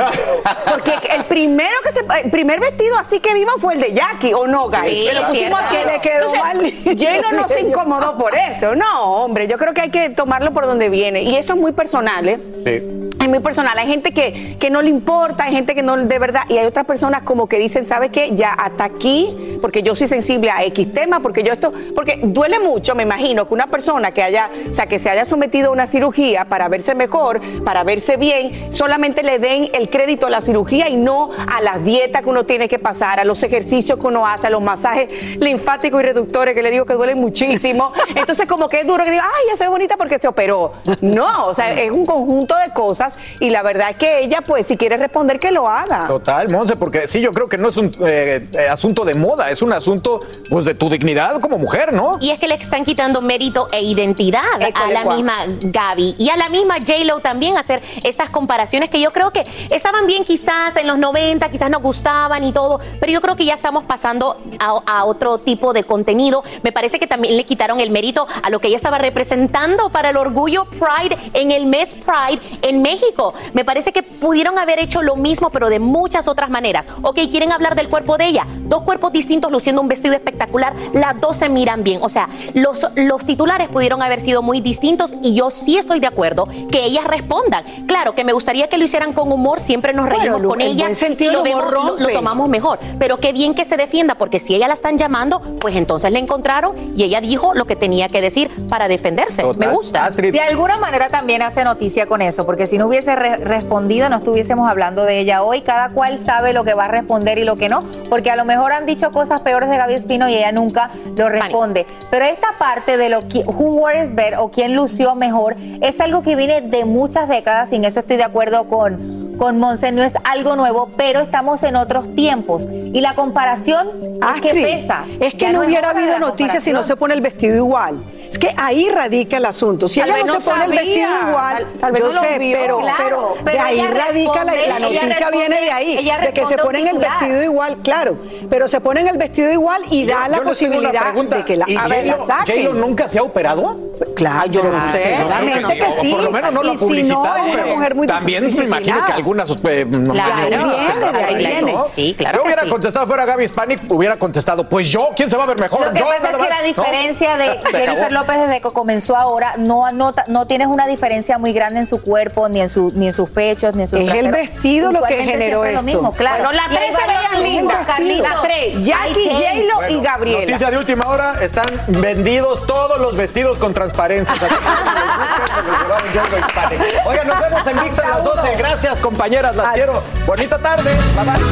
Porque 0.71 0.93
el 1.15 1.25
primero 1.25 1.75
que 1.85 1.93
se, 1.93 2.23
el 2.25 2.31
primer 2.31 2.61
vestido 2.61 2.99
así 2.99 3.21
que 3.21 3.35
vimos 3.35 3.55
fue 3.59 3.75
el 3.75 3.81
de 3.81 3.93
Jackie, 3.93 4.35
¿o 4.35 4.47
no, 4.47 4.69
guys? 4.69 5.01
Sí, 5.01 5.07
que 5.07 5.13
lo 5.13 5.27
pusimos 5.29 5.61
aquí. 5.61 5.77
Le 5.87 6.01
quedó 6.01 6.35
Entonces, 6.35 6.85
mal. 6.85 6.99
J-Lo 6.99 7.43
no 7.43 7.49
se 7.49 7.61
incomodó 7.61 8.19
por 8.19 8.35
eso. 8.35 8.75
No, 8.75 9.25
hombre, 9.25 9.47
yo 9.47 9.59
creo 9.59 9.75
que 9.75 9.83
hay 9.83 9.91
que 9.91 10.11
tomarlo 10.11 10.53
por 10.53 10.67
donde 10.67 10.89
viene. 10.89 11.23
Y 11.23 11.37
eso 11.37 11.55
es 11.55 11.61
muy 11.61 11.73
personal, 11.73 12.29
¿eh? 12.29 12.41
Sí. 12.63 13.07
Es 13.21 13.29
muy 13.29 13.41
personal. 13.41 13.77
Hay 13.79 13.87
gente 13.87 14.13
que, 14.13 14.57
que 14.59 14.71
no 14.71 14.83
le 14.83 14.91
importa, 14.91 15.45
hay 15.45 15.53
gente 15.53 15.75
que 15.75 15.83
no 15.83 15.97
de 15.97 16.19
verdad, 16.19 16.43
y 16.49 16.59
hay 16.59 16.67
otras 16.67 16.85
personas 16.85 17.23
como 17.23 17.49
que 17.49 17.59
dicen, 17.59 17.85
¿sabe 17.85 18.11
qué? 18.11 18.31
Ya 18.33 18.53
hasta 18.53 18.85
aquí, 18.85 19.59
porque 19.61 19.83
yo 19.83 19.95
soy 19.95 20.07
sensible 20.07 20.51
a 20.51 20.63
X 20.65 20.93
tema, 20.93 21.21
porque 21.21 21.43
yo 21.43 21.53
esto, 21.53 21.73
porque 21.95 22.21
duele 22.23 22.61
mucho, 22.61 22.95
me 22.95 23.03
imagino, 23.03 23.49
que 23.49 23.55
una 23.55 23.67
persona 23.69 24.13
que 24.13 24.23
haya, 24.23 24.51
o 24.71 24.73
sea, 24.73 24.87
que 24.87 24.99
se 24.99 25.11
haya 25.11 25.25
sometido 25.25 25.71
a 25.71 25.73
una 25.73 25.86
cirugía 25.87 26.45
para 26.47 26.69
verse 26.69 26.95
mejor, 26.95 27.41
para 27.65 27.85
verse 27.85 28.17
bien, 28.17 28.73
solamente 28.73 29.23
le 29.23 29.39
den 29.39 29.69
el 29.73 29.89
crédito 29.89 30.27
a 30.27 30.31
la 30.31 30.41
cirugía 30.41 30.89
y 30.89 30.97
no 30.97 31.31
a 31.33 31.61
las 31.61 31.85
dietas 31.85 32.23
que 32.23 32.29
uno 32.29 32.45
tiene 32.45 32.69
que 32.69 32.79
pasar, 32.79 33.21
a 33.21 33.25
los 33.25 33.43
ejercicios 33.43 33.99
que 33.99 34.07
uno 34.07 34.27
hace, 34.27 34.47
a 34.47 34.51
los 34.51 34.63
masajes 34.63 35.37
linfáticos 35.39 36.01
y 36.01 36.05
reductores 36.05 36.55
que 36.55 36.63
le 36.63 36.71
digo 36.71 36.85
que 36.85 36.95
duelen 36.95 37.19
muchísimo. 37.19 37.93
Entonces 38.15 38.47
como 38.47 38.69
que 38.69 38.81
es 38.81 38.87
duro 38.87 39.05
que 39.05 39.11
diga, 39.11 39.25
ay, 39.25 39.45
ya 39.51 39.57
se 39.57 39.65
ve 39.65 39.71
bonita 39.71 39.97
porque 39.97 40.19
se 40.19 40.29
operó. 40.29 40.73
No, 41.01 41.47
o 41.47 41.55
sea, 41.55 41.73
es 41.73 41.91
un 41.91 42.07
conjunto 42.07 42.57
de 42.57 42.73
cosas 42.73 43.19
y 43.41 43.51
la 43.51 43.63
verdad 43.63 43.91
es 43.91 43.97
que 43.97 44.21
ella, 44.21 44.43
pues, 44.43 44.67
si 44.67 44.77
quiere 44.77 44.97
responder, 44.97 45.39
que 45.39 45.51
lo 45.51 45.69
haga. 45.69 46.07
Total, 46.07 46.49
Monse, 46.49 46.77
porque 46.77 47.07
sí, 47.07 47.21
yo 47.21 47.33
creo 47.33 47.49
que 47.49 47.59
no 47.59 47.69
es 47.69 47.77
un 47.77 47.95
eh, 48.07 48.47
eh, 48.53 48.69
asunto 48.69 49.05
de 49.05 49.15
moda, 49.15 49.51
es 49.51 49.63
un 49.63 49.73
asunto, 49.73 50.21
pues, 50.51 50.65
de 50.65 50.75
tu 50.75 50.89
dignidad 50.89 51.41
como 51.41 51.59
mujer, 51.59 51.93
¿no? 51.93 52.19
Y 52.21 52.31
es 52.31 52.39
que 52.39 52.49
le 52.49 52.55
están 52.55 52.85
quitando 52.85 53.21
mérito 53.21 53.69
e 53.73 53.83
identidad 53.83 54.43
a 54.75 54.91
la 54.91 55.05
misma 55.05 55.35
Gaby 55.73 56.17
y 56.19 56.31
a 56.31 56.37
la 56.37 56.49
misma 56.49 56.77
J-Lo 56.79 57.21
también 57.21 57.57
hacer 57.57 57.83
estas 58.03 58.31
comparaciones 58.31 58.91
que 58.91 59.01
yo 59.01 59.13
creo 59.13 59.31
que 59.31 59.47
estaban 59.71 60.07
bien 60.07 60.25
quizás 60.25 60.77
en 60.77 60.87
los 60.87 60.99
90, 60.99 61.49
quizás 61.51 61.71
nos 61.71 61.83
gustaban 61.83 62.45
y 62.45 62.53
todo, 62.53 62.81
pero 63.01 63.13
yo 63.13 63.21
creo 63.21 63.37
que 63.37 63.45
ya 63.45 63.55
estamos 63.55 63.85
pasando 63.85 64.37
a, 64.59 65.05
otro 65.05 65.39
tipo 65.39 65.73
de 65.73 65.85
contenido. 65.85 66.43
Me 66.63 66.73
parece 66.73 66.99
que 66.99 67.07
también 67.07 67.37
le 67.37 67.45
quitaron 67.45 67.81
el 67.81 67.91
mérito 67.91 68.27
a 68.43 68.51
lo 68.51 68.61
que 68.61 68.69
ella 68.69 68.77
estaba 68.77 68.99
representando 68.99 69.91
para 69.91 70.11
el 70.11 70.17
orgullo 70.17 70.65
Pride 70.65 71.17
en 71.35 71.53
el 71.53 71.67
mes 71.67 71.95
Pride 71.95 72.41
en 72.63 72.83
México. 72.83 73.35
Me 73.53 73.65
parece 73.65 73.93
que 73.93 74.03
pudieron 74.03 74.59
haber 74.59 74.79
hecho 74.79 75.03
lo 75.03 75.17
mismo, 75.17 75.51
pero 75.51 75.69
de 75.69 75.79
muchas 75.79 76.29
otras 76.29 76.51
maneras. 76.51 76.87
Ok, 77.03 77.21
quieren 77.31 77.53
hablar 77.53 77.77
del 77.77 77.89
cuerpo 77.89 78.17
de 78.17 78.27
ella. 78.27 78.47
Dos 78.63 78.83
cuerpos 78.83 79.13
distintos 79.13 79.53
luciendo 79.53 79.81
un 79.81 79.89
vestido 79.89 80.15
espectacular. 80.15 80.75
Las 80.93 81.21
dos 81.21 81.37
se 81.37 81.49
miran 81.49 81.85
bien. 81.85 82.01
O 82.03 82.09
sea, 82.09 82.29
los, 82.55 82.87
los 82.97 83.25
titulares 83.25 83.69
pudieron 83.69 84.03
haber 84.03 84.21
sido 84.21 84.43
muy 84.43 84.61
distintos 84.61 85.15
y 85.23 85.35
yo 85.35 85.51
sí 85.57 85.77
estoy 85.79 86.01
de 86.01 86.07
acuerdo 86.07 86.47
que 86.71 86.85
ellas 86.85 87.05
respondan. 87.05 87.65
Claro, 87.87 88.15
que 88.15 88.25
me 88.25 88.33
gustaría 88.33 88.69
que 88.69 88.79
lo 88.79 88.85
hicieran 88.85 89.13
con 89.13 89.31
humor. 89.33 89.61
Siempre 89.61 89.93
nos 89.93 90.09
reímos 90.09 90.29
Bueno, 90.35 90.49
con 90.49 90.61
el 90.61 90.69
ellas 90.69 90.83
buen 90.83 90.95
sentido 90.95 91.31
y 91.33 91.35
lo, 91.35 91.43
vemos, 91.43 92.01
lo- 92.01 92.09
tomamos 92.09 92.49
mejor. 92.49 92.79
Pero 92.99 93.19
qué 93.19 93.33
bien 93.33 93.55
que 93.55 93.65
se 93.65 93.77
defienda, 93.77 94.15
porque 94.17 94.39
si 94.39 94.55
ella 94.55 94.69
la 94.69 94.75
están 94.75 94.99
llamando, 94.99 95.41
pues 95.61 95.77
entonces 95.77 96.11
la 96.13 96.19
encontraron 96.19 96.75
y 96.97 97.03
ella 97.05 97.21
dijo 97.21 97.55
lo 97.55 97.65
que 97.67 97.77
tenía 97.77 98.09
que 98.09 98.21
decir 98.21 98.51
para 98.69 98.89
defenderse. 98.89 99.43
Me 99.55 99.69
gusta. 99.69 100.11
De 100.11 100.41
alguna 100.41 100.77
manera 100.77 101.09
también 101.09 101.43
hace 101.43 101.65
noticia 101.65 102.07
con 102.07 102.23
eso, 102.23 102.45
porque 102.47 102.67
si 102.67 102.79
no 102.79 102.87
hubiese 102.87 103.15
re- 103.17 103.37
respondido, 103.39 104.09
no 104.09 104.19
estuviésemos 104.19 104.69
hablando 104.69 105.05
de 105.05 105.21
ella 105.21 105.43
hoy. 105.43 105.63
Cada 105.63 105.89
cual 105.91 106.19
sabe 106.25 106.53
lo 106.53 106.65
que 106.65 106.75
va 106.75 106.85
a 106.85 106.89
responder 106.89 107.39
y 107.39 107.45
lo 107.45 107.57
que 107.57 107.69
no, 107.69 107.83
porque 108.11 108.31
a 108.31 108.37
lo 108.37 108.45
mejor 108.45 108.73
han 108.73 108.87
dicho 108.87 109.11
cosas 109.13 109.41
peores 109.41 109.69
de 109.71 109.77
Gaby 109.77 109.95
Espino 109.95 110.29
y 110.29 110.35
ella 110.35 110.53
nunca 110.53 110.91
lo 111.17 111.29
responde. 111.29 111.87
Pero 112.11 112.25
esta 112.25 112.49
parte 112.59 112.97
de 112.97 113.09
lo 113.09 113.27
que 113.29 113.41
who 113.47 113.75
wears 113.83 114.15
better 114.15 114.37
o 114.39 114.51
quién 114.51 114.75
lució 114.75 115.15
mejor 115.15 115.46
es 115.81 116.01
algo 116.01 116.23
que 116.23 116.35
viene 116.37 116.61
de 116.63 116.85
muchas 116.85 117.29
décadas, 117.29 117.73
y 117.73 117.77
en 117.77 117.85
eso 117.85 118.01
estoy 118.01 118.17
de 118.17 118.25
acuerdo 118.25 118.65
con 118.65 119.26
con 119.39 119.59
Monse 119.59 119.93
no 119.93 120.03
es 120.03 120.13
algo 120.25 120.57
nuevo, 120.57 120.89
pero 120.97 121.21
estamos 121.21 121.63
en 121.63 121.77
otros 121.77 122.15
tiempos 122.15 122.63
y 122.93 123.01
la 123.01 123.15
comparación 123.15 123.89
es 124.37 124.43
que 124.43 124.53
pesa. 124.55 125.05
Es 125.21 125.35
que 125.35 125.41
Ya 125.47 125.53
no 125.53 125.61
hubiera 125.65 125.91
habido 125.91 126.19
noticias 126.19 126.63
si 126.63 126.73
no 126.73 126.83
se 126.83 126.97
pone 126.97 127.15
el 127.15 127.21
vestido 127.21 127.57
igual. 127.57 128.03
Es 128.29 128.39
que 128.39 128.53
ahí 128.57 128.89
radica 128.91 129.37
el 129.37 129.45
asunto. 129.45 129.89
Si 129.89 130.01
Tal 130.01 130.09
ella 130.11 130.19
no, 130.25 130.35
no 130.35 130.41
se 130.41 130.51
pone 130.51 130.65
el 130.65 130.71
vestido 130.73 131.09
igual, 131.29 131.57
tal- 131.59 131.67
tal 131.81 131.93
vez 131.93 132.01
yo 132.03 132.09
no 132.09 132.15
lo 132.15 132.21
sé, 132.21 132.39
vio. 132.39 132.57
pero, 132.61 132.79
Claro, 132.79 132.97
pero, 133.05 133.35
de 133.37 133.43
pero 133.45 133.63
ahí 133.63 133.81
radica 133.81 134.45
la, 134.45 134.53
responde, 134.53 134.57
la 134.69 134.77
ella 134.77 134.79
noticia 134.81 135.09
responde- 135.09 135.37
viene 135.39 135.61
de 135.61 135.71
ahí, 135.71 135.97
de 136.25 136.33
que 136.33 136.47
se 136.47 136.59
ponen 136.59 136.87
el 136.89 136.99
vestido 136.99 137.43
igual, 137.45 137.77
claro, 137.83 138.19
pero 138.51 138.69
se 138.69 138.81
ponen 138.81 139.07
el 139.09 139.17
vestido 139.19 139.53
igual 139.53 139.83
y 139.91 140.07
da 140.07 140.29
la 140.29 140.41
posibilidad 140.43 141.03
pregunta. 141.03 141.37
de 141.37 141.45
que 141.45 141.57
la, 141.57 141.65
¿Y 141.69 141.77
a 141.77 141.87
ver, 141.87 142.07
la 142.07 142.27
saquen. 142.27 142.81
Nunca 142.81 143.09
se 143.09 143.19
ha 143.19 143.23
operado? 143.23 143.79
Claro, 144.15 144.51
yo 144.51 144.63
no 144.65 144.93
sé. 144.93 145.17
Seguramente 145.17 145.75
que 145.77 145.87
sí. 146.01 146.11
Por 146.13 146.25
lo 146.25 146.31
menos 146.31 146.53
no 146.53 146.63
lo 146.63 146.73
ha 146.73 146.75
publicitado. 146.75 147.25
pero 147.55 148.07
También 148.07 148.45
me 148.45 148.65
imagino 148.65 149.05
que 149.07 149.13
algunas 149.27 149.51
eh, 149.51 149.85
no 149.85 150.15
maniobras 150.15 151.13
viene, 151.13 151.25
ahí 151.25 151.37
viene. 151.37 151.73
¿no? 151.73 151.87
Sí, 151.93 152.15
claro 152.17 152.39
Yo 152.39 152.45
hubiera 152.45 152.63
sí. 152.63 152.69
contestado 152.69 153.07
fuera 153.09 153.25
Gaby 153.25 153.45
Hispanic, 153.45 153.81
hubiera 153.89 154.17
contestado, 154.19 154.69
pues 154.69 154.89
yo, 154.89 155.09
¿quién 155.17 155.29
se 155.29 155.37
va 155.37 155.43
a 155.43 155.47
ver 155.47 155.59
mejor? 155.59 155.87
Lo 155.87 155.93
que 155.93 155.99
yo, 155.99 156.05
pasa 156.05 156.31
es 156.31 156.37
que 156.37 156.49
la 156.49 156.63
diferencia 156.63 157.37
de 157.37 157.45
Jennifer. 157.73 158.13
López 158.13 158.39
desde 158.39 158.61
que 158.61 158.71
comenzó 158.71 159.17
ahora 159.17 159.55
no, 159.57 159.91
no, 159.91 160.15
no 160.29 160.47
tienes 160.47 160.69
una 160.69 160.87
diferencia 160.87 161.39
muy 161.39 161.53
grande 161.53 161.81
en 161.81 161.87
su 161.87 162.01
cuerpo, 162.01 162.49
ni 162.49 162.61
en, 162.61 162.69
su, 162.69 162.93
ni 162.95 163.09
en 163.09 163.13
sus 163.13 163.29
pechos, 163.29 163.75
ni 163.75 163.83
en 163.83 163.89
sus 163.89 163.99
Es 163.99 164.15
el 164.15 164.31
vestido 164.31 164.93
lo 164.93 165.03
que 165.03 165.17
generó 165.17 165.65
esto. 165.65 165.81
Lo 165.81 165.85
mismo, 165.85 166.13
claro. 166.13 166.45
Bueno, 166.45 166.53
las 166.53 166.69
tres 166.69 166.95
se 166.95 167.07
veían 167.07 167.43
lindas, 167.43 167.87
las 167.89 168.43
tres, 168.43 168.83
Jackie, 168.83 169.31
J-Lo 169.31 169.89
y 169.89 169.95
Bueno, 169.95 170.03
Gabriela. 170.03 170.41
Noticia 170.41 170.71
de 170.71 170.79
última 170.79 171.09
hora, 171.09 171.39
están 171.43 171.67
vendidos 171.89 172.65
todos 172.67 173.01
los 173.01 173.17
vestidos 173.17 173.59
con 173.59 173.75
transparencia. 173.75 174.37
Oigan, 177.07 177.27
nos 177.27 177.41
vemos 177.41 177.67
en 177.67 177.83
Mix 177.83 177.99
a 177.99 178.09
las 178.09 178.25
12. 178.25 178.57
Gracias, 178.57 179.01
compañeras, 179.17 179.57
las 179.57 179.73
quiero. 179.73 180.03
Bonita 180.27 180.59
tarde. 180.59 180.91
Bye 181.17 181.25
bye. 181.25 181.43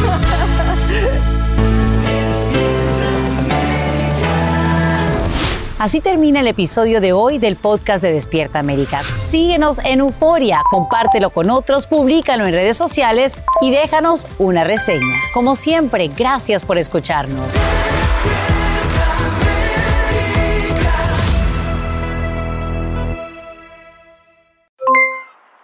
Así 5.78 6.00
termina 6.02 6.40
el 6.40 6.46
episodio 6.46 7.00
de 7.00 7.12
hoy 7.14 7.38
del 7.38 7.56
podcast 7.56 8.02
de 8.02 8.12
Despierta 8.12 8.58
América. 8.58 9.00
Síguenos 9.28 9.78
en 9.78 10.00
Euforia, 10.00 10.60
compártelo 10.70 11.30
con 11.30 11.48
otros, 11.50 11.86
públicalo 11.86 12.44
en 12.46 12.52
redes 12.52 12.76
sociales 12.76 13.38
y 13.62 13.70
déjanos 13.70 14.26
una 14.38 14.64
reseña. 14.64 15.16
Como 15.32 15.56
siempre, 15.56 16.08
gracias 16.08 16.62
por 16.62 16.76
escucharnos. 16.76 17.48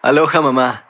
Aloha 0.02 0.40
mamá, 0.40 0.89